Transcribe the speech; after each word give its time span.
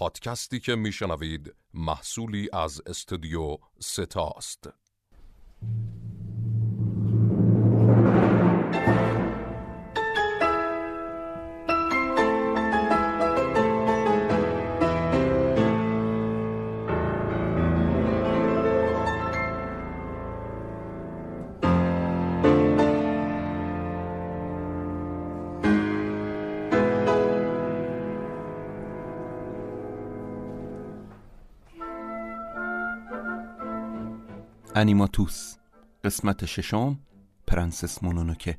پادکستی 0.00 0.60
که 0.60 0.74
میشنوید 0.74 1.54
محصولی 1.74 2.48
از 2.52 2.82
استودیو 2.86 3.56
ستاست 3.80 4.68
انیماتوس 34.80 35.56
قسمت 36.04 36.44
ششم 36.44 36.98
پرنسس 37.46 38.02
مونونوکه. 38.02 38.58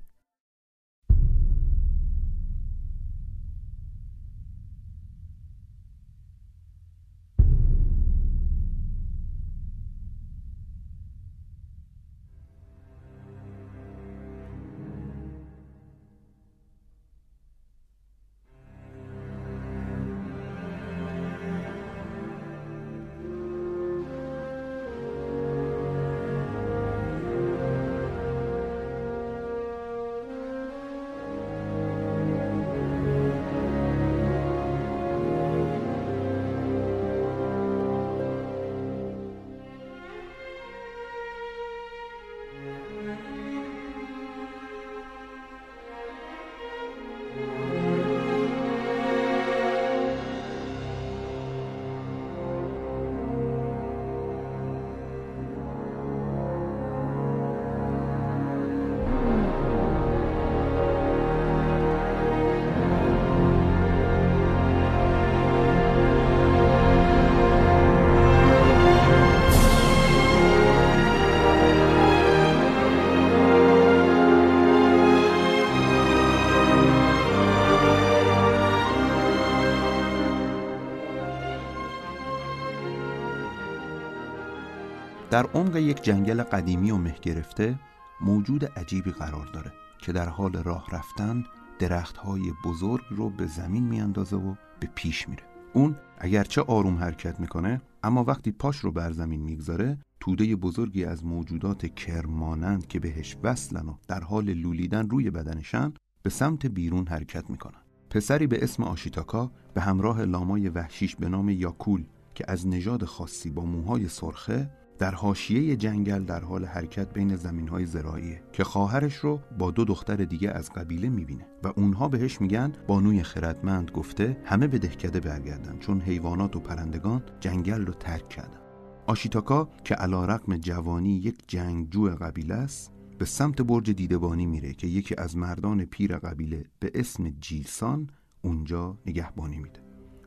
در 85.42 85.50
عمق 85.54 85.76
یک 85.76 86.02
جنگل 86.02 86.44
قدیمی 86.44 86.92
و 86.92 86.98
مه 86.98 87.16
گرفته 87.22 87.80
موجود 88.22 88.66
عجیبی 88.66 89.12
قرار 89.12 89.46
داره 89.46 89.74
که 90.00 90.12
در 90.12 90.30
حال 90.30 90.54
راه 90.54 90.88
رفتن 90.92 91.44
درختهای 91.80 92.42
بزرگ 92.66 93.02
رو 93.10 93.30
به 93.30 93.48
زمین 93.48 93.84
میاندازه 93.84 94.36
و 94.36 94.56
به 94.80 94.90
پیش 94.96 95.30
میره. 95.30 95.44
اون 95.74 95.96
اگرچه 96.18 96.62
آروم 96.62 96.98
حرکت 96.98 97.40
می‌کنه 97.40 97.82
اما 98.04 98.24
وقتی 98.24 98.52
پاش 98.52 98.78
رو 98.78 98.92
بر 98.92 99.12
زمین 99.12 99.42
می‌گذاره 99.42 99.98
توده 100.20 100.56
بزرگی 100.56 101.06
از 101.06 101.26
موجودات 101.26 101.86
کرمانند 101.86 102.88
که 102.88 103.00
بهش 103.00 103.38
وصلن 103.44 103.90
و 103.90 103.96
در 104.08 104.24
حال 104.24 104.54
لولیدن 104.54 105.10
روی 105.10 105.30
بدنشن 105.30 105.94
به 106.24 106.30
سمت 106.30 106.66
بیرون 106.66 107.08
حرکت 107.08 107.50
می‌کنن. 107.50 107.82
پسری 108.10 108.48
به 108.48 108.64
اسم 108.64 108.84
آشیتاکا 108.84 109.52
به 109.74 109.82
همراه 109.82 110.22
لامای 110.26 110.70
وحشیش 110.70 111.16
به 111.16 111.30
نام 111.30 111.50
یاکول 111.50 112.06
که 112.36 112.46
از 112.48 112.68
نژاد 112.68 113.06
خاصی 113.06 113.50
با 113.50 113.66
موهای 113.66 114.08
سرخه 114.08 114.81
در 115.02 115.16
حاشیه 115.16 115.76
جنگل 115.76 116.24
در 116.24 116.44
حال 116.44 116.66
حرکت 116.66 117.14
بین 117.14 117.36
زمینهای 117.36 117.86
زراعیه 117.86 118.42
که 118.54 118.64
خواهرش 118.64 119.16
رو 119.16 119.40
با 119.58 119.72
دو 119.72 119.86
دختر 119.86 120.16
دیگه 120.16 120.50
از 120.50 120.70
قبیله 120.70 121.10
می‌بینه 121.10 121.46
و 121.64 121.74
اونها 121.76 122.08
بهش 122.08 122.42
میگن 122.42 122.74
بانوی 122.88 123.24
خردمند 123.24 123.92
گفته 123.92 124.38
همه 124.46 124.68
به 124.68 124.78
دهکده 124.78 125.20
برگردن 125.20 125.80
چون 125.80 126.02
حیوانات 126.02 126.56
و 126.56 126.60
پرندگان 126.60 127.24
جنگل 127.40 127.86
رو 127.86 127.94
ترک 127.94 128.30
کردن. 128.30 128.60
آشیتاکا 129.08 129.70
که 129.84 129.96
علا 129.96 130.26
رقم 130.26 130.58
جوانی 130.58 131.14
یک 131.14 131.38
جنگجو 131.48 132.10
قبیله 132.10 132.56
است 132.56 132.92
به 133.18 133.26
سمت 133.26 133.62
برج 133.62 133.92
دیدبانی 133.92 134.46
میره 134.46 134.74
که 134.74 134.88
یکی 134.88 135.16
از 135.18 135.38
مردان 135.38 135.86
پیر 135.86 136.18
قبیله 136.18 136.66
به 136.80 136.92
اسم 136.96 137.30
جیسان 137.30 138.10
اونجا 138.42 138.98
نگهبانی 139.06 139.58
میده. 139.58 139.80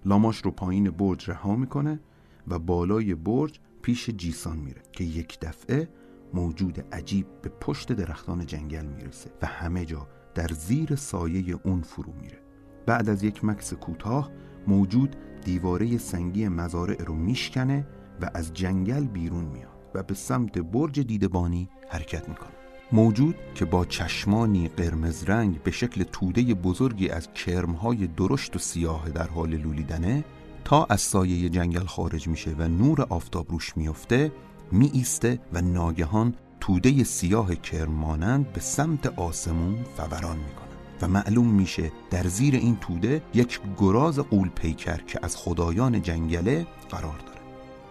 لاماش 0.05 0.37
رو 0.37 0.51
پایین 0.51 0.91
برج 0.91 1.31
رها 1.31 1.57
می‌کنه 1.57 2.01
و 2.49 2.59
بالای 2.59 3.15
برج 3.15 3.61
پیش 3.85 4.11
جیسان 4.11 4.57
میره 4.57 4.83
که 4.93 5.05
یک 5.05 5.41
دفعه 5.41 5.89
موجود 6.35 6.85
عجیب 6.93 7.27
به 7.43 7.49
پشت 7.49 7.93
درختان 7.93 8.47
جنگل 8.47 8.87
می‌رسه 8.87 9.31
و 9.43 9.47
همه 9.47 9.85
جا 9.85 10.09
در 10.35 10.49
زیر 10.49 10.97
سایه 10.97 11.59
اون 11.65 11.83
فرو 11.83 12.13
میره. 12.13 12.39
بعد 12.87 13.09
از 13.09 13.23
یک 13.23 13.45
مکس 13.45 13.75
کوتاه 13.75 14.31
موجود 14.67 15.17
دیواره 15.45 15.99
سنگی 15.99 16.49
مزارع 16.49 17.03
رو 17.03 17.15
میشکنه 17.15 17.87
و 18.21 18.31
از 18.35 18.53
جنگل 18.53 19.05
بیرون 19.07 19.45
میاد 19.45 19.91
و 19.95 20.03
به 20.03 20.15
سمت 20.15 20.59
برج 20.59 21.01
دیدبانی 21.01 21.69
حرکت 21.89 22.29
می‌کنه. 22.29 22.53
موجود 22.93 23.35
که 23.55 23.65
با 23.65 23.85
چشمانی 23.85 24.69
قرمز 24.69 25.25
رنگ 25.25 25.63
به 25.63 25.71
شکل 25.71 26.03
توده 26.03 26.55
بزرگی 26.55 27.09
از 27.09 27.33
کرمهای 27.33 28.07
درشت 28.07 28.57
و 28.57 28.59
سیاه 28.59 29.11
در 29.11 29.27
حال 29.27 29.55
لولیدنه 29.55 30.25
تا 30.65 30.85
از 30.85 31.01
سایه 31.01 31.49
جنگل 31.49 31.87
خارج 31.87 32.29
میشه 32.29 32.55
و 32.59 32.69
نور 32.69 33.03
آفتاب 33.03 33.51
روش 33.51 33.77
میفته 33.77 34.33
می 34.73 34.91
ایسته 34.93 35.41
و 35.53 35.61
ناگهان 35.61 36.35
توده 36.61 37.05
سیاه 37.05 37.55
کرمانند 37.55 38.53
به 38.53 38.61
سمت 38.61 39.07
آسمون 39.19 39.85
فوران 39.97 40.37
می‌کنه 40.37 40.65
و 41.03 41.09
معلوم 41.09 41.47
میشه 41.47 41.93
در 42.11 42.27
زیر 42.27 42.55
این 42.55 42.77
توده 42.77 43.23
یک 43.35 43.61
گراز 43.79 44.19
قول 44.19 44.49
پیکر 44.49 44.97
که 44.97 45.19
از 45.23 45.37
خدایان 45.37 46.03
جنگله 46.03 46.67
قرار 46.91 47.19
داره. 47.19 47.41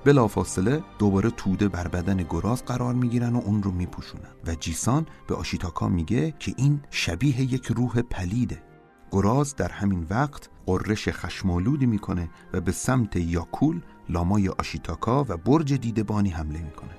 بلافاصله 0.06 0.84
دوباره 1.00 1.30
توده 1.30 1.68
بر 1.68 1.88
بدن 1.88 2.26
گراز 2.30 2.66
قرار 2.66 2.94
می‌گیرن 2.94 3.36
و 3.36 3.42
اون 3.46 3.64
رو 3.64 3.72
میپوشونن 3.72 4.32
و 4.48 4.56
جیسان 4.56 5.06
به 5.28 5.36
آشیتاکا 5.36 5.88
میگه 5.88 6.34
که 6.40 6.54
این 6.58 6.82
شبیه 6.90 7.42
یک 7.42 7.66
روح 7.66 8.02
پلیده 8.02 8.64
گراز 9.12 9.56
در 9.56 9.72
همین 9.72 10.08
وقت 10.10 10.50
قررش 10.66 11.10
خشمالودی 11.10 11.86
می‌کنه 11.86 12.30
و 12.54 12.62
به 12.62 12.72
سمت 12.72 13.16
یاکول 13.16 13.82
لامای 14.10 14.50
آشیتاکا 14.50 15.26
و 15.30 15.38
برج 15.38 15.74
دیدبانی 15.74 16.30
حمله 16.30 16.62
می‌کنه. 16.62 16.92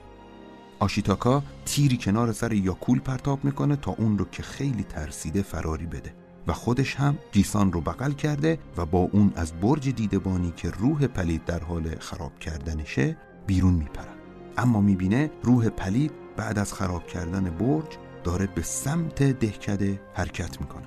آشیتاکا 0.79 1.43
تیری 1.65 1.97
کنار 1.97 2.33
سر 2.33 2.53
یاکول 2.53 2.99
پرتاب 2.99 3.45
می‌کنه 3.45 3.77
تا 3.77 3.95
اون 3.99 4.19
رو 4.19 4.25
که 4.25 4.43
خیلی 4.43 4.83
ترسیده 4.83 5.43
فراری 5.43 5.87
بده 5.87 6.15
و 6.47 6.53
خودش 6.53 6.95
هم 6.95 7.19
جیسان 7.33 7.73
رو 7.73 7.81
بغل 7.81 8.13
کرده 8.13 8.59
و 8.77 8.87
با 8.87 8.99
اون 8.99 9.33
از 9.37 9.53
برج 9.61 9.89
دیدبانی 9.89 10.53
که 10.57 10.71
روح 10.71 11.07
پلید 11.07 11.45
در 11.45 11.65
حال 11.65 11.95
خراب 11.99 12.39
کردنشه 12.39 13.17
بیرون 13.47 13.75
میپره 13.75 14.15
اما 14.57 14.81
می‌بینه 14.81 15.31
روح 15.43 15.69
پلید 15.69 16.13
بعد 16.37 16.59
از 16.59 16.72
خراب 16.72 17.07
کردن 17.07 17.45
برج 17.45 17.97
داره 18.25 18.47
به 18.47 18.63
سمت 18.63 19.22
دهکده 19.22 20.01
حرکت 20.15 20.60
می‌کنه. 20.60 20.87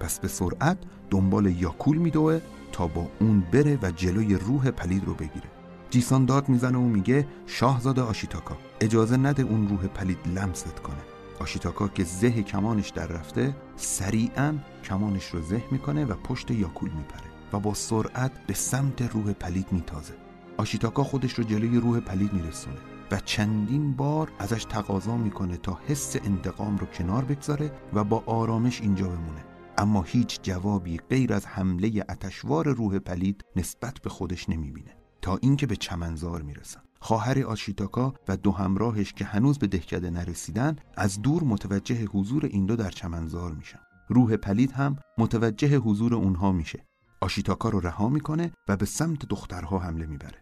پس 0.00 0.18
به 0.20 0.28
سرعت 0.28 0.78
دنبال 1.12 1.46
یاکول 1.46 1.96
میدوه 1.96 2.40
تا 2.72 2.86
با 2.86 3.08
اون 3.20 3.40
بره 3.52 3.78
و 3.82 3.90
جلوی 3.90 4.34
روح 4.34 4.70
پلید 4.70 5.04
رو 5.04 5.14
بگیره. 5.14 5.50
جیسان 5.90 6.24
داد 6.24 6.48
می‌زنه 6.48 6.78
و 6.78 6.82
میگه 6.82 7.26
شاهزاده 7.46 8.02
آشیتاکا 8.02 8.56
اجازه 8.80 9.16
نده 9.16 9.42
اون 9.42 9.68
روح 9.68 9.86
پلید 9.86 10.18
لمست 10.26 10.80
کنه. 10.80 11.02
آشیتاکا 11.40 11.88
که 11.88 12.04
زه 12.04 12.42
کمانش 12.42 12.88
در 12.88 13.06
رفته 13.06 13.56
سریعا 13.76 14.54
کمانش 14.84 15.26
رو 15.26 15.42
زه 15.42 15.62
می‌کنه 15.70 16.04
و 16.04 16.14
پشت 16.14 16.50
یاکول 16.50 16.90
میپره 16.90 17.30
و 17.52 17.60
با 17.60 17.74
سرعت 17.74 18.32
به 18.46 18.54
سمت 18.54 19.02
روح 19.02 19.32
پلید 19.32 19.66
میتازه. 19.72 20.14
آشیتاکا 20.56 21.04
خودش 21.04 21.32
رو 21.32 21.44
جلوی 21.44 21.78
روح 21.78 22.00
پلید 22.00 22.32
میرسونه 22.32 22.76
و 23.10 23.20
چندین 23.24 23.92
بار 23.92 24.28
ازش 24.38 24.64
تقاضا 24.64 25.16
می‌کنه 25.16 25.56
تا 25.56 25.78
حس 25.88 26.16
انتقام 26.24 26.76
رو 26.76 26.86
کنار 26.86 27.24
بگذاره 27.24 27.72
و 27.94 28.04
با 28.04 28.22
آرامش 28.26 28.80
اینجا 28.80 29.08
بمونه. 29.08 29.44
اما 29.82 30.02
هیچ 30.02 30.40
جوابی 30.42 30.96
غیر 30.96 31.32
از 31.32 31.46
حمله 31.46 32.04
اتشوار 32.08 32.68
روح 32.68 32.98
پلید 32.98 33.44
نسبت 33.56 33.98
به 34.02 34.10
خودش 34.10 34.48
نمی‌بینه 34.48 34.96
تا 35.22 35.36
اینکه 35.36 35.66
به 35.66 35.76
چمنزار 35.76 36.42
می‌رسن. 36.42 36.80
خواهر 37.00 37.42
آشیتاکا 37.42 38.14
و 38.28 38.36
دو 38.36 38.52
همراهش 38.52 39.12
که 39.12 39.24
هنوز 39.24 39.58
به 39.58 39.66
دهکده 39.66 40.10
نرسیدن 40.10 40.76
از 40.96 41.22
دور 41.22 41.44
متوجه 41.44 42.04
حضور 42.04 42.44
این 42.44 42.66
دو 42.66 42.76
در 42.76 42.90
چمنزار 42.90 43.52
میشن. 43.52 43.78
روح 44.08 44.36
پلید 44.36 44.72
هم 44.72 44.96
متوجه 45.18 45.76
حضور 45.76 46.14
اونها 46.14 46.52
میشه. 46.52 46.86
آشیتاکا 47.20 47.68
رو 47.68 47.80
رها 47.80 48.08
می‌کنه 48.08 48.52
و 48.68 48.76
به 48.76 48.86
سمت 48.86 49.26
دخترها 49.26 49.78
حمله 49.78 50.06
می‌بره. 50.06 50.38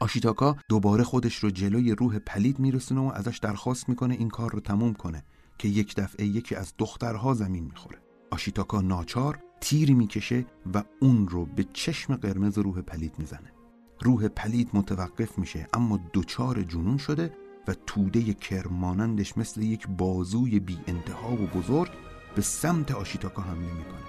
آشیتاکا 0.00 0.56
دوباره 0.68 1.04
خودش 1.04 1.36
رو 1.36 1.50
جلوی 1.50 1.94
روح 1.94 2.18
پلید 2.18 2.58
میرسونه 2.58 3.00
و 3.00 3.12
ازش 3.14 3.38
درخواست 3.38 3.88
می‌کنه 3.88 4.14
این 4.14 4.28
کار 4.28 4.52
رو 4.52 4.60
تموم 4.60 4.94
کنه 4.94 5.24
که 5.58 5.68
یک 5.68 5.96
دفعه 5.96 6.26
یکی 6.26 6.54
از 6.54 6.74
دخترها 6.78 7.34
زمین 7.34 7.64
می‌خوره. 7.64 8.03
آشیتاکا 8.34 8.80
ناچار 8.80 9.38
تیری 9.60 9.94
می‌کشه 9.94 10.46
و 10.74 10.82
اون 11.00 11.28
رو 11.28 11.46
به 11.46 11.64
چشم 11.72 12.16
قرمز 12.16 12.58
روح 12.58 12.80
پلید 12.80 13.14
می‌زنه. 13.18 13.52
روح 14.00 14.28
پلید 14.28 14.70
متوقف 14.72 15.38
میشه 15.38 15.68
اما 15.72 16.00
دوچار 16.12 16.62
جنون 16.62 16.98
شده 16.98 17.32
و 17.68 17.74
توده 17.86 18.34
کرمانندش 18.34 19.38
مثل 19.38 19.62
یک 19.62 19.88
بازوی 19.88 20.60
بی 20.60 20.78
انتها 20.86 21.32
و 21.32 21.46
بزرگ 21.46 21.90
به 22.34 22.42
سمت 22.42 22.92
آشیتاکا 22.92 23.42
حمله 23.42 23.72
می‌کنه. 23.72 24.04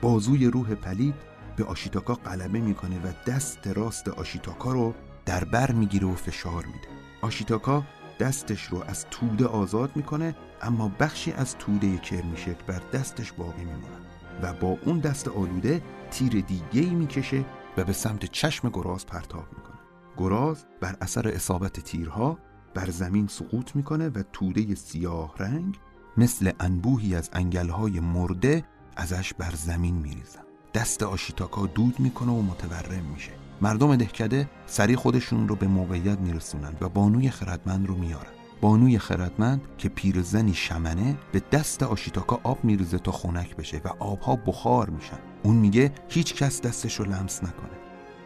بازوی 0.00 0.46
روح 0.46 0.74
پلید 0.74 1.14
به 1.56 1.64
آشیتاکا 1.64 2.14
غلبه 2.14 2.60
می‌کنه 2.60 2.98
و 2.98 3.12
دست 3.26 3.66
راست 3.66 4.08
آشیتاکا 4.08 4.72
رو 4.72 4.94
در 5.26 5.44
بر 5.44 5.72
می‌گیره 5.72 6.06
و 6.06 6.14
فشار 6.14 6.66
میده. 6.66 6.88
آشیتاکا 7.22 7.84
دستش 8.20 8.62
رو 8.64 8.84
از 8.86 9.06
توده 9.10 9.46
آزاد 9.46 9.90
می‌کنه 9.96 10.34
اما 10.62 10.92
بخشی 11.00 11.32
از 11.32 11.56
توده 11.58 11.98
کرمی 11.98 12.36
شکل 12.36 12.64
بر 12.66 12.82
دستش 12.92 13.32
باقی 13.32 13.64
میمونه 13.64 13.96
و 14.42 14.52
با 14.52 14.78
اون 14.84 14.98
دست 14.98 15.28
آلوده 15.28 15.82
تیر 16.10 16.40
دیگه 16.40 16.80
ای 16.80 16.94
می‌کشه 16.94 17.44
و 17.76 17.84
به 17.84 17.92
سمت 17.92 18.24
چشم 18.24 18.68
گراز 18.68 19.06
پرتاب 19.06 19.46
می‌کنه. 19.56 19.78
گراز 20.16 20.64
بر 20.80 20.96
اثر 21.00 21.28
اصابت 21.28 21.80
تیرها 21.80 22.38
بر 22.74 22.90
زمین 22.90 23.26
سقوط 23.26 23.76
می‌کنه 23.76 24.08
و 24.08 24.22
توده 24.32 24.74
سیاه 24.74 25.34
رنگ 25.38 25.78
مثل 26.16 26.52
انبوهی 26.60 27.14
از 27.14 27.30
انگلهای 27.32 28.00
مرده 28.00 28.64
ازش 28.96 29.34
بر 29.34 29.54
زمین 29.54 29.94
میریزن 29.94 30.42
دست 30.74 31.02
آشیتاکا 31.02 31.66
دود 31.66 32.00
می‌کنه 32.00 32.32
و 32.32 32.42
متورم 32.42 33.04
میشه. 33.04 33.41
مردم 33.62 33.96
دهکده 33.96 34.48
سری 34.66 34.96
خودشون 34.96 35.48
رو 35.48 35.56
به 35.56 35.66
موقعیت 35.66 36.18
میرسونن 36.18 36.72
و 36.80 36.88
بانوی 36.88 37.30
خردمند 37.30 37.86
رو 37.86 37.94
میارن. 37.94 38.30
بانوی 38.60 38.98
خردمند 38.98 39.60
که 39.78 39.88
پیرزنی 39.88 40.54
شمنه 40.54 41.16
به 41.32 41.42
دست 41.52 41.82
آشیتاکا 41.82 42.40
آب 42.42 42.64
میریزه 42.64 42.98
تا 42.98 43.12
خنک 43.12 43.56
بشه 43.56 43.80
و 43.84 43.88
آبها 43.98 44.36
بخار 44.36 44.90
میشن. 44.90 45.18
اون 45.42 45.56
میگه 45.56 45.92
هیچ 46.08 46.34
کس 46.34 46.60
دستش 46.60 47.00
رو 47.00 47.04
لمس 47.04 47.44
نکنه. 47.44 47.78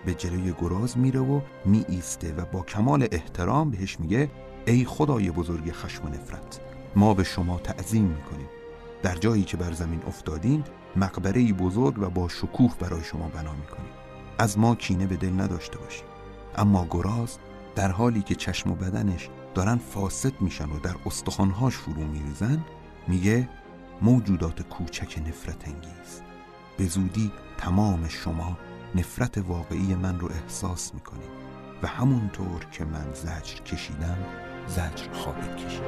به 0.07 0.15
جلوی 0.15 0.55
گراز 0.61 0.99
میره 0.99 1.21
و 1.21 1.41
می 1.65 1.85
ایسته 1.89 2.35
و 2.35 2.45
با 2.45 2.63
کمال 2.63 3.09
احترام 3.13 3.71
بهش 3.71 4.01
میگه 4.01 4.31
ای 4.67 4.85
خدای 4.85 5.31
بزرگ 5.31 5.73
خشم 5.73 6.05
و 6.05 6.09
نفرت 6.09 6.61
ما 6.97 7.15
به 7.15 7.25
شما 7.25 7.59
تعظیم 7.59 8.05
می‌کنیم. 8.05 8.49
در 9.03 9.15
جایی 9.15 9.43
که 9.43 9.57
بر 9.57 9.73
زمین 9.73 10.03
افتادین 10.07 10.65
مقبره 10.97 11.53
بزرگ 11.53 11.99
و 11.99 12.11
با 12.11 12.29
شکوه 12.29 12.75
برای 12.81 13.05
شما 13.05 13.29
بنا 13.29 13.53
می‌کنیم. 13.53 13.96
از 14.39 14.59
ما 14.59 14.75
کینه 14.75 15.07
به 15.07 15.17
دل 15.17 15.41
نداشته 15.41 15.79
باشیم. 15.79 16.05
اما 16.57 16.87
گراز 16.91 17.39
در 17.75 17.91
حالی 17.91 18.23
که 18.23 18.35
چشم 18.35 18.71
و 18.71 18.75
بدنش 18.75 19.29
دارن 19.55 19.77
فاسد 19.77 20.41
میشن 20.41 20.71
و 20.71 20.79
در 20.79 20.95
استخوانهاش 21.07 21.77
فرو 21.77 22.05
میریزن 22.05 22.65
میگه 23.09 23.49
موجودات 24.03 24.63
کوچک 24.63 25.19
نفرت 25.29 25.69
انگیز. 25.69 26.21
به 26.79 26.87
زودی 26.87 27.33
تمام 27.59 28.09
شما 28.09 28.59
نفرت 28.95 29.39
واقعی 29.39 29.95
من 29.95 30.21
رو 30.21 30.31
احساس 30.33 30.95
می‌کنید 30.95 31.31
و 31.83 31.87
همونطور 31.87 32.65
که 32.73 32.85
من 32.85 33.13
زجر 33.15 33.63
کشیدم 33.63 34.19
زجر 34.67 35.13
خواهید 35.13 35.57
کشید. 35.57 35.83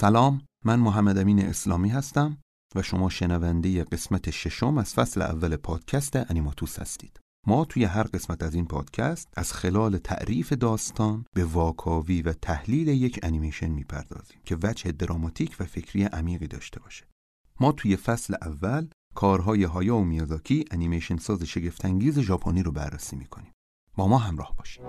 سلام 0.00 0.42
من 0.64 0.80
محمد 0.80 1.18
امین 1.18 1.46
اسلامی 1.46 1.88
هستم 1.88 2.38
و 2.74 2.82
شما 2.82 3.08
شنونده 3.08 3.84
قسمت 3.84 4.30
ششم 4.30 4.78
از 4.78 4.94
فصل 4.94 5.22
اول 5.22 5.56
پادکست 5.56 6.16
انیماتوس 6.30 6.78
هستید. 6.78 7.20
ما 7.46 7.64
توی 7.64 7.84
هر 7.84 8.02
قسمت 8.02 8.42
از 8.42 8.54
این 8.54 8.66
پادکست 8.66 9.28
از 9.36 9.52
خلال 9.52 9.98
تعریف 9.98 10.52
داستان 10.52 11.24
به 11.34 11.44
واکاوی 11.44 12.22
و 12.22 12.32
تحلیل 12.32 12.88
یک 12.88 13.20
انیمیشن 13.22 13.66
می‌پردازیم 13.66 14.38
که 14.44 14.56
وجه 14.62 14.92
دراماتیک 14.92 15.56
و 15.60 15.64
فکری 15.64 16.04
عمیقی 16.04 16.46
داشته 16.46 16.80
باشه. 16.80 17.04
ما 17.60 17.72
توی 17.72 17.96
فصل 17.96 18.34
اول 18.42 18.88
کارهای 19.14 19.64
هایا 19.64 19.96
و 19.96 20.04
میازاکی 20.04 20.64
انیمیشن 20.70 21.16
ساز 21.16 21.42
شگفتانگیز 21.42 22.18
ژاپنی 22.18 22.62
رو 22.62 22.72
بررسی 22.72 23.16
می‌کنیم. 23.16 23.52
با 23.96 24.08
ما 24.08 24.18
همراه 24.18 24.54
باشید. 24.58 24.82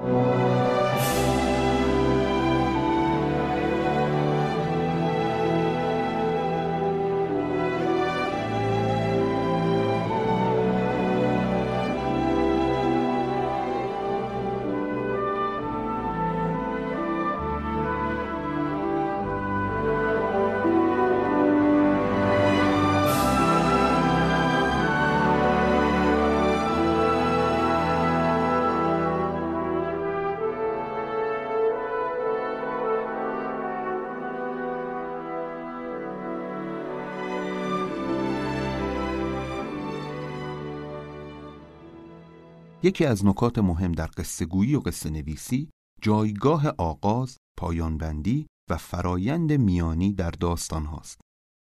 یکی 42.90 43.06
از 43.06 43.26
نکات 43.26 43.60
مهم 43.60 43.92
در 43.92 44.10
قصه 44.18 44.46
گویی 44.46 44.76
و 44.76 44.80
قصه 44.80 45.10
نویسی 45.10 45.70
جایگاه 46.02 46.68
آغاز، 46.68 47.38
پایانبندی 47.60 48.48
و 48.70 48.78
فرایند 48.78 49.54
میانی 49.54 50.14
در 50.14 50.32
داستان 50.32 50.86
هاست. 50.86 51.22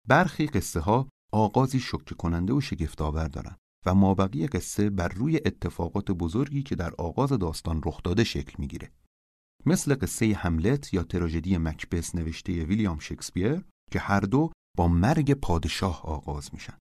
برخی 0.09 0.47
قصه 0.47 0.81
ها 0.81 1.09
آغازی 1.33 1.81
شکر 1.81 2.15
کننده 2.15 2.53
و 2.53 2.61
شگفتآور 2.61 3.29
دارند 3.29 3.57
و 3.87 3.95
مابقی 3.95 4.47
قصه 4.47 4.91
بر 4.91 5.09
روی 5.09 5.37
اتفاقات 5.37 6.11
بزرگی 6.11 6.63
که 6.63 6.75
در 6.75 6.95
آغاز 6.99 7.33
داستان 7.33 7.81
رخ 7.85 8.03
داده 8.03 8.25
شکل 8.25 8.55
می‌گیره. 8.59 8.93
مثل 9.67 9.95
قصه 9.95 10.35
هملت 10.35 10.95
یا 10.95 11.03
تراژدی 11.03 11.59
مکبس 11.59 12.15
نوشته 12.15 12.65
ویلیام 12.65 12.99
شکسپیر 12.99 13.65
که 13.91 13.99
هر 13.99 14.21
دو 14.21 14.53
با 14.77 14.89
مرگ 14.89 15.33
پادشاه 15.33 16.03
آغاز 16.03 16.51
میشن. 16.53 16.79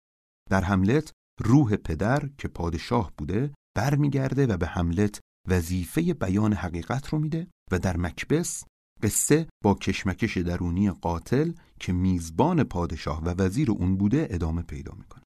در 0.49 0.61
هملت 0.61 1.11
روح 1.41 1.75
پدر 1.75 2.29
که 2.37 2.47
پادشاه 2.47 3.13
بوده 3.17 3.53
برمیگرده 3.75 4.47
و 4.47 4.57
به 4.57 4.67
هملت 4.67 5.19
وظیفه 5.47 6.13
بیان 6.13 6.53
حقیقت 6.53 7.07
رو 7.07 7.19
میده 7.19 7.47
و 7.71 7.79
در 7.79 7.97
مکبث 7.97 8.63
قصه 9.03 9.47
با 9.63 9.73
کشمکش 9.73 10.37
درونی 10.37 10.91
قاتل 10.91 11.51
که 11.79 11.93
میزبان 11.93 12.63
پادشاه 12.63 13.23
و 13.23 13.29
وزیر 13.29 13.71
اون 13.71 13.97
بوده 13.97 14.27
ادامه 14.29 14.61
پیدا 14.61 14.93
می‌کنه. 14.97 15.23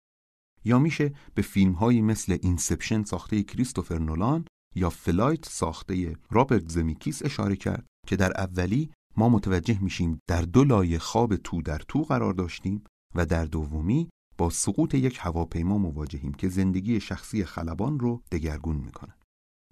یا 0.65 0.79
میشه 0.79 1.13
به 1.35 1.41
فیلم 1.41 1.71
هایی 1.71 2.01
مثل 2.01 2.37
Inception 2.41 3.03
ساخته 3.03 3.43
کریستوفر 3.43 3.97
نولان 3.97 4.45
یا 4.75 4.89
Flight 4.89 5.45
ساخته 5.45 6.15
رابرت 6.31 6.69
زمیکیس 6.69 7.25
اشاره 7.25 7.55
کرد 7.55 7.85
که 8.07 8.15
در 8.15 8.41
اولی 8.41 8.91
ما 9.17 9.29
متوجه 9.29 9.83
میشیم 9.83 10.19
در 10.27 10.41
دو 10.41 10.63
لایه 10.63 10.99
خواب 10.99 11.35
تو 11.35 11.61
در 11.61 11.79
تو 11.87 12.03
قرار 12.03 12.33
داشتیم 12.33 12.83
و 13.15 13.25
در 13.25 13.45
دومی 13.45 14.09
با 14.39 14.49
سقوط 14.49 14.93
یک 14.93 15.17
هواپیما 15.21 15.77
مواجهیم 15.77 16.33
که 16.33 16.49
زندگی 16.49 16.99
شخصی 16.99 17.45
خلبان 17.45 17.99
رو 17.99 18.21
دگرگون 18.31 18.75
می‌کنه. 18.75 19.13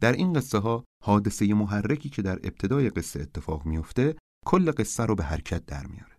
در 0.02 0.12
این 0.12 0.34
قصه 0.34 0.58
ها 0.58 0.86
حادثه 1.04 1.54
محرکی 1.54 2.10
که 2.10 2.22
در 2.22 2.36
ابتدای 2.36 2.90
قصه 2.90 3.22
اتفاق 3.22 3.66
میفته 3.66 4.16
کل 4.46 4.72
قصه 4.72 5.06
رو 5.06 5.16
به 5.16 5.24
حرکت 5.24 5.66
در 5.66 5.88
میاره. 5.88 6.18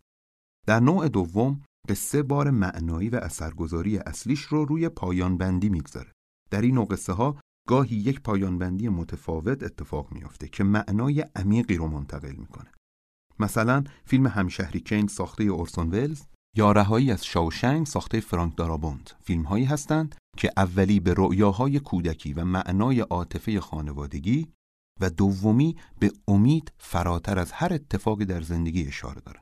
در 0.66 0.80
نوع 0.80 1.08
دوم 1.08 1.62
قصه 1.88 2.22
بار 2.22 2.50
معنایی 2.50 3.08
و 3.08 3.16
اثرگذاری 3.16 3.98
اصلیش 3.98 4.40
رو 4.40 4.64
روی 4.64 4.88
پایان 4.88 5.36
بندی 5.36 5.68
می‌گذاره. 5.68 6.12
در 6.50 6.62
این 6.62 6.74
نوع 6.74 6.86
قصه 6.86 7.12
ها 7.12 7.40
گاهی 7.68 7.96
یک 7.96 8.20
پایان 8.20 8.58
بندی 8.58 8.88
متفاوت 8.88 9.62
اتفاق 9.62 10.12
میافته 10.12 10.48
که 10.48 10.64
معنای 10.64 11.24
عمیقی 11.36 11.76
رو 11.76 11.88
منتقل 11.88 12.36
می‌کنه. 12.36 12.70
مثلا 13.38 13.84
فیلم 14.04 14.26
همشهری 14.26 14.80
کین 14.80 15.06
ساخته 15.06 15.44
اورسون 15.44 15.90
ولز 15.90 16.22
یا 16.58 16.72
رهایی 16.72 17.12
از 17.12 17.24
شاوشنگ 17.24 17.86
ساخته 17.86 18.20
فرانک 18.20 18.56
دارابوند 18.56 19.10
فیلم 19.22 19.42
هایی 19.42 19.64
هستند 19.64 20.14
که 20.36 20.52
اولی 20.56 21.00
به 21.00 21.14
رؤیاهای 21.16 21.80
کودکی 21.80 22.32
و 22.32 22.44
معنای 22.44 23.00
عاطفه 23.00 23.60
خانوادگی 23.60 24.48
و 25.00 25.10
دومی 25.10 25.76
به 25.98 26.12
امید 26.28 26.72
فراتر 26.78 27.38
از 27.38 27.52
هر 27.52 27.72
اتفاقی 27.72 28.24
در 28.24 28.40
زندگی 28.40 28.86
اشاره 28.86 29.20
داره 29.20 29.40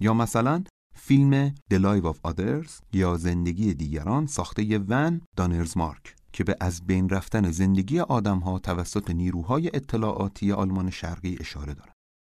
یا 0.00 0.14
مثلا 0.14 0.64
فیلم 0.94 1.48
The 1.48 1.76
Life 1.76 2.14
of 2.14 2.32
Others 2.32 2.70
یا 2.92 3.16
زندگی 3.16 3.74
دیگران 3.74 4.26
ساخته 4.26 4.78
ون 4.78 5.20
دانرز 5.36 5.76
مارک 5.76 6.16
که 6.32 6.44
به 6.44 6.56
از 6.60 6.86
بین 6.86 7.08
رفتن 7.08 7.50
زندگی 7.50 8.00
آدمها 8.00 8.58
توسط 8.58 9.10
نیروهای 9.10 9.70
اطلاعاتی 9.74 10.52
آلمان 10.52 10.90
شرقی 10.90 11.36
اشاره 11.40 11.74
دارد. 11.74 11.91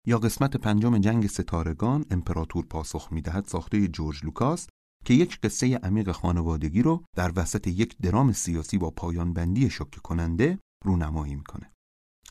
یا 0.07 0.19
قسمت 0.19 0.57
پنجم 0.57 0.98
جنگ 0.98 1.27
ستارگان 1.27 2.05
امپراتور 2.12 2.65
پاسخ 2.65 3.12
می‌دهد 3.12 3.48
ساخته 3.48 3.88
جورج 3.88 4.25
لوکاس 4.25 4.67
که 5.05 5.13
یک 5.13 5.39
قصه 5.39 5.77
عمیق 5.77 6.12
خانوادگی 6.12 6.81
رو 6.81 7.03
در 7.15 7.31
وسط 7.36 7.67
یک 7.67 7.98
درام 7.98 8.31
سیاسی 8.31 8.77
با 8.77 8.91
پایان 8.91 9.33
بندی 9.33 9.69
شوکه 9.69 10.00
کننده 10.00 10.60
رونمایی 10.86 11.36
می‌کنه. 11.36 11.72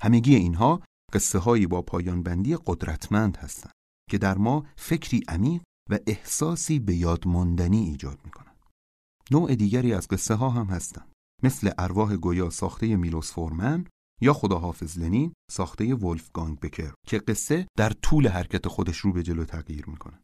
همگی 0.01 0.37
اینها 0.37 0.83
قصه 1.13 1.39
هایی 1.39 1.67
با 1.67 1.83
پایان 1.83 2.23
بندی 2.23 2.57
قدرتمند 2.67 3.37
هستند 3.37 3.73
که 4.11 4.19
در 4.19 4.39
ما 4.39 4.67
فکری 4.77 5.23
عمیق 5.29 5.63
و 5.91 5.99
احساسی 6.07 6.79
به 6.79 6.95
یاد 6.95 7.27
ماندنی 7.27 7.79
ایجاد 7.79 8.21
می‌کنند. 8.25 8.57
نوع 9.31 9.55
دیگری 9.55 9.95
از 9.95 10.09
قصه 10.09 10.35
ها 10.35 10.51
هم 10.51 10.67
هستند 10.67 11.13
مثل 11.43 11.71
ارواح 11.79 12.17
گویا 12.17 12.51
ساخته 12.51 12.97
میلوس 12.97 13.33
فورمن 13.33 13.87
یا 14.23 14.33
خداحافظ 14.33 14.99
لنین 14.99 15.33
ساخته 15.51 15.95
ولفگانگ 15.95 16.61
بکر 16.61 16.95
که 17.07 17.19
قصه 17.19 17.67
در 17.79 17.91
طول 17.91 18.29
حرکت 18.29 18.69
خودش 18.69 18.97
رو 18.97 19.13
به 19.13 19.23
جلو 19.23 19.45
تغییر 19.45 19.85
می‌کنه. 19.87 20.23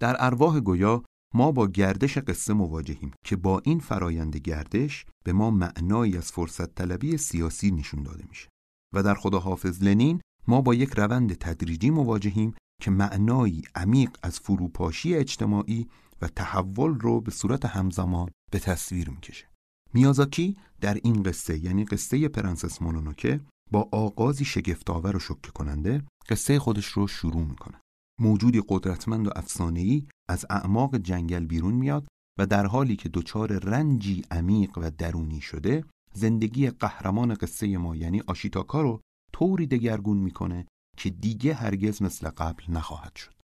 در 0.00 0.16
ارواح 0.18 0.60
گویا 0.60 1.04
ما 1.34 1.52
با 1.52 1.66
گردش 1.66 2.18
قصه 2.18 2.52
مواجهیم 2.52 3.12
که 3.24 3.36
با 3.36 3.60
این 3.64 3.80
فرایند 3.80 4.36
گردش 4.36 5.06
به 5.24 5.32
ما 5.32 5.50
معنایی 5.50 6.16
از 6.16 6.32
فرصت 6.32 6.74
طلبی 6.74 7.16
سیاسی 7.16 7.70
نشون 7.70 8.02
داده 8.02 8.24
میشه 8.28 8.48
و 8.94 9.02
در 9.02 9.14
خداحافظ 9.14 9.82
لنین 9.82 10.20
ما 10.48 10.60
با 10.60 10.74
یک 10.74 10.90
روند 10.96 11.34
تدریجی 11.34 11.90
مواجهیم 11.90 12.54
که 12.82 12.90
معنایی 12.90 13.62
عمیق 13.74 14.10
از 14.22 14.40
فروپاشی 14.40 15.14
اجتماعی 15.14 15.88
و 16.22 16.28
تحول 16.28 16.98
رو 17.00 17.20
به 17.20 17.30
صورت 17.30 17.64
همزمان 17.64 18.30
به 18.52 18.58
تصویر 18.58 19.10
می‌کشه. 19.10 19.47
میازاکی 19.94 20.56
در 20.80 20.94
این 20.94 21.22
قصه 21.22 21.58
یعنی 21.58 21.84
قصه 21.84 22.28
پرنسس 22.28 22.82
مونونوکه 22.82 23.40
با 23.70 23.88
آغازی 23.92 24.44
شگفتآور 24.44 25.16
و 25.16 25.18
شکه 25.18 25.50
کننده 25.54 26.04
قصه 26.28 26.58
خودش 26.58 26.86
رو 26.86 27.06
شروع 27.06 27.44
می‌کنه. 27.44 27.80
موجودی 28.20 28.62
قدرتمند 28.68 29.26
و 29.26 29.30
افسانه‌ای 29.36 30.06
از 30.28 30.46
اعماق 30.50 30.96
جنگل 30.96 31.46
بیرون 31.46 31.74
میاد 31.74 32.08
و 32.38 32.46
در 32.46 32.66
حالی 32.66 32.96
که 32.96 33.08
دچار 33.08 33.58
رنجی 33.58 34.24
عمیق 34.30 34.78
و 34.78 34.90
درونی 34.90 35.40
شده 35.40 35.84
زندگی 36.14 36.70
قهرمان 36.70 37.34
قصه 37.34 37.78
ما 37.78 37.96
یعنی 37.96 38.20
آشیتاکا 38.20 38.82
رو 38.82 39.00
طوری 39.32 39.66
دگرگون 39.66 40.16
می‌کنه 40.16 40.66
که 40.96 41.10
دیگه 41.10 41.54
هرگز 41.54 42.02
مثل 42.02 42.28
قبل 42.28 42.62
نخواهد 42.68 43.16
شد. 43.16 43.34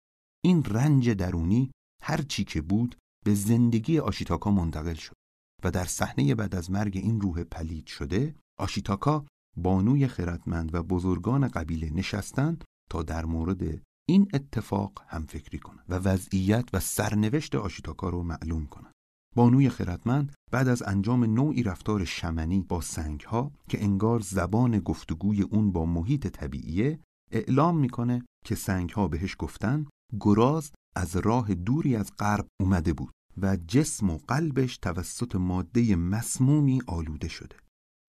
این 0.44 0.64
رنج 0.64 1.10
درونی 1.10 1.70
هر 2.02 2.22
چی 2.22 2.44
که 2.44 2.60
بود 2.60 2.96
به 3.24 3.34
زندگی 3.34 3.98
آشیتاکا 3.98 4.50
منتقل 4.50 4.94
شد 4.94 5.14
و 5.64 5.70
در 5.70 5.84
صحنه 5.84 6.34
بعد 6.34 6.54
از 6.54 6.70
مرگ 6.70 6.96
این 6.96 7.20
روح 7.20 7.44
پلید 7.44 7.86
شده 7.86 8.34
آشیتاکا 8.58 9.26
بانوی 9.56 10.08
خردمند 10.08 10.74
و 10.74 10.82
بزرگان 10.82 11.48
قبیله 11.48 11.90
نشستند 11.90 12.64
تا 12.90 13.02
در 13.02 13.24
مورد 13.24 13.82
این 14.08 14.28
اتفاق 14.34 14.92
هم 15.06 15.26
فکری 15.26 15.58
کنند 15.58 15.84
و 15.88 15.94
وضعیت 15.94 16.68
و 16.72 16.80
سرنوشت 16.80 17.54
آشیتاکا 17.54 18.08
رو 18.08 18.22
معلوم 18.22 18.66
کنند. 18.66 18.92
بانوی 19.36 19.68
خردمند 19.68 20.32
بعد 20.52 20.68
از 20.68 20.82
انجام 20.82 21.24
نوعی 21.24 21.62
رفتار 21.62 22.04
شمنی 22.04 22.62
با 22.62 22.80
سنگ 22.80 23.20
ها 23.20 23.52
که 23.68 23.84
انگار 23.84 24.20
زبان 24.20 24.78
گفتگوی 24.78 25.42
اون 25.42 25.72
با 25.72 25.86
محیط 25.86 26.26
طبیعیه 26.26 27.00
اعلام 27.32 27.76
می‌کنه 27.76 28.24
که 28.44 28.54
سنگ 28.54 28.90
ها 28.90 29.08
بهش 29.08 29.36
گفتن 29.38 29.86
گراز 30.20 30.72
از 30.96 31.16
راه 31.16 31.54
دوری 31.54 31.96
از 31.96 32.12
غرب 32.18 32.46
اومده 32.60 32.92
بود 32.92 33.12
و 33.38 33.56
جسم 33.56 34.10
و 34.10 34.18
قلبش 34.18 34.78
توسط 34.78 35.36
ماده 35.36 35.96
مسمومی 35.96 36.80
آلوده 36.86 37.28
شده 37.28 37.56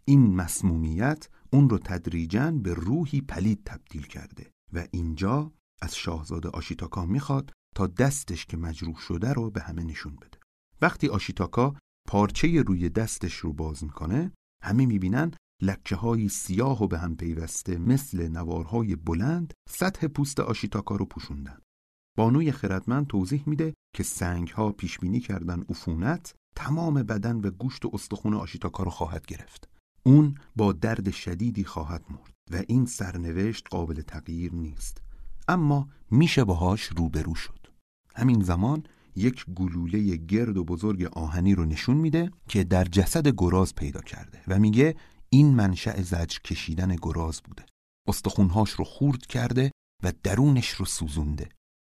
این 0.05 0.35
مسمومیت 0.35 1.29
اون 1.49 1.69
رو 1.69 1.77
تدریجا 1.77 2.51
به 2.51 2.73
روحی 2.73 3.21
پلید 3.21 3.61
تبدیل 3.65 4.07
کرده 4.07 4.51
و 4.73 4.87
اینجا 4.91 5.51
از 5.81 5.95
شاهزاده 5.95 6.49
آشیتاکا 6.49 7.05
می‌خواد 7.05 7.51
تا 7.75 7.87
دستش 7.87 8.45
که 8.45 8.57
مجروح 8.57 8.95
شده 8.95 9.33
رو 9.33 9.49
به 9.51 9.61
همه 9.61 9.83
نشون 9.83 10.15
بده 10.15 10.37
وقتی 10.81 11.07
آشیتاکا 11.07 11.75
پارچه 12.07 12.61
روی 12.61 12.89
دستش 12.89 13.33
رو 13.33 13.53
باز 13.53 13.83
می‌کنه 13.83 14.31
همه 14.63 14.85
می‌بینن 14.85 15.31
لکه 15.61 15.95
های 15.95 16.29
سیاه 16.29 16.83
و 16.83 16.87
به 16.87 16.99
هم 16.99 17.15
پیوسته 17.15 17.77
مثل 17.77 18.27
نوارهای 18.27 18.95
بلند 18.95 19.53
سطح 19.69 20.07
پوست 20.07 20.39
آشیتاکا 20.39 20.95
رو 20.95 21.05
پوشوندن. 21.05 21.59
بانوی 22.15 22.51
خردمند 22.51 23.07
توضیح 23.07 23.43
میده 23.45 23.73
که 23.95 24.03
سنگ 24.03 24.47
ها 24.47 24.71
پیش 24.71 24.99
بینی 24.99 25.19
کردن 25.19 25.63
عفونت 25.69 26.33
تمام 26.55 26.93
بدن 26.93 27.35
و 27.35 27.51
گوشت 27.51 27.85
و 27.85 27.89
استخون 27.93 28.33
آشیتاکا 28.33 28.83
رو 28.83 28.91
خواهد 28.91 29.25
گرفت. 29.25 29.69
اون 30.03 30.35
با 30.55 30.71
درد 30.71 31.11
شدیدی 31.11 31.63
خواهد 31.63 32.03
مرد 32.09 32.33
و 32.51 32.63
این 32.67 32.85
سرنوشت 32.85 33.67
قابل 33.69 34.01
تغییر 34.01 34.53
نیست. 34.53 35.01
اما 35.47 35.87
میشه 36.11 36.43
باهاش 36.43 36.83
روبرو 36.83 37.35
شد. 37.35 37.67
همین 38.15 38.43
زمان 38.43 38.83
یک 39.15 39.45
گلوله 39.45 40.15
گرد 40.15 40.57
و 40.57 40.63
بزرگ 40.63 41.03
آهنی 41.03 41.55
رو 41.55 41.65
نشون 41.65 41.97
میده 41.97 42.31
که 42.47 42.63
در 42.63 42.83
جسد 42.83 43.27
گراز 43.27 43.75
پیدا 43.75 44.01
کرده 44.01 44.41
و 44.47 44.59
میگه 44.59 44.95
این 45.29 45.55
منشأ 45.55 46.01
زجر 46.01 46.39
کشیدن 46.39 46.95
گراز 46.95 47.41
بوده 47.41 47.65
استخونهاش 48.07 48.69
رو 48.69 48.85
خورد 48.85 49.25
کرده 49.25 49.71
و 50.03 50.13
درونش 50.23 50.69
رو 50.69 50.85
سوزونده 50.85 51.49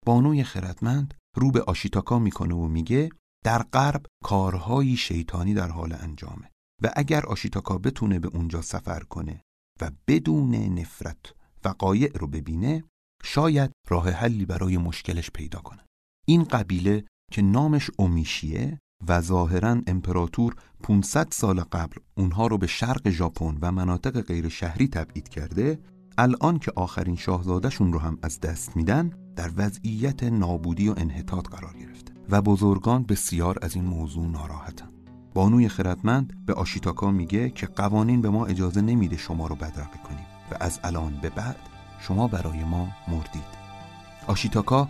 بانوی 0.06 0.44
خردمند 0.44 1.14
رو 1.36 1.50
به 1.50 1.62
آشیتاکا 1.62 2.18
می‌کنه 2.18 2.54
و 2.54 2.68
میگه 2.68 3.08
در 3.44 3.62
غرب 3.62 4.06
کارهایی 4.24 4.96
شیطانی 4.96 5.54
در 5.54 5.68
حال 5.68 5.92
انجامه 5.92 6.50
و 6.82 6.92
اگر 6.96 7.26
آشیتاکا 7.26 7.78
بتونه 7.78 8.18
به 8.18 8.28
اونجا 8.28 8.62
سفر 8.62 9.00
کنه 9.00 9.42
و 9.80 9.90
بدون 10.08 10.54
نفرت 10.54 11.34
وقایع 11.64 12.10
رو 12.14 12.26
ببینه 12.26 12.84
شاید 13.24 13.72
راه 13.88 14.10
حلی 14.10 14.46
برای 14.46 14.76
مشکلش 14.76 15.30
پیدا 15.30 15.58
کنه. 15.58 15.84
این 16.26 16.44
قبیله 16.44 17.04
که 17.32 17.42
نامش 17.42 17.90
اومیشیه 17.98 18.78
و 19.08 19.20
ظاهرا 19.20 19.80
امپراتور 19.86 20.54
500 20.82 21.28
سال 21.32 21.60
قبل 21.60 22.00
اونها 22.14 22.46
رو 22.46 22.58
به 22.58 22.66
شرق 22.66 23.10
ژاپن 23.10 23.58
و 23.60 23.72
مناطق 23.72 24.20
غیر 24.20 24.48
شهری 24.48 24.88
تبعید 24.88 25.28
کرده 25.28 25.78
الان 26.18 26.58
که 26.58 26.72
آخرین 26.76 27.16
شاهزادهشون 27.16 27.92
رو 27.92 27.98
هم 27.98 28.18
از 28.22 28.40
دست 28.40 28.76
میدن 28.76 29.10
در 29.36 29.50
وضعیت 29.56 30.22
نابودی 30.22 30.88
و 30.88 30.94
انحطاط 30.96 31.48
قرار 31.48 31.72
گرفته 31.72 32.12
و 32.30 32.42
بزرگان 32.42 33.02
بسیار 33.02 33.58
از 33.62 33.74
این 33.74 33.84
موضوع 33.84 34.26
ناراحتن. 34.26 34.88
بانوی 35.34 35.68
خردمند 35.68 36.46
به 36.46 36.54
آشیتاکا 36.54 37.10
میگه 37.10 37.50
که 37.50 37.66
قوانین 37.66 38.20
به 38.20 38.30
ما 38.30 38.46
اجازه 38.46 38.80
نمیده 38.80 39.16
شما 39.16 39.46
رو 39.46 39.54
بدرقه 39.54 39.98
کنیم 40.04 40.26
و 40.50 40.54
از 40.60 40.80
الان 40.84 41.18
به 41.22 41.30
بعد 41.30 41.56
شما 42.00 42.28
برای 42.28 42.64
ما 42.64 42.88
مردید. 43.08 43.56
آشیتاکا 44.26 44.88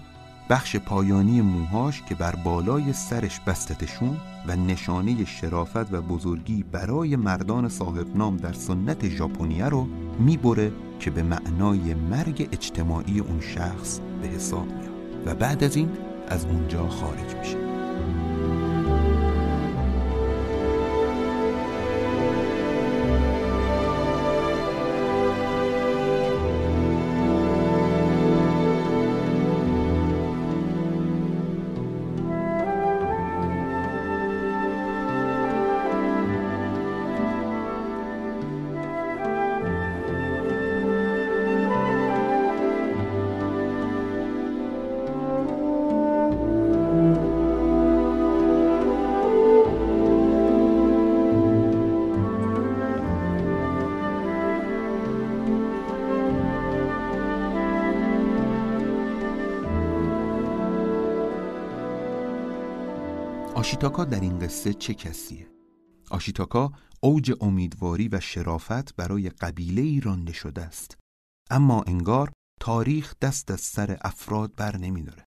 بخش 0.50 0.76
پایانی 0.76 1.40
موهاش 1.40 2.02
که 2.02 2.14
بر 2.14 2.34
بالای 2.34 2.92
سرش 2.92 3.40
بستتشون 3.40 4.16
و 4.46 4.56
نشانه 4.56 5.24
شرافت 5.24 5.92
و 5.94 6.02
بزرگی 6.02 6.62
برای 6.72 7.16
مردان 7.16 7.68
صاحب 7.68 8.16
نام 8.16 8.36
در 8.36 8.52
سنت 8.52 9.08
ژاپنیه 9.08 9.64
رو 9.64 9.86
می‌بره 10.18 10.72
که 11.00 11.10
به 11.10 11.22
معنای 11.22 11.94
مرگ 11.94 12.48
اجتماعی 12.52 13.18
اون 13.18 13.40
شخص 13.40 14.00
به 14.22 14.28
حساب 14.28 14.66
میاد. 14.66 14.96
و 15.26 15.34
بعد 15.34 15.64
از 15.64 15.76
این 15.76 15.88
از 16.28 16.44
اونجا 16.44 16.88
خارج 16.88 17.34
میشه. 17.34 17.56
آشیتاکا 63.66 64.04
در 64.04 64.20
این 64.20 64.38
قصه 64.38 64.74
چه 64.74 64.94
کسیه؟ 64.94 65.48
آشیتاکا 66.10 66.72
اوج 67.00 67.32
امیدواری 67.40 68.08
و 68.08 68.20
شرافت 68.20 68.96
برای 68.96 69.28
قبیله 69.30 69.82
ای 69.82 70.00
رانده 70.00 70.32
شده 70.32 70.62
است 70.62 70.98
اما 71.50 71.82
انگار 71.82 72.32
تاریخ 72.60 73.18
دست 73.18 73.50
از 73.50 73.60
سر 73.60 73.98
افراد 74.00 74.54
بر 74.54 74.76
نمیداره 74.76 75.24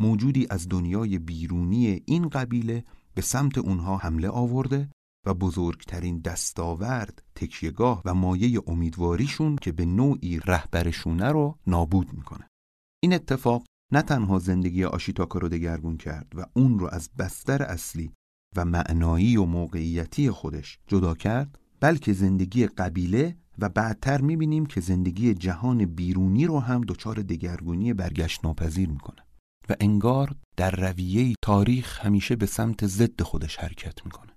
موجودی 0.00 0.46
از 0.50 0.68
دنیای 0.68 1.18
بیرونی 1.18 2.02
این 2.06 2.28
قبیله 2.28 2.84
به 3.14 3.22
سمت 3.22 3.58
اونها 3.58 3.96
حمله 3.96 4.28
آورده 4.28 4.90
و 5.26 5.34
بزرگترین 5.34 6.18
دستاورد، 6.18 7.22
تکیهگاه 7.34 8.02
و 8.04 8.14
مایه 8.14 8.60
امیدواریشون 8.66 9.56
که 9.56 9.72
به 9.72 9.84
نوعی 9.84 10.38
رهبرشونه 10.38 11.28
رو 11.28 11.58
نابود 11.66 12.12
می‌کنه. 12.12 12.48
این 13.02 13.12
اتفاق 13.12 13.64
نه 13.92 14.02
تنها 14.02 14.38
زندگی 14.38 14.84
آشیتاکا 14.84 15.38
رو 15.38 15.48
دگرگون 15.48 15.96
کرد 15.96 16.32
و 16.34 16.46
اون 16.54 16.78
رو 16.78 16.88
از 16.92 17.10
بستر 17.18 17.62
اصلی 17.62 18.12
و 18.56 18.64
معنایی 18.64 19.36
و 19.36 19.44
موقعیتی 19.44 20.30
خودش 20.30 20.78
جدا 20.86 21.14
کرد 21.14 21.58
بلکه 21.80 22.12
زندگی 22.12 22.66
قبیله 22.66 23.36
و 23.58 23.68
بعدتر 23.68 24.20
می‌بینیم 24.20 24.66
که 24.66 24.80
زندگی 24.80 25.34
جهان 25.34 25.86
بیرونی 25.86 26.46
رو 26.46 26.60
هم 26.60 26.80
دچار 26.80 27.14
دگرگونی 27.14 27.92
برگشت 27.92 28.44
ناپذیر 28.44 28.88
می‌کنه. 28.88 29.26
و 29.68 29.74
انگار 29.80 30.36
در 30.56 30.70
رویه 30.70 31.34
تاریخ 31.42 32.00
همیشه 32.00 32.36
به 32.36 32.46
سمت 32.46 32.86
ضد 32.86 33.22
خودش 33.22 33.56
حرکت 33.56 34.04
می‌کنه. 34.04 34.32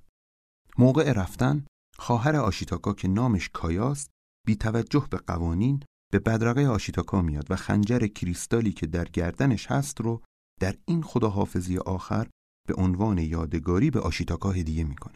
موقع 0.77 1.11
رفتن 1.11 1.65
خواهر 1.97 2.35
آشیتاکا 2.35 2.93
که 2.93 3.07
نامش 3.07 3.49
کایاست 3.53 4.09
بی 4.47 4.55
توجه 4.55 5.07
به 5.09 5.17
قوانین 5.17 5.83
به 6.11 6.19
بدرقه 6.19 6.67
آشیتاکا 6.67 7.21
میاد 7.21 7.51
و 7.51 7.55
خنجر 7.55 8.07
کریستالی 8.07 8.71
که 8.71 8.87
در 8.87 9.05
گردنش 9.05 9.71
هست 9.71 10.01
رو 10.01 10.21
در 10.61 10.75
این 10.85 11.03
خداحافظی 11.03 11.77
آخر 11.77 12.27
به 12.67 12.73
عنوان 12.73 13.17
یادگاری 13.17 13.91
به 13.91 13.99
آشیتاکا 13.99 14.51
هدیه 14.51 14.83
می‌کنه. 14.83 15.15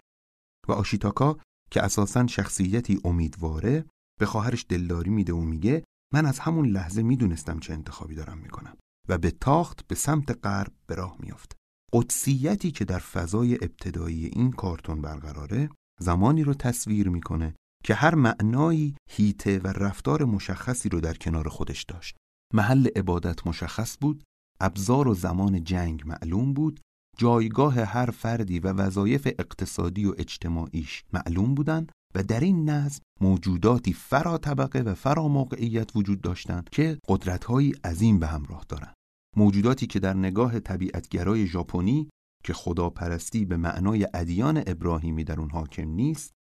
و 0.67 0.72
آشیتاکا 0.72 1.38
که 1.72 1.84
اساسا 1.84 2.27
شخصیتی 2.27 3.01
امیدواره 3.03 3.86
به 4.19 4.25
خواهرش 4.25 4.65
دلداری 4.69 5.10
میده 5.10 5.34
و 5.34 5.41
میگه 5.41 5.84
من 6.13 6.25
از 6.25 6.39
همون 6.39 6.67
لحظه 6.67 7.03
می‌دونستم 7.03 7.60
چه 7.60 7.74
انتخابی 7.74 8.15
دارم 8.15 8.38
می‌کنم. 8.38 8.77
و 9.10 9.17
به 9.17 9.31
تاخت 9.31 9.88
به 9.88 9.96
سمت 9.96 10.46
غرب 10.46 10.74
به 10.88 10.96
راه 10.96 11.17
میافته 11.19 11.55
قدسیتی 11.93 12.72
که 12.72 12.86
در 12.86 13.00
فضای 13.00 13.55
ابتدایی 13.55 14.25
این 14.25 14.51
کارتون 14.51 15.01
برقراره 15.01 15.69
زمانی 16.00 16.43
رو 16.43 16.53
تصویر 16.53 17.10
می‌کنه 17.10 17.55
که 17.83 17.93
هر 17.93 18.15
معنایی 18.15 18.95
هیته 19.09 19.59
و 19.59 19.67
رفتار 19.67 20.25
مشخصی 20.25 20.89
رو 20.89 21.00
در 21.01 21.13
کنار 21.13 21.50
خودش 21.50 21.83
داشت. 21.83 22.15
محل 22.53 22.88
عبادت 22.95 23.48
مشخص 23.48 23.98
بود 24.01 24.24
ابزار 24.62 25.07
و 25.07 25.13
زمان 25.13 25.63
جنگ 25.63 26.03
معلوم 26.05 26.53
بود 26.53 26.79
جایگاه 27.17 27.74
هر 27.74 28.12
فردی 28.12 28.59
و 28.59 28.74
وظایف 28.74 29.27
اقتصادی 29.39 30.05
و 30.05 30.13
اجتماعیش 30.17 31.03
معلوم 31.13 31.55
بودند 31.55 31.91
و 32.15 32.24
در 32.24 32.39
این 32.39 32.69
نظم 32.69 33.01
موجوداتی 33.21 33.93
فرا 33.93 34.38
طبقه 34.38 34.79
و 34.79 34.93
فرا 34.93 35.27
موقعیت 35.27 35.95
وجود 35.95 36.21
داشتند 36.21 36.69
که 36.69 37.00
قدرتهایی 37.07 37.71
عظیم 37.83 38.19
به 38.19 38.27
همراه 38.27 38.65
دارند. 38.69 38.93
موجوداتی 39.38 39.88
که 39.88 40.00
در 40.00 40.13
نگاه 40.13 40.59
طبیعتگرای 40.59 41.48
ژاپنی 41.48 42.09
که 42.43 42.53
خداپرستی 42.53 43.45
به 43.45 43.57
معنای 43.57 44.07
ادیان 44.13 44.63
ابراهیمی 44.67 45.24
در 45.24 45.39
اون 45.39 45.50
حاکم 45.50 45.89
نیست 45.89 46.31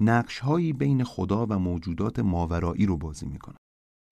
نقشهایی 0.00 0.72
بین 0.72 1.04
خدا 1.04 1.46
و 1.46 1.58
موجودات 1.58 2.18
ماورایی 2.18 2.86
رو 2.86 2.96
بازی 2.96 3.26
می‌کنه 3.26 3.56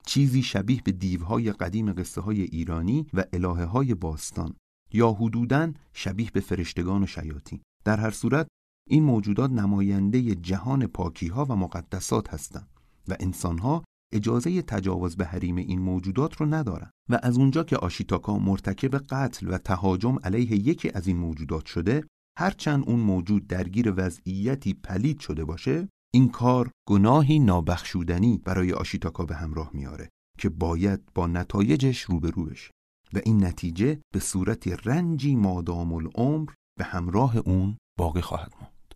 چیزی 0.07 0.43
شبیه 0.43 0.83
به 0.85 0.93
دیوهای 0.93 1.53
قدیم 1.53 1.93
قصه 1.93 2.21
های 2.21 2.43
ایرانی 2.43 3.07
و 3.15 3.25
الهه 3.33 3.65
های 3.65 3.95
باستان 3.95 4.55
یا 4.93 5.13
حدوداً 5.13 5.73
شبیه 5.93 6.31
به 6.31 6.41
فرشتگان 6.41 7.03
و 7.03 7.07
شیاطین. 7.07 7.61
در 7.85 8.01
هر 8.01 8.11
صورت 8.11 8.49
این 8.91 9.03
موجودات 9.03 9.51
نماینده 9.51 10.35
جهان 10.35 10.87
پاکی 10.87 11.29
ها 11.29 11.45
و 11.45 11.57
مقدسات 11.57 12.35
هستند 12.35 12.69
و 13.09 13.17
انسان 13.21 13.59
ها 13.59 13.85
اجازه 14.13 14.63
تجاوز 14.63 15.17
به 15.17 15.25
حریم 15.25 15.57
این 15.57 15.81
موجودات 15.81 16.37
رو 16.37 16.47
ندارن. 16.47 16.91
و 17.09 17.19
از 17.23 17.39
اونجا 17.39 17.65
که 17.65 17.77
آشیتاکا 17.77 18.39
مرتکب 18.39 18.99
قتل 18.99 19.49
و 19.55 19.59
تهاجم 19.59 20.19
علیه 20.25 20.53
یکی 20.53 20.91
از 20.91 21.07
این 21.07 21.17
موجودات 21.17 21.67
شده 21.67 22.05
هرچند 22.39 22.85
اون 22.87 23.01
موجود 23.01 23.47
درگیر 23.47 23.93
وضعیتی 23.97 24.75
پلید 24.75 25.21
شده 25.21 25.45
باشه 25.45 25.89
این 26.15 26.29
کار 26.29 26.71
گناهی 26.89 27.39
نابخشودنی 27.39 28.39
برای 28.45 28.73
آشیتاکا 28.73 29.25
به 29.25 29.35
همراه 29.35 29.71
میاره 29.75 30.09
که 30.39 30.49
باید 30.49 31.01
با 31.15 31.27
نتایجش 31.27 32.01
روبرو 32.03 32.45
بشه. 32.45 32.71
و 33.15 33.21
این 33.25 33.45
نتیجه 33.45 34.01
به 34.15 34.21
صورت 34.21 34.87
رنجی 34.87 35.37
مادام 35.37 35.93
العمر 35.93 36.53
به 36.79 36.85
همراه 36.85 37.37
اون 37.37 37.77
باقی 37.99 38.21
خواهد 38.21 38.55
ماند 38.61 38.95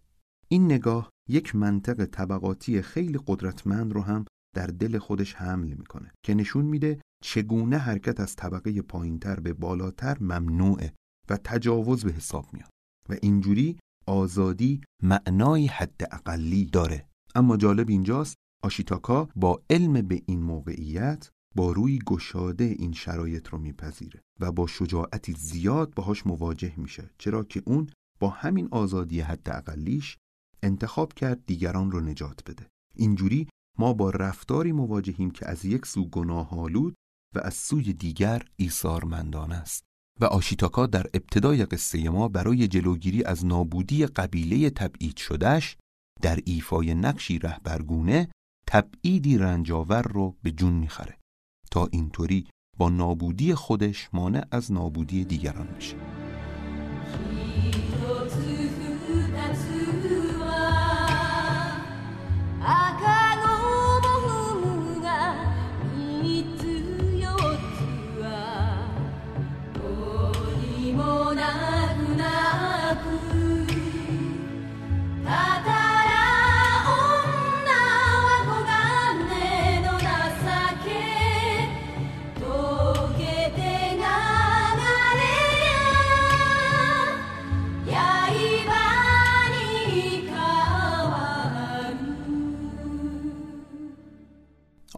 این 0.49 0.65
نگاه 0.65 1.11
یک 1.29 1.57
منطق 1.57 2.05
طبقاتی 2.05 2.83
خیلی 2.83 3.19
قدرتمند 3.27 3.93
رو 3.93 4.03
هم 4.03 4.25
در 4.57 4.67
دل 4.67 4.99
خودش 4.99 5.35
حمل 5.35 5.73
می‌کنه 5.73 6.13
که 6.23 6.35
نشون 6.35 6.65
میده 6.65 7.01
چگونه 7.25 7.79
حرکت 7.79 8.21
از 8.21 8.37
طبقه 8.37 8.83
پایینتر 8.83 9.41
به 9.41 9.53
بالاتر 9.53 10.17
ممنوعه 10.21 10.95
و 11.31 11.37
تجاوز 11.37 12.05
به 12.05 12.13
حساب 12.13 12.47
میاد. 12.53 12.71
و 13.09 13.17
اینجوری 13.23 13.79
آزادی 14.07 14.81
معنای 15.03 15.67
حد 15.67 16.09
اقلی 16.11 16.65
داره. 16.65 17.07
اما 17.35 17.57
جالب 17.57 17.89
اینجاست 17.89 18.37
آشیتاکا 18.63 19.29
با 19.37 19.63
علم 19.71 19.93
به 19.93 20.23
این 20.27 20.43
موقعیت 20.43 21.31
با 21.55 21.73
روی 21.73 21.99
گشاده 22.07 22.65
این 22.65 22.93
شرایط 22.93 23.49
رو 23.49 23.59
میپذیره 23.59 24.21
و 24.41 24.53
با 24.53 24.67
شجاعتی 24.67 25.33
زیاد 25.33 25.95
باهاش 25.95 26.27
مواجه 26.27 26.73
میشه 26.77 27.11
چرا 27.19 27.45
که 27.45 27.63
اون 27.67 27.91
با 28.21 28.29
همین 28.29 28.69
آزادی 28.71 29.21
حد 29.21 29.51
اقلیش 29.51 30.17
انتخاب 30.63 31.13
کرد 31.13 31.47
دیگران 31.47 31.91
رو 31.91 32.01
نجات 32.01 32.51
بده. 32.51 32.67
اینجوری 32.95 33.49
ما 33.79 33.93
با 33.93 34.11
رفتاری 34.11 34.73
مواجهیم 34.73 35.31
که 35.31 35.49
از 35.49 35.65
یک 35.65 35.87
سو 35.87 36.05
گناه 36.09 36.59
آلود 36.59 36.95
و 37.35 37.39
از 37.39 37.55
سوی 37.55 37.93
دیگر 37.93 38.43
ایثارمندانه 38.57 39.55
است. 39.55 39.85
و 40.21 40.25
آشیتاکا 40.25 40.87
در 40.87 41.07
ابتدای 41.15 41.65
قصه 41.65 42.09
ما 42.11 42.29
برای 42.29 42.69
جلوگیری 42.69 43.25
از 43.25 43.47
نابودی 43.47 44.07
قبیله 44.07 44.71
تبعید 44.71 45.17
شدهش 45.17 45.77
در 46.23 46.39
ایفای 46.45 46.95
نقشی 46.95 47.39
رهبرگونه 47.39 48.29
تبعیدی 48.67 49.39
رنجاور 49.39 50.03
رو 50.03 50.37
به 50.43 50.51
جون 50.51 50.73
می‌خره 50.73 51.19
تا 51.71 51.89
اینطوری 51.93 52.47
با 52.79 52.89
نابودی 52.89 53.55
خودش 53.55 54.09
مانع 54.13 54.47
از 54.51 54.73
نابودی 54.73 55.25
دیگران 55.25 55.67
بشه. 55.67 55.97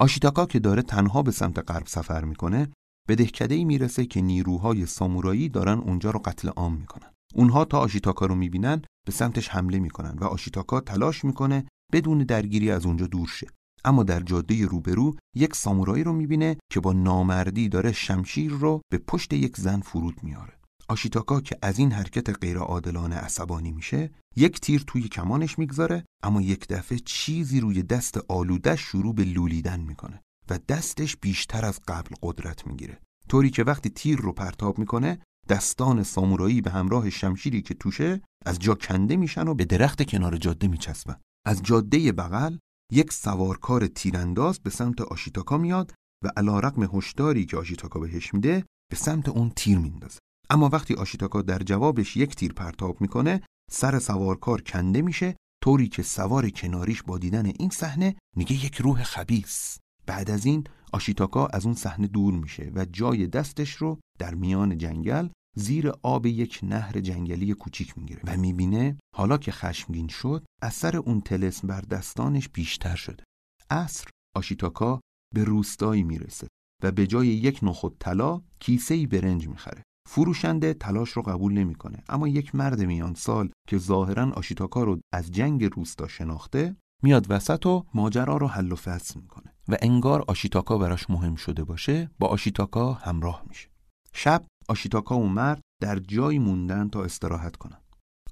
آشیتاکا 0.01 0.47
که 0.47 0.59
داره 0.59 0.83
تنها 0.83 1.23
به 1.23 1.31
سمت 1.31 1.71
غرب 1.71 1.87
سفر 1.87 2.25
می‌کنه 2.25 2.69
به 3.09 3.15
دهکده 3.15 3.55
ای 3.55 3.65
می‌رسه 3.65 4.07
که 4.07 4.21
نیروهای 4.21 4.87
سامورایی 4.87 5.49
دارن 5.49 5.79
اونجا 5.79 6.11
رو 6.11 6.19
قتل 6.19 6.49
عام 6.49 6.75
می‌کنن. 6.75 7.13
اونها 7.35 7.65
تا 7.65 7.79
آشیتاکا 7.79 8.27
رو 8.27 8.35
می‌بینن 8.35 8.83
به 9.07 9.13
سمتش 9.13 9.49
حمله 9.49 9.79
می‌کنن 9.79 10.19
و 10.19 10.25
آشیتاکا 10.25 10.81
تلاش 10.81 11.25
می‌کنه 11.25 11.65
بدون 11.93 12.19
درگیری 12.19 12.71
از 12.71 12.87
اونجا 12.87 13.07
دور 13.07 13.29
شه. 13.29 13.47
اما 13.85 14.03
در 14.03 14.21
جاده 14.21 14.67
روبرو 14.67 15.17
یک 15.37 15.55
سامورایی 15.55 16.05
رو 16.05 16.13
می‌بینه 16.13 16.57
که 16.73 16.81
با 16.81 16.93
نامردی 16.93 17.69
داره 17.69 17.93
شمشیر 17.93 18.53
رو 18.53 18.81
به 18.91 18.99
پشت 18.99 19.33
یک 19.33 19.57
زن 19.57 19.81
فرود 19.81 20.23
میاره 20.23 20.58
آشیتاکا 20.89 21.41
که 21.41 21.59
از 21.63 21.79
این 21.79 21.93
حرکت 21.93 22.39
غیرعادلانه 22.39 23.17
عصبانی 23.17 23.73
میشه 23.73 24.11
یک 24.37 24.61
تیر 24.61 24.85
توی 24.87 25.03
کمانش 25.03 25.59
می‌گذاره 25.59 26.05
اما 26.23 26.43
یک 26.43 26.69
دفعه 26.69 26.99
چیزی 26.99 27.61
روی 27.61 27.83
دست 27.83 28.19
آلوده 28.29 28.77
شروع 28.77 29.15
به 29.15 29.25
لولیدن 29.25 29.81
می‌کنه 29.81 30.23
و 30.51 30.59
دستش 30.69 31.17
بیشتر 31.17 31.65
از 31.65 31.81
قبل 31.89 32.15
قدرت 32.23 32.67
می‌گیره. 32.67 32.99
طوری 33.29 33.51
که 33.51 33.65
وقتی 33.65 33.91
تیر 33.91 34.19
رو 34.19 34.33
پرتاب 34.33 34.79
می‌کنه 34.79 35.19
دستان 35.49 36.03
سامورایی 36.03 36.61
به 36.61 36.71
همراه 36.71 37.11
شمشیری 37.11 37.63
که 37.63 37.75
توشه 37.75 38.23
از 38.47 38.59
جا 38.59 38.75
کنده 38.75 39.17
میشن 39.17 39.49
و 39.49 39.55
به 39.55 39.65
درخت 39.65 40.11
کنار 40.11 40.37
جاده 40.37 40.69
میچسبن. 40.69 41.17
از 41.47 41.63
جاده 41.63 42.13
بغل 42.13 42.57
یک 42.93 43.13
سوارکار 43.13 43.87
تیرانداز 43.87 44.61
به 44.61 44.71
سمت 44.71 45.01
آشیتاکا 45.01 45.59
میاد 45.59 45.93
و 46.25 46.31
علا 46.37 46.61
رقم 46.61 46.97
هشداری 46.97 47.47
که 47.47 47.57
آشیتاکا 47.57 48.01
بهش 48.01 48.35
میده 48.35 48.65
به 48.91 48.97
سمت 48.97 49.29
اون 49.29 49.51
تیر 49.51 49.79
میندازه. 49.79 50.19
اما 50.51 50.69
وقتی 50.73 50.95
آشیتاکا 50.95 51.43
در 51.43 51.59
جوابش 51.59 52.17
یک 52.17 52.37
تیر 52.37 52.53
پرتاب 52.53 53.01
می‌کنه 53.01 53.43
سر 53.71 53.99
سوارکار 53.99 54.61
کنده 54.61 55.03
میشه 55.03 55.37
طوری 55.65 55.89
که 55.89 56.03
سوار 56.03 56.51
کناریش 56.51 57.03
با 57.03 57.19
دیدن 57.19 57.47
این 57.47 57.71
صحنه 57.71 58.17
میگه 58.37 58.65
یک 58.65 58.77
روح 58.77 59.03
خبیس 59.03 59.79
بعد 60.07 60.31
از 60.31 60.47
این 60.47 60.65
آشیتاکا 60.93 61.47
از 61.47 61.65
اون 61.65 61.75
صحنه 61.75 62.07
دور 62.07 62.35
میشه 62.35 62.73
و 62.75 62.85
جای 62.85 63.27
دستش 63.27 63.71
رو 63.71 64.01
در 64.19 64.35
میان 64.35 64.79
جنگل 64.79 65.29
زیر 65.57 65.93
آب 66.03 66.27
یک 66.27 66.61
نهر 66.63 67.01
جنگلی 67.01 67.55
کوچیک 67.55 67.99
می‌گیره 67.99 68.23
و 68.25 68.37
می‌بینه 68.37 68.99
حالا 69.17 69.39
که 69.39 69.53
خشمگین 69.53 70.09
شد 70.09 70.45
اثر 70.63 70.97
اون 70.97 71.21
تلسم 71.21 71.69
بر 71.69 71.81
دستانش 71.81 72.49
بیشتر 72.49 72.97
شده. 72.97 73.25
اصر 73.71 74.09
آشیتاکا 74.37 75.01
به 75.35 75.45
روستایی 75.45 76.03
می‌رسه 76.03 76.49
و 76.83 76.93
به 76.93 77.07
جای 77.07 77.27
یک 77.27 77.61
نخود 77.63 77.97
طلا 78.01 78.43
کیسه 78.61 79.07
برنج 79.07 79.49
می‌خره. 79.49 79.83
فروشنده 80.11 80.75
تلاش 80.75 81.11
رو 81.11 81.23
قبول 81.23 81.53
نمی‌کنه. 81.53 82.05
اما 82.09 82.29
یک 82.29 82.55
مرد 82.55 82.81
میان 82.81 83.15
سال 83.15 83.51
که 83.69 83.79
ظاهرا 83.79 84.31
آشیتاکا 84.31 84.85
رو 84.85 85.01
از 85.13 85.31
جنگ 85.31 85.65
روستا 85.65 86.09
شناخته 86.09 86.77
میاد 87.03 87.27
وسط 87.29 87.67
و 87.67 87.85
ماجرا 87.95 88.37
رو 88.37 88.47
حل 88.47 88.73
و 88.73 88.77
فصل 88.77 89.21
می‌کنه 89.21 89.55
و 89.69 89.77
انگار 89.83 90.25
آشیتاکا 90.29 90.79
براش 90.79 91.11
مهم 91.11 91.35
شده 91.35 91.65
باشه 91.65 92.11
با 92.19 92.27
آشیتاکا 92.27 92.93
همراه 92.93 93.45
میشه. 93.49 93.69
شب 94.13 94.45
آشیتاکا 94.69 95.19
و 95.19 95.29
مرد 95.29 95.61
در 95.83 95.99
جایی 95.99 96.39
موندن 96.39 96.89
تا 96.89 97.05
استراحت 97.05 97.57
کنن. 97.57 97.81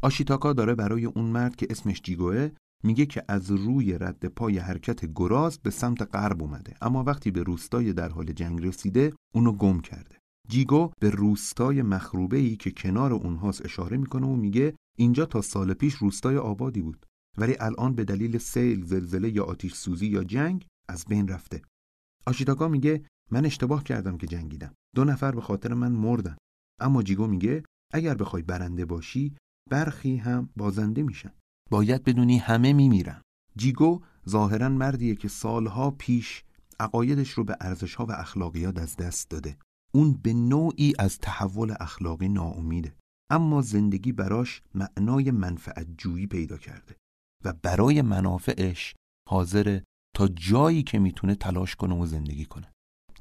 آشیتاکا 0.02 0.52
داره 0.52 0.74
برای 0.74 1.04
اون 1.04 1.24
مرد 1.24 1.56
که 1.56 1.66
اسمش 1.70 2.02
جیگوه 2.02 2.50
میگه 2.84 3.06
که 3.06 3.24
از 3.28 3.50
روی 3.50 3.98
رد 3.98 4.26
پای 4.26 4.58
حرکت 4.58 5.00
گراز 5.14 5.58
به 5.58 5.70
سمت 5.70 6.14
غرب 6.14 6.42
اومده. 6.42 6.74
اما 6.80 7.04
وقتی 7.04 7.30
به 7.30 7.42
روستای 7.42 7.92
در 7.92 8.08
حال 8.08 8.32
جنگ 8.32 8.66
رسیده 8.66 9.12
اونو 9.34 9.52
گم 9.52 9.80
کرده. 9.80 10.15
جیگو 10.48 10.92
به 11.00 11.10
روستای 11.10 11.82
مخروبه 11.82 12.36
ای 12.36 12.56
که 12.56 12.70
کنار 12.70 13.12
اونهاست 13.12 13.64
اشاره 13.64 13.96
می‌کنه 13.96 14.26
و 14.26 14.36
میگه 14.36 14.76
اینجا 14.98 15.26
تا 15.26 15.42
سال 15.42 15.74
پیش 15.74 15.94
روستای 15.94 16.36
آبادی 16.36 16.82
بود 16.82 17.06
ولی 17.38 17.56
الان 17.60 17.94
به 17.94 18.04
دلیل 18.04 18.38
سیل، 18.38 18.84
زلزله 18.84 19.30
یا 19.30 19.44
آتیش 19.44 19.74
سوزی 19.74 20.06
یا 20.06 20.24
جنگ 20.24 20.66
از 20.88 21.04
بین 21.04 21.28
رفته. 21.28 21.62
آشیتاکا 22.26 22.68
میگه 22.68 23.04
من 23.30 23.46
اشتباه 23.46 23.84
کردم 23.84 24.18
که 24.18 24.26
جنگیدم. 24.26 24.74
دو 24.94 25.04
نفر 25.04 25.32
به 25.32 25.40
خاطر 25.40 25.74
من 25.74 25.92
مردن. 25.92 26.36
اما 26.80 27.02
جیگو 27.02 27.26
میگه 27.26 27.62
اگر 27.92 28.14
بخوای 28.14 28.42
برنده 28.42 28.84
باشی 28.84 29.36
برخی 29.70 30.16
هم 30.16 30.48
بازنده 30.56 31.02
میشن. 31.02 31.32
باید 31.70 32.04
بدونی 32.04 32.38
همه 32.38 32.72
میمیرن. 32.72 33.22
جیگو 33.56 34.02
ظاهرا 34.28 34.68
مردیه 34.68 35.14
که 35.14 35.28
سالها 35.28 35.90
پیش 35.90 36.44
عقایدش 36.80 37.30
رو 37.30 37.44
به 37.44 37.56
ارزشها 37.60 38.06
و 38.06 38.12
اخلاقیات 38.12 38.78
از 38.78 38.96
دست 38.96 39.30
داده. 39.30 39.56
اون 39.96 40.12
به 40.12 40.32
نوعی 40.32 40.92
از 40.98 41.18
تحول 41.18 41.74
اخلاقی 41.80 42.28
ناامیده. 42.28 42.96
اما 43.30 43.62
زندگی 43.62 44.12
براش 44.12 44.62
معنای 44.74 45.30
منفعت 45.30 45.86
جویی 45.98 46.26
پیدا 46.26 46.56
کرده 46.56 46.96
و 47.44 47.52
برای 47.52 48.02
منافعش 48.02 48.94
حاضر 49.28 49.80
تا 50.16 50.28
جایی 50.28 50.82
که 50.82 50.98
می‌تونه 50.98 51.34
تلاش 51.34 51.76
کنه 51.76 51.94
و 51.94 52.06
زندگی 52.06 52.44
کنه. 52.44 52.72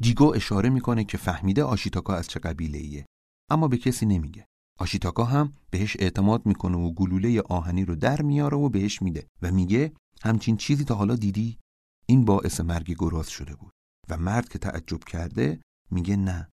جیگو 0.02 0.34
اشاره 0.34 0.70
می‌کنه 0.70 1.04
که 1.04 1.18
فهمیده 1.18 1.64
آشیتاکا 1.64 2.16
از 2.16 2.28
چه 2.28 2.40
قبیله 2.40 2.78
ایه 2.78 3.06
اما 3.52 3.68
به 3.68 3.78
کسی 3.78 4.06
نمیگه. 4.06 4.46
آشیتاکا 4.80 5.24
هم 5.24 5.52
بهش 5.72 5.98
اعتماد 6.00 6.46
می‌کنه 6.46 6.78
و 6.78 6.94
گلوله 6.94 7.42
آهنی 7.42 7.86
رو 7.86 7.96
در 7.96 8.22
میاره 8.22 8.58
و 8.58 8.70
بهش 8.70 9.02
میده 9.02 9.28
و 9.42 9.52
میگه 9.52 9.94
همچین 10.24 10.58
چیزی 10.58 10.84
تا 10.84 10.96
حالا 10.96 11.16
دیدی؟ 11.16 11.58
این 12.08 12.26
باعث 12.26 12.62
مرگ 12.62 12.96
گراز 13.00 13.30
شده 13.30 13.56
بود 13.56 13.72
و 14.10 14.18
مرد 14.18 14.50
که 14.50 14.60
تعجب 14.60 15.04
کرده 15.04 15.62
میگه 15.92 16.16
نه. 16.16 16.50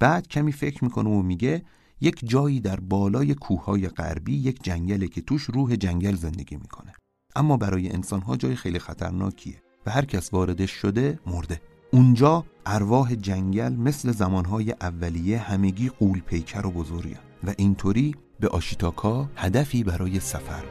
بعد 0.00 0.28
کمی 0.28 0.52
فکر 0.52 0.84
می‌کنه 0.84 1.10
و 1.10 1.22
میگه 1.22 1.62
یک 2.00 2.20
جایی 2.24 2.60
در 2.60 2.80
بالای 2.80 3.34
کوههای 3.34 3.88
غربی 3.88 4.36
یک 4.36 4.62
جنگله 4.62 5.08
که 5.08 5.20
توش 5.20 5.42
روح 5.42 5.76
جنگل 5.76 6.14
زندگی 6.14 6.56
می‌کنه. 6.56 6.92
اما 7.36 7.56
برای 7.56 7.92
انسانها 7.92 8.36
جای 8.36 8.56
خیلی 8.56 8.78
خطرناکیه 8.78 9.62
و 9.86 9.90
هر 9.90 10.04
کس 10.04 10.32
واردش 10.32 10.70
شده 10.70 11.18
مرده. 11.26 11.60
اونجا 11.92 12.44
ارواح 12.66 13.14
جنگل 13.14 13.72
مثل 13.72 14.12
زمانهای 14.12 14.74
اولیه 14.80 15.38
همگی 15.38 15.88
قول 15.88 16.20
پیکر 16.20 16.66
و 16.66 16.70
بزرگن 16.70 17.20
و 17.44 17.54
اینطوری 17.56 18.14
به 18.40 18.48
آشیتاکا 18.48 19.28
هدفی 19.36 19.84
برای 19.84 20.20
سفر 20.20 20.64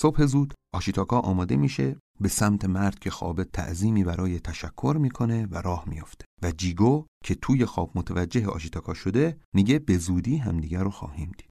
صبح 0.00 0.26
زود 0.26 0.54
آشیتاکا 0.74 1.20
آماده 1.20 1.56
میشه 1.56 1.96
به 2.20 2.28
سمت 2.28 2.64
مرد 2.64 2.98
که 2.98 3.10
خواب 3.10 3.44
تعظیمی 3.44 4.04
برای 4.04 4.40
تشکر 4.40 4.96
می‌کنه 5.00 5.46
و 5.46 5.62
راه 5.62 5.84
میافته. 5.88 6.24
و 6.42 6.50
جیگو 6.50 7.06
که 7.24 7.34
توی 7.34 7.64
خواب 7.64 7.90
متوجه 7.94 8.46
آشیتاکا 8.46 8.94
شده 8.94 9.38
میگه 9.54 9.78
به 9.78 9.98
زودی 9.98 10.36
همدیگر 10.36 10.82
رو 10.82 10.90
خواهیم 10.90 11.32
دید. 11.38 11.48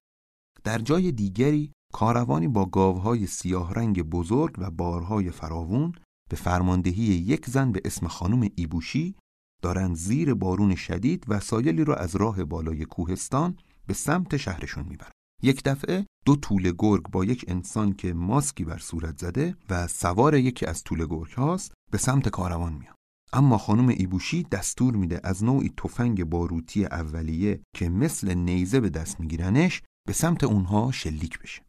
در 0.64 0.80
جای 0.80 1.12
دیگری 1.12 1.72
کاروانی 1.94 2.48
با 2.48 2.66
گاوهای 2.66 3.28
سیاه 3.28 3.74
رنگ 3.74 4.02
بزرگ 4.04 4.56
و 4.58 4.72
بارهای 4.72 5.32
فراوون 5.32 5.92
به 6.30 6.36
فرماندهی 6.36 7.04
یک 7.04 7.50
زن 7.50 7.72
به 7.72 7.82
اسم 7.86 8.08
خانم 8.08 8.50
ایبوشی 8.56 9.16
دارن 9.62 9.94
زیر 9.94 10.34
بارون 10.34 10.76
شدید 10.76 11.26
وسایلی 11.28 11.84
رو 11.84 11.94
از 11.94 12.16
راه 12.16 12.44
بالای 12.44 12.86
کوهستان 12.86 13.58
به 13.88 13.94
سمت 13.94 14.38
شهرشون 14.38 14.86
می‌برن. 14.90 15.17
یک 15.44 15.64
دفعه 15.64 16.06
دو 16.26 16.36
طول 16.36 16.74
گرگ 16.78 17.04
با 17.12 17.26
یک 17.26 17.46
انسان 17.48 17.94
که 17.94 18.14
ماسکی 18.14 18.64
بر 18.64 18.78
صورت 18.78 19.18
زده 19.18 19.56
و 19.70 19.88
سوار 19.88 20.36
یکی 20.36 20.66
از 20.66 20.84
طول 20.84 21.06
گرگ 21.06 21.32
هاست 21.32 21.74
به 21.92 21.98
سمت 21.98 22.30
کاروان 22.30 22.74
میاد 22.74 22.96
اما 23.34 23.58
خانم 23.58 23.88
ایبوشی 23.88 24.44
دستور 24.44 24.96
میده 24.96 25.22
از 25.24 25.44
نوعی 25.44 25.74
تفنگ 25.78 26.24
باروتی 26.24 26.86
اولیه 26.86 27.62
که 27.76 27.90
مثل 27.90 28.34
نیزه 28.34 28.80
به 28.80 28.90
دست 28.90 29.20
میگیرنش 29.20 29.82
به 30.08 30.14
سمت 30.14 30.44
اونها 30.44 30.92
شلیک 30.92 31.40
بشه. 31.40 31.62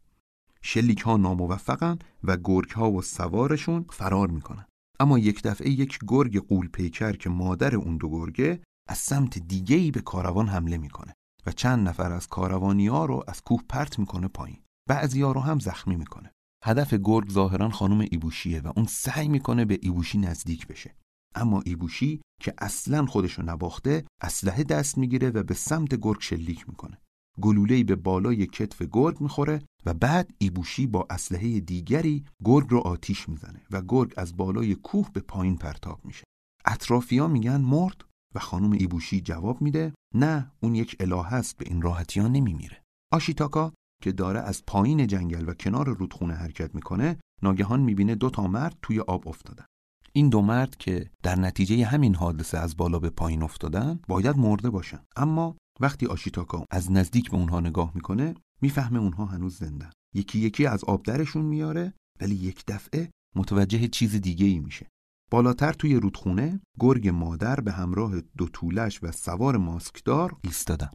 شلیک 0.61 1.01
ها 1.01 1.17
ناموفقن 1.17 1.99
و 2.23 2.37
گرگ 2.37 2.71
ها 2.71 2.91
و 2.91 3.01
سوارشون 3.01 3.85
فرار 3.89 4.27
می‌کنن. 4.27 4.65
اما 4.99 5.19
یک 5.19 5.43
دفعه 5.43 5.69
یک 5.69 5.99
گرگ 6.07 6.47
قول 6.47 6.67
پیکر 6.67 7.13
که 7.13 7.29
مادر 7.29 7.75
اون 7.75 7.97
دو 7.97 8.09
گرگه 8.09 8.61
از 8.89 8.97
سمت 8.97 9.37
دیگه‌ای 9.37 9.91
به 9.91 10.01
کاروان 10.01 10.47
حمله 10.47 10.77
می‌کنه. 10.77 11.13
و 11.45 11.51
چند 11.51 11.87
نفر 11.87 12.11
از 12.11 12.27
کاروانی 12.27 12.87
ها 12.87 13.05
رو 13.05 13.23
از 13.27 13.41
کوه 13.41 13.61
پرت 13.69 13.99
می‌کنه 13.99 14.27
پایین. 14.27 14.59
بعضی 14.89 15.21
ها 15.21 15.31
رو 15.31 15.41
هم 15.41 15.59
زخمی 15.59 15.95
می‌کنه. 15.95 16.31
هدف 16.65 16.93
گرگ 16.93 17.29
ظاهرا 17.29 17.69
خانم 17.69 17.99
ایبوشیه 18.11 18.61
و 18.61 18.71
اون 18.75 18.85
سعی 18.85 19.27
می‌کنه 19.27 19.65
به 19.65 19.79
ایبوشی 19.81 20.17
نزدیک 20.17 20.67
بشه. 20.67 20.95
اما 21.35 21.61
ایبوشی 21.65 22.21
که 22.41 22.53
اصلا 22.57 23.05
خودشو 23.05 23.41
نباخته 23.41 24.05
اسلحه 24.21 24.63
دست 24.63 24.97
می‌گیره 24.97 25.29
و 25.29 25.43
به 25.43 25.53
سمت 25.53 25.95
گرگ 25.95 26.21
شلیک 26.21 26.69
می‌کنه. 26.69 26.97
گلوله‌ای 27.41 27.83
به 27.83 27.95
بالای 27.95 28.45
کتف 28.45 28.81
گرگ 28.81 29.21
می‌خوره 29.21 29.61
و 29.85 29.93
بعد 29.93 30.33
ایبوشی 30.37 30.87
با 30.87 31.07
اسلحه 31.09 31.59
دیگری 31.59 32.25
گرگ 32.43 32.67
رو 32.69 32.79
آتیش 32.79 33.29
می‌زنه 33.29 33.61
و 33.71 33.81
گرگ 33.81 34.13
از 34.17 34.37
بالای 34.37 34.75
کوه 34.75 35.09
به 35.13 35.19
پایین 35.19 35.57
پرتاب 35.57 36.05
میشه. 36.05 36.23
اطرافیا 36.65 37.27
میگن 37.27 37.61
مرد؟ 37.61 38.05
و 38.35 38.39
خانم 38.39 38.71
ایبوشی 38.71 39.21
جواب 39.21 39.61
میده 39.61 39.93
نه 40.15 40.51
اون 40.59 40.75
یک 40.75 40.95
اله 40.99 41.33
است 41.33 41.57
به 41.57 41.65
این 41.67 41.81
راحتی 41.81 42.19
ها 42.19 42.27
نمیمیره. 42.27 42.83
آشیتاکا 43.13 43.73
که 44.03 44.11
داره 44.11 44.39
از 44.39 44.65
پایین 44.65 45.07
جنگل 45.07 45.49
و 45.49 45.53
کنار 45.53 45.89
رودخونه 45.89 46.33
حرکت 46.33 46.75
می‌کنه 46.75 47.19
ناگهان 47.43 47.79
می‌بینه 47.79 48.15
دو 48.15 48.29
تا 48.29 48.47
مرد 48.47 48.77
توی 48.81 48.99
آب 48.99 49.27
افتادن. 49.27 49.65
این 50.13 50.29
دو 50.29 50.41
مرد 50.41 50.75
که 50.75 51.09
در 51.23 51.39
نتیجه 51.39 51.85
همین 51.85 52.15
حادثه 52.15 52.57
از 52.57 52.77
بالا 52.77 52.99
به 52.99 53.09
پایین 53.09 53.43
افتادن 53.43 53.99
باید 54.07 54.37
مرده 54.37 54.69
باشن. 54.69 54.99
اما 55.15 55.57
وقتی 55.79 56.05
آشیتاکا 56.05 56.65
از 56.71 56.91
نزدیک 56.91 57.31
به 57.31 57.37
اونها 57.37 57.59
نگاه 57.59 57.91
می‌کنه 57.95 58.35
می‌فهمه 58.61 58.99
اونها 58.99 59.25
هنوز 59.25 59.57
زندن. 59.57 59.91
یکی 60.15 60.39
یکی 60.39 60.65
از 60.65 60.83
آب 60.83 61.03
درشون 61.03 61.45
میاره 61.45 61.93
ولی 62.21 62.35
یک 62.35 62.63
دفعه 62.67 63.11
متوجه 63.35 63.87
چیز 63.87 64.15
دیگه 64.15 64.45
ای 64.45 64.59
میشه. 64.59 64.87
بالاتر 65.31 65.73
توی 65.73 65.95
رودخونه 65.95 66.61
گرگ 66.79 67.07
مادر 67.07 67.59
به 67.59 67.71
همراه 67.71 68.21
دو 68.37 68.47
طولش 68.47 69.03
و 69.03 69.11
سوار 69.11 69.57
ماسکدار 69.57 70.35
ایستادن 70.43 70.89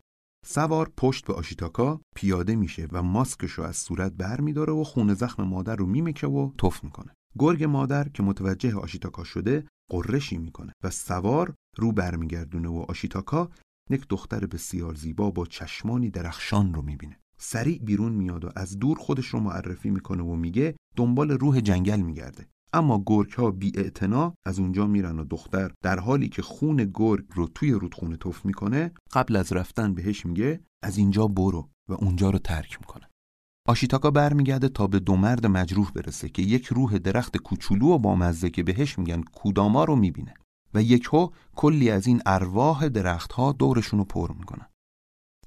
سوار 0.47 0.93
پشت 0.97 1.27
به 1.27 1.35
آشیتاکا 1.35 2.01
پیاده 2.17 2.57
میشه 2.57 2.89
و 2.93 3.03
ماسکش 3.03 3.51
رو 3.51 3.65
از 3.65 3.77
صورت 3.77 4.13
بر 4.13 4.41
میداره 4.41 4.73
و 4.73 4.85
خون 4.85 5.15
زخم 5.15 5.43
مادر 5.43 5.77
رو 5.77 5.87
میمکه 5.87 6.27
و 6.27 6.51
تف 6.59 6.85
می‌کنه. 6.85 7.15
گرگ 7.39 7.65
مادر 7.65 8.09
که 8.09 8.23
متوجه 8.23 8.75
آشیتاکا 8.75 9.25
شده 9.25 9.67
قرشی 9.91 10.39
می‌کنه 10.39 10.73
و 10.83 10.91
سوار 10.91 11.55
رو 11.77 11.93
برمیگردونه 11.93 12.69
و 12.69 12.85
آشیتاکا 12.89 13.51
یک 13.91 14.07
دختر 14.09 14.47
بسیار 14.47 14.95
زیبا 14.95 15.31
با 15.31 15.47
چشمانی 15.47 16.11
درخشان 16.11 16.75
رو 16.75 16.83
می‌بینه. 16.83 17.21
سریع 17.39 17.79
بیرون 17.79 18.13
میاد 18.13 18.45
و 18.45 18.49
از 18.57 18.79
دور 18.79 18.99
خودش 18.99 19.27
رو 19.27 19.41
معرفی 19.41 19.91
می‌کنه 19.91 20.23
و 20.23 20.37
میگه 20.37 20.77
دنبال 20.97 21.31
روح 21.31 21.61
جنگل 21.61 22.01
میگرده. 22.01 22.49
اما 22.75 23.03
گرگ 23.07 23.33
ها 23.33 23.51
بی 23.51 23.73
از 24.47 24.59
اونجا 24.59 24.87
میرن 24.87 25.19
و 25.19 25.25
دختر 25.25 25.71
در 25.83 25.99
حالی 25.99 26.29
که 26.29 26.43
خون 26.43 26.91
گرگ 26.95 27.25
رو 27.35 27.49
توی 27.49 27.73
رودخونه 27.73 28.17
تف 28.17 28.45
می‌کنه 28.45 28.93
قبل 29.13 29.37
از 29.37 29.53
رفتن 29.53 29.95
بهش 29.95 30.27
میگه 30.27 30.61
از 30.83 30.99
اینجا 30.99 31.27
برو 31.27 31.69
و 31.89 31.93
اونجا 31.93 32.31
رو 32.31 32.39
ترک 32.39 32.79
می‌کنه. 32.81 33.09
آشیتاکا 33.69 34.11
برمیگرده 34.11 34.69
تا 34.69 34.87
به 34.87 34.99
دو 34.99 35.17
مرد 35.17 35.47
مجروح 35.47 35.91
برسه 35.91 36.29
که 36.29 36.43
یک 36.43 36.67
روح 36.67 36.99
درخت 36.99 37.37
کوچولو 37.37 37.87
و 37.87 37.99
بامزه 37.99 38.51
که 38.51 38.63
بهش 38.63 38.99
میگن 38.99 39.23
کوداما 39.23 39.85
رو 39.85 39.97
می‌بینه 39.97 40.35
و 40.75 40.83
یکهو 40.83 41.31
کلی 41.57 41.91
از 41.91 42.07
این 42.07 42.23
ارواح 42.27 42.89
درختها 42.89 43.53
دورشون 43.53 43.99
رو 43.99 44.05
پر 44.05 44.33
می‌کنن 44.33 44.67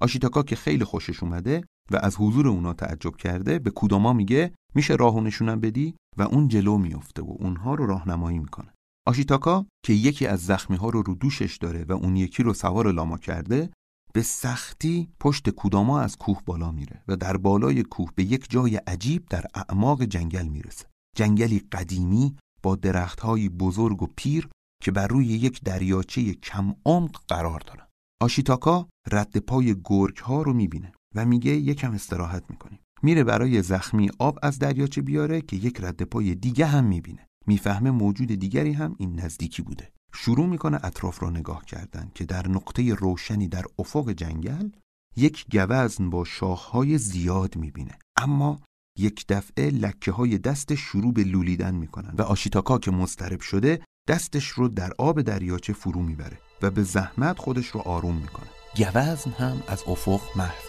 آشیتاکا 0.01 0.43
که 0.43 0.55
خیلی 0.55 0.83
خوشش 0.83 1.23
اومده 1.23 1.63
و 1.91 1.97
از 2.01 2.15
حضور 2.19 2.47
اونا 2.47 2.73
تعجب 2.73 3.15
کرده 3.15 3.59
به 3.59 3.71
کوداما 3.71 4.13
میگه 4.13 4.53
میشه 4.75 4.95
راهو 4.95 5.21
نشونم 5.21 5.59
بدی؟ 5.59 5.95
و 6.17 6.21
اون 6.21 6.47
جلو 6.47 6.77
میفته 6.77 7.21
و 7.21 7.35
اونها 7.39 7.75
رو 7.75 7.85
راهنمایی 7.85 8.39
می‌کنه. 8.39 8.73
آشیتاکا 9.07 9.65
که 9.85 9.93
یکی 9.93 10.27
از 10.27 10.45
زخمی 10.45 10.77
ها 10.77 10.89
رو 10.89 11.01
رو 11.01 11.15
دوشش 11.15 11.57
داره 11.57 11.85
و 11.89 11.91
اون 11.91 12.15
یکی 12.15 12.43
رو 12.43 12.53
سوار 12.53 12.91
لاما 12.91 13.17
کرده 13.17 13.69
به 14.13 14.21
سختی 14.21 15.09
پشت 15.19 15.49
کوداما 15.49 15.99
از 15.99 16.17
کوه 16.17 16.41
بالا 16.45 16.71
میره 16.71 17.03
و 17.07 17.15
در 17.15 17.37
بالای 17.37 17.83
کوه 17.83 18.09
به 18.15 18.23
یک 18.23 18.45
جای 18.49 18.75
عجیب 18.75 19.25
در 19.29 19.45
اعماق 19.55 20.03
جنگل 20.03 20.47
می‌رسه. 20.47 20.85
جنگلی 21.15 21.59
قدیمی 21.71 22.35
با 22.63 22.75
درختهای 22.75 23.49
بزرگ 23.49 24.03
و 24.03 24.07
پیر 24.15 24.49
که 24.83 24.91
بر 24.91 25.07
روی 25.07 25.25
یک 25.25 25.61
دریاچه 25.63 26.33
کم 26.33 26.75
عمق 26.85 27.21
قرار 27.27 27.59
دارن. 27.59 27.87
آشیتاکا 28.21 28.87
رد 29.11 29.37
پای 29.37 29.75
گرگ 29.83 30.17
ها 30.17 30.41
رو 30.41 30.53
می‌بینه 30.53 30.91
و 31.15 31.25
میگه 31.25 31.51
یکم 31.51 31.93
استراحت 31.93 32.43
می‌کنیم. 32.49 32.79
میره 33.03 33.23
برای 33.23 33.61
زخمی 33.61 34.09
آب 34.19 34.39
از 34.43 34.59
دریاچه 34.59 35.01
بیاره 35.01 35.41
که 35.41 35.55
یک 35.55 35.81
رد 35.81 36.03
پای 36.03 36.35
دیگه 36.35 36.65
هم 36.65 36.83
می‌بینه. 36.83 37.27
می‌فهمه 37.47 37.91
موجود 37.91 38.27
دیگری 38.27 38.73
هم 38.73 38.95
این 38.99 39.19
نزدیکی 39.19 39.61
بوده. 39.61 39.91
شروع 40.13 40.45
می‌کنه 40.45 40.79
اطراف 40.83 41.23
را 41.23 41.29
نگاه 41.29 41.65
کردن 41.65 42.11
که 42.15 42.25
در 42.25 42.47
نقطه 42.47 42.93
روشنی 42.93 43.47
در 43.47 43.65
افق 43.79 44.09
جنگل 44.09 44.69
یک 45.15 45.45
گوزن 45.51 46.09
با 46.09 46.23
شاخهای 46.25 46.97
زیاد 46.97 47.55
می‌بینه. 47.55 47.99
اما 48.15 48.59
یک 48.99 49.25
دفعه 49.29 49.69
لکه 49.69 50.11
های 50.11 50.37
دستش 50.37 50.79
شروع 50.79 51.13
به 51.13 51.23
لولیدن 51.23 51.75
می‌کنن 51.75 52.13
و 52.17 52.21
آشیتاکا 52.21 52.77
که 52.77 52.91
مضطرب 52.91 53.41
شده 53.41 53.81
دستش 54.07 54.47
رو 54.47 54.67
در 54.67 54.91
آب 54.97 55.21
دریاچه 55.21 55.73
فرو 55.73 56.01
می‌بره 56.01 56.37
و 56.61 56.71
به 56.71 56.83
زحمت 56.83 57.39
خودش 57.39 57.67
رو 57.67 57.79
آروم 57.79 58.15
می‌کنه. 58.15 58.47
گوزن 58.75 59.31
هم 59.31 59.63
از 59.67 59.83
افق 59.87 60.21
محو 60.37 60.66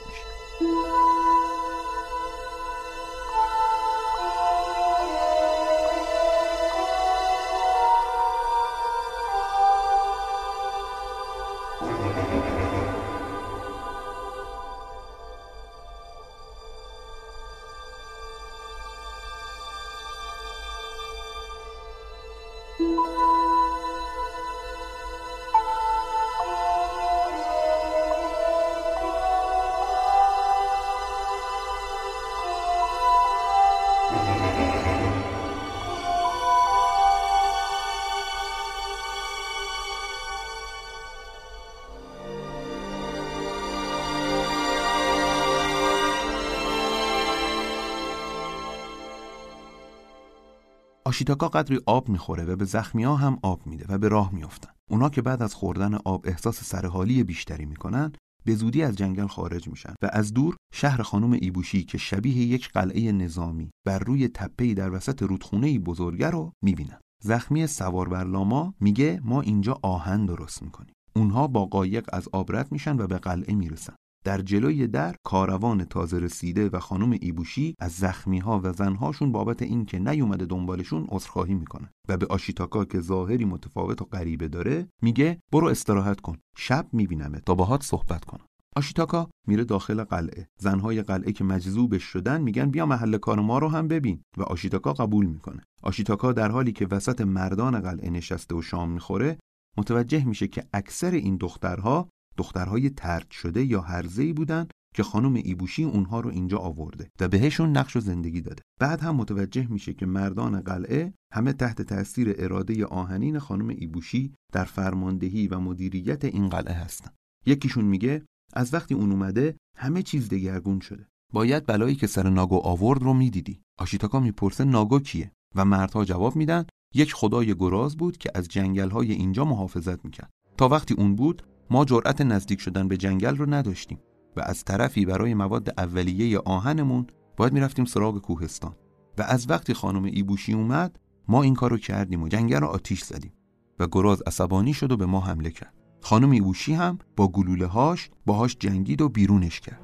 آشیتاکا 51.19 51.49
قدری 51.49 51.81
آب 51.87 52.09
می‌خوره 52.09 52.45
و 52.45 52.57
به 52.57 52.65
زخمی 52.65 53.05
ها 53.05 53.17
هم 53.17 53.39
آب 53.43 53.67
میده 53.67 53.87
و 53.89 53.99
به 53.99 54.09
راه 54.09 54.35
میافتن. 54.35 54.71
اونا 54.91 55.09
که 55.09 55.23
بعد 55.23 55.43
از 55.43 55.55
خوردن 55.55 55.95
آب 55.95 56.27
احساس 56.27 56.65
سرحالی 56.65 57.25
بیشتری 57.25 57.65
می‌کنن 57.65 58.13
به 58.45 58.55
زودی 58.55 58.83
از 58.83 58.97
جنگل 58.97 59.27
خارج 59.27 59.69
میشن 59.69 59.95
و 60.03 60.11
از 60.13 60.35
دور 60.35 60.57
شهر 60.75 61.03
خانم 61.03 61.33
ایبوشی 61.33 61.85
که 61.85 61.99
شبیه 61.99 62.37
یک 62.37 62.69
قلعه 62.69 63.13
نظامی 63.13 63.71
بر 63.87 63.99
روی 63.99 64.29
تپه‌ای 64.29 64.75
در 64.75 64.95
وسط 64.95 65.23
رودخونه 65.23 65.79
بزرگه 65.79 66.31
رو 66.31 66.53
می‌بینن. 66.65 67.01
زخمی 67.25 67.67
سوار 67.67 68.09
بر 68.09 68.25
لاما 68.25 68.75
میگه 68.81 69.21
ما 69.25 69.41
اینجا 69.41 69.79
آهن 69.83 70.27
درست 70.27 70.63
می‌کنیم. 70.63 70.95
اونها 71.17 71.47
با 71.47 71.67
قایق 71.67 72.09
از 72.13 72.29
آب 72.33 72.57
رد 72.57 72.73
میشن 72.73 73.01
و 73.01 73.07
به 73.07 73.19
قلعه 73.19 73.55
می‌رسن. 73.55 73.95
در 74.25 74.41
جلوی 74.41 74.87
در 74.87 75.17
کاروان 75.25 75.85
تازه 75.85 76.19
رسیده 76.19 76.69
و 76.69 76.79
خانم 76.79 77.11
ایبوشی 77.21 77.75
از 77.79 77.93
زخمی 77.93 78.39
ها 78.39 78.61
و 78.65 78.73
زنهاشون 78.73 79.33
بابت 79.33 79.63
اینکه 79.63 79.99
نیومده 79.99 80.47
دنبالشون 80.47 81.07
عذرخواهی 81.09 81.55
می‌کنه 81.55 81.91
و 82.09 82.17
به 82.17 82.27
آشیتاکا 82.27 82.85
که 82.85 83.01
ظاهری 83.01 83.45
متفاوت 83.45 84.03
و 84.03 84.05
غریبه 84.05 84.49
داره 84.49 84.89
میگه 85.03 85.43
برو 85.53 85.67
استراحت 85.67 86.21
کن 86.21 86.37
شب 86.57 86.87
میبینمه 86.93 87.41
تا 87.41 87.55
باهات 87.55 87.83
صحبت 87.83 88.25
کنم. 88.25 88.45
آشیتاکا 88.77 89.31
میره 89.47 89.65
داخل 89.65 90.05
قلعه. 90.05 90.49
زنهای 90.61 91.03
قلعه 91.03 91.33
که 91.33 91.45
مجذوبش 91.45 92.03
شدن 92.03 92.41
میگن 92.41 92.71
بیا 92.71 92.87
محل 92.87 93.19
کار 93.19 93.41
ما 93.41 93.59
رو 93.59 93.69
هم 93.69 93.89
ببین. 93.89 94.23
و 94.37 94.43
آشیتاکا 94.43 94.93
قبول 94.93 95.27
می‌کنه. 95.27 95.63
آشیتاکا 95.83 96.33
در 96.33 96.51
حالی 96.51 96.73
که 96.73 96.87
وسط 96.91 97.21
مردان 97.21 97.81
قلعه 97.81 98.11
نشسته 98.11 98.55
و 98.55 98.63
شام 98.63 98.91
می‌خوره 98.91 99.39
متوجه 99.77 100.25
میشه 100.25 100.49
که 100.49 100.65
اکثر 100.73 101.11
این 101.11 101.37
دخترها 101.37 102.09
دخترهای 102.39 102.91
ترد 102.91 103.31
شده 103.31 103.65
یا 103.65 103.81
هرزهی 103.81 104.33
بودن 104.33 104.69
که 104.95 105.03
خانم 105.03 105.35
ایبوشی 105.35 105.85
اونها 105.85 106.21
رو 106.21 106.31
اینجا 106.31 106.59
آورده 106.59 107.11
و 107.21 107.29
بهشون 107.29 107.77
نقش 107.77 107.97
و 107.97 108.01
زندگی 108.01 108.41
داده. 108.41 108.63
بعد 108.81 109.01
هم 109.01 109.17
متوجه 109.17 109.67
میشه 109.67 109.93
که 109.93 110.07
مردان 110.07 110.61
قلعه 110.61 111.15
همه 111.35 111.53
تحت 111.53 111.83
تاثیر 111.83 112.35
اراده 112.39 112.87
آهنین 112.87 113.39
خانم 113.39 113.69
ایبوشی 113.69 114.35
در 114.53 114.65
فرماندهی 114.65 115.49
و 115.49 115.59
مدیریت 115.59 116.25
این 116.25 116.49
قلعه 116.49 116.75
هستن. 116.75 117.11
یکیشون 117.47 117.85
میگه 117.85 118.23
از 118.53 118.75
وقتی 118.75 118.95
اون 118.95 119.13
اومده 119.13 119.57
همه 119.77 120.03
چیز 120.03 120.29
دگرگون 120.29 120.81
شده. 120.81 121.07
باید 121.33 121.67
بلایی 121.67 121.95
که 121.95 122.07
سر 122.07 122.29
ناگو 122.29 122.57
آورد 122.57 123.03
رو 123.03 123.15
می‌دیدی. 123.15 123.61
آشیتاکا 123.79 124.21
می‌پرسه 124.21 124.65
ناگو 124.65 124.99
کیه؟ 125.01 125.33
و 125.55 125.65
مردها 125.65 126.05
جواب 126.05 126.37
میدن 126.37 126.67
یک 126.95 127.13
خدای 127.13 127.55
گراز 127.55 127.97
بود 127.97 128.19
که 128.19 128.31
از 128.35 128.49
جنگل 128.49 128.97
اینجا 128.97 129.45
محافظت 129.45 130.05
می‌کرد. 130.05 130.31
تا 130.57 130.69
وقتی 130.69 130.95
اون 130.95 131.17
بود 131.17 131.43
ما 131.71 131.85
جرأت 131.85 132.21
نزدیک 132.21 132.61
شدن 132.61 132.89
به 132.89 132.97
جنگل 132.97 133.37
رو 133.37 133.55
نداشتیم 133.55 133.99
و 134.37 134.41
از 134.41 134.65
طرفی 134.65 135.07
برای 135.07 135.35
مواد 135.35 135.75
اولیه 135.79 136.39
آهنمون 136.39 137.07
باید 137.37 137.53
می‌رفتیم 137.53 137.85
سراغ 137.85 138.21
کوهستان. 138.21 138.75
و 139.19 139.23
از 139.23 139.51
وقتی 139.51 139.75
خانم 139.75 140.05
ایبوشی 140.05 140.53
اومد 140.53 140.99
ما 141.29 141.43
این 141.43 141.55
کارو 141.55 141.79
کردیم 141.79 142.23
و 142.23 142.29
جنگل 142.29 142.61
رو 142.61 142.67
آتیش 142.67 143.03
زدیم 143.03 143.33
و 143.79 143.87
گراز 143.93 144.23
عصبانی 144.27 144.75
شد 144.75 144.93
و 144.93 144.97
به 144.97 145.07
ما 145.07 145.21
حمله 145.21 145.51
کرد. 145.51 145.75
خانم 146.01 146.31
ایبوشی 146.31 146.75
هم 146.75 146.99
با 147.17 147.29
گلوله 147.29 147.67
هاش 147.67 148.11
باهاش 148.27 148.57
جنگید 148.61 149.01
و 149.01 149.09
بیرونش 149.09 149.61
کرد. 149.61 149.81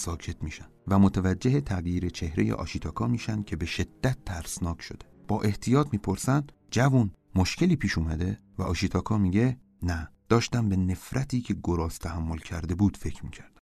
ساکت 0.00 0.42
میشن 0.42 0.68
و 0.86 0.98
متوجه 0.98 1.60
تغییر 1.60 2.08
چهره 2.08 2.54
آشیتاکا 2.54 3.06
میشن 3.06 3.42
که 3.42 3.56
به 3.56 3.66
شدت 3.66 4.24
ترسناک 4.26 4.82
شده. 4.82 5.06
با 5.28 5.42
احتیاط 5.42 5.88
می‌پرسن 5.92 6.46
جوون 6.70 7.10
مشکلی 7.34 7.76
پیش 7.76 7.98
اومده؟ 7.98 8.38
و 8.58 8.62
آشیتاکا 8.62 9.18
میگه 9.18 9.58
نه 9.82 10.08
داشتم 10.28 10.68
به 10.68 10.76
نفرتی 10.76 11.40
که 11.40 11.56
گراز 11.64 11.98
تحمل 11.98 12.38
کرده 12.38 12.74
بود 12.74 12.96
فکر 12.96 13.24
می‌کردم. 13.24 13.60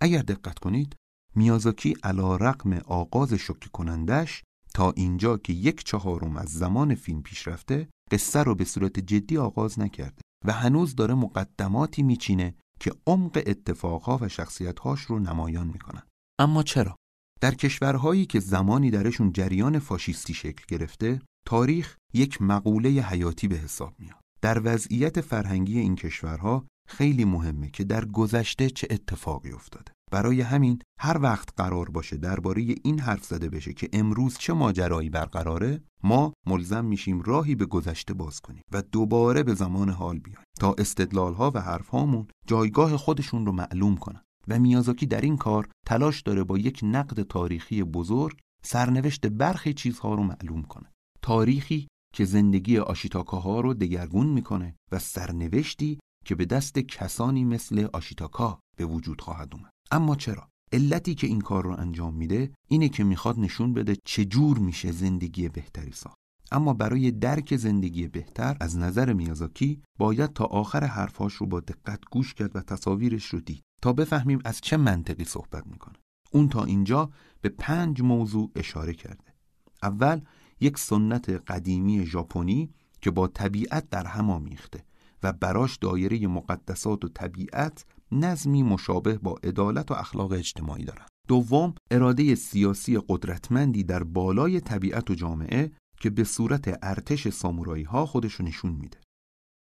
اگر 0.00 0.22
دقت 0.22 0.58
کنید 0.58 0.96
میازاکی 1.36 1.96
علا 2.02 2.36
رقم 2.36 2.72
آغاز 2.72 3.34
شکی 3.34 3.70
کنندش 3.72 4.42
تا 4.74 4.90
اینجا 4.90 5.38
که 5.38 5.52
یک 5.52 5.84
چهارم 5.84 6.36
از 6.36 6.48
زمان 6.48 6.94
فیلم 6.94 7.22
پیش 7.22 7.48
رفته 7.48 7.88
قصه 8.10 8.42
رو 8.42 8.54
به 8.54 8.64
صورت 8.64 9.00
جدی 9.00 9.38
آغاز 9.38 9.78
نکرده 9.78 10.22
و 10.44 10.52
هنوز 10.52 10.96
داره 10.96 11.14
مقدماتی 11.14 12.02
میچینه 12.02 12.54
که 12.80 12.92
عمق 13.06 13.42
اتفاقها 13.46 14.18
و 14.20 14.28
شخصیتهاش 14.28 15.00
رو 15.00 15.18
نمایان 15.18 15.66
می‌کنن. 15.66 16.02
اما 16.38 16.62
چرا؟ 16.62 16.96
در 17.40 17.54
کشورهایی 17.54 18.26
که 18.26 18.40
زمانی 18.40 18.90
درشون 18.90 19.32
جریان 19.32 19.78
فاشیستی 19.78 20.34
شکل 20.34 20.64
گرفته 20.68 21.20
تاریخ 21.46 21.96
یک 22.14 22.42
مقوله 22.42 22.88
حیاتی 22.88 23.48
به 23.48 23.56
حساب 23.56 23.94
میاد. 23.98 24.20
در 24.42 24.60
وضعیت 24.64 25.20
فرهنگی 25.20 25.78
این 25.78 25.96
کشورها 25.96 26.66
خیلی 26.88 27.24
مهمه 27.24 27.70
که 27.70 27.84
در 27.84 28.04
گذشته 28.04 28.70
چه 28.70 28.86
اتفاقی 28.90 29.52
افتاده. 29.52 29.92
برای 30.14 30.40
همین 30.40 30.78
هر 31.00 31.18
وقت 31.22 31.48
قرار 31.56 31.90
باشه 31.90 32.16
درباره 32.16 32.74
این 32.84 33.00
حرف 33.00 33.24
زده 33.24 33.48
بشه 33.48 33.72
که 33.72 33.88
امروز 33.92 34.38
چه 34.38 34.52
ماجرایی 34.52 35.10
برقراره 35.10 35.80
ما 36.02 36.32
ملزم 36.46 36.84
میشیم 36.84 37.22
راهی 37.22 37.54
به 37.54 37.66
گذشته 37.66 38.14
باز 38.14 38.40
کنیم 38.40 38.62
و 38.72 38.82
دوباره 38.82 39.42
به 39.42 39.54
زمان 39.54 39.90
حال 39.90 40.18
بیایم 40.18 40.44
تا 40.60 40.74
استدلالها 40.78 41.52
و 41.54 41.60
حرفهامون 41.60 42.26
جایگاه 42.46 42.96
خودشون 42.96 43.46
رو 43.46 43.52
معلوم 43.52 43.96
کنن. 43.96 44.22
و 44.48 44.58
میازاکی 44.58 45.06
در 45.06 45.20
این 45.20 45.36
کار 45.36 45.68
تلاش 45.86 46.22
داره 46.22 46.44
با 46.44 46.58
یک 46.58 46.80
نقد 46.82 47.22
تاریخی 47.22 47.82
بزرگ 47.82 48.38
سرنوشت 48.64 49.26
برخی 49.26 49.74
چیزها 49.74 50.14
رو 50.14 50.22
معلوم 50.22 50.62
کنه. 50.62 50.92
تاریخی 51.22 51.88
که 52.14 52.24
زندگی 52.24 52.78
آشیتاکاها 52.78 53.60
رو 53.60 53.74
دگرگون 53.74 54.26
می‌کنه 54.26 54.76
و 54.92 54.98
سرنوشتی 54.98 55.98
که 56.24 56.34
به 56.34 56.44
دست 56.44 56.78
کسانی 56.78 57.44
مثل 57.44 57.88
آشیتاکا 57.92 58.58
به 58.76 58.84
وجود 58.86 59.20
خواهد 59.20 59.54
اومد. 59.54 59.73
اما 59.90 60.16
چرا؟ 60.16 60.48
علتی 60.72 61.14
که 61.14 61.26
این 61.26 61.40
کار 61.40 61.64
رو 61.64 61.70
انجام 61.70 62.14
میده 62.14 62.52
اینه 62.68 62.88
که 62.88 63.04
می‌خواد 63.04 63.38
نشون 63.38 63.74
بده 63.74 63.96
چجور 64.04 64.58
میشه 64.58 64.92
زندگی 64.92 65.48
بهتری 65.48 65.92
ساخت. 65.92 66.16
اما 66.52 66.74
برای 66.74 67.10
درک 67.10 67.56
زندگی 67.56 68.08
بهتر 68.08 68.56
از 68.60 68.78
نظر 68.78 69.12
میازاکی 69.12 69.82
باید 69.98 70.32
تا 70.32 70.44
آخر 70.44 70.84
حرفاش 70.84 71.34
رو 71.34 71.46
با 71.46 71.60
دقت 71.60 72.00
گوش 72.10 72.34
کرد 72.34 72.56
و 72.56 72.60
تصاویرش 72.60 73.24
رو 73.24 73.40
دید 73.40 73.62
تا 73.82 73.92
بفهمیم 73.92 74.40
از 74.44 74.60
چه 74.60 74.76
منطقی 74.76 75.24
صحبت 75.24 75.66
می‌کنه. 75.66 75.94
اون 76.32 76.48
تا 76.48 76.64
اینجا 76.64 77.10
به 77.40 77.48
پنج 77.48 78.02
موضوع 78.02 78.50
اشاره 78.56 78.94
کرده. 78.94 79.34
اول 79.82 80.20
یک 80.60 80.78
سنت 80.78 81.30
قدیمی 81.30 82.06
ژاپنی 82.06 82.70
که 83.00 83.10
با 83.10 83.28
طبیعت 83.28 83.90
در 83.90 84.06
هم 84.06 84.30
آمیخته 84.30 84.84
و 85.22 85.32
براش 85.32 85.76
دایره 85.76 86.26
مقدسات 86.26 87.04
و 87.04 87.08
طبیعت 87.08 87.84
نظمی 88.12 88.62
مشابه 88.62 89.18
با 89.18 89.34
عدالت 89.44 89.90
و 89.90 89.94
اخلاق 89.94 90.32
اجتماعی 90.32 90.84
دارند. 90.84 91.08
دوم 91.28 91.74
اراده 91.90 92.34
سیاسی 92.34 92.98
قدرتمندی 93.08 93.84
در 93.84 94.02
بالای 94.02 94.60
طبیعت 94.60 95.10
و 95.10 95.14
جامعه 95.14 95.72
که 96.00 96.10
به 96.10 96.24
صورت 96.24 96.78
ارتش 96.82 97.28
سامورایی 97.28 97.84
ها 97.84 98.06
خودشو 98.06 98.44
نشون 98.44 98.72
میده. 98.72 98.98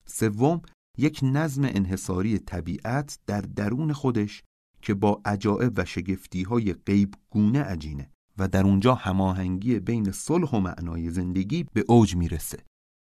سوم 0.07 0.62
یک 0.99 1.20
نظم 1.23 1.64
انحصاری 1.64 2.38
طبیعت 2.38 3.18
در 3.27 3.40
درون 3.40 3.92
خودش 3.92 4.42
که 4.83 4.94
با 4.94 5.20
عجائب 5.25 5.73
و 5.77 5.85
شگفتی 5.85 6.42
های 6.42 6.73
غیب 6.73 7.14
گونه 7.31 7.62
عجینه 7.62 8.11
و 8.38 8.49
در 8.49 8.64
اونجا 8.64 8.94
هماهنگی 8.94 9.81
بین 9.81 10.11
صلح 10.11 10.51
و 10.51 10.61
معنای 10.61 11.11
زندگی 11.11 11.64
به 11.73 11.85
اوج 11.88 12.16
می‌رسه. 12.16 12.59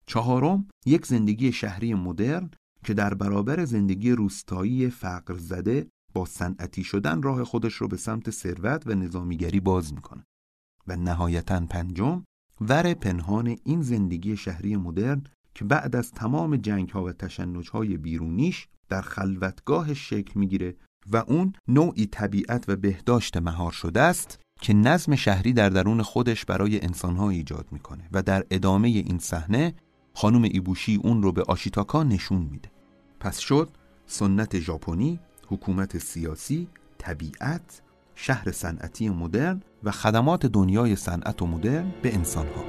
چهارم 0.06 0.68
یک 0.86 1.06
زندگی 1.06 1.52
شهری 1.52 1.94
مدرن 1.94 2.50
که 2.84 2.94
در 2.94 3.14
برابر 3.14 3.64
زندگی 3.64 4.12
روستایی 4.12 4.90
فقر 4.90 5.38
زده 5.38 5.86
با 6.14 6.24
صنعتی 6.24 6.84
شدن 6.84 7.22
راه 7.22 7.44
خودش 7.44 7.74
رو 7.74 7.88
به 7.88 7.96
سمت 7.96 8.30
ثروت 8.30 8.86
و 8.86 8.94
نظامیگری 8.94 9.60
باز 9.60 9.94
می‌کنه. 9.94 10.24
و 10.86 10.96
نهایتا 10.96 11.60
پنجم 11.60 12.24
ور 12.60 12.94
پنهان 12.94 13.56
این 13.64 13.82
زندگی 13.82 14.36
شهری 14.36 14.76
مدرن 14.76 15.22
که 15.54 15.64
بعد 15.64 15.96
از 15.96 16.10
تمام 16.10 16.56
جنگ 16.56 16.88
ها 16.88 17.04
و 17.04 17.12
تشنج 17.12 17.70
های 17.70 17.96
بیرونیش 17.96 18.68
در 18.88 19.02
خلوتگاه 19.02 19.94
شکل 19.94 20.40
می‌گیره 20.40 20.76
و 21.12 21.16
اون 21.16 21.52
نوعی 21.68 22.06
طبیعت 22.06 22.64
و 22.68 22.76
بهداشت 22.76 23.36
مهار 23.36 23.72
شده 23.72 24.00
است 24.00 24.40
که 24.60 24.72
نظم 24.72 25.14
شهری 25.14 25.52
در 25.52 25.68
درون 25.68 26.02
خودش 26.02 26.44
برای 26.44 26.80
انسانها 26.80 27.30
ایجاد 27.30 27.66
می‌کنه 27.72 28.08
و 28.12 28.22
در 28.22 28.44
ادامه 28.50 28.88
این 28.88 29.18
صحنه 29.18 29.74
خانم 30.14 30.42
ایبوشی 30.42 30.96
اون 30.96 31.22
رو 31.22 31.32
به 31.32 31.42
آشیتاکا 31.42 32.02
نشون 32.02 32.42
میده. 32.50 32.71
پس 33.22 33.38
شد 33.38 33.68
سنت 34.06 34.58
ژاپنی 34.58 35.20
حکومت 35.46 35.98
سیاسی 35.98 36.68
طبیعت 36.98 37.82
شهر 38.14 38.52
صنعتی 38.52 39.08
مدرن 39.08 39.62
و 39.84 39.90
خدمات 39.90 40.46
دنیای 40.46 40.96
صنعت 40.96 41.42
و 41.42 41.46
مدرن 41.46 41.92
به 42.02 42.14
انسانها. 42.14 42.64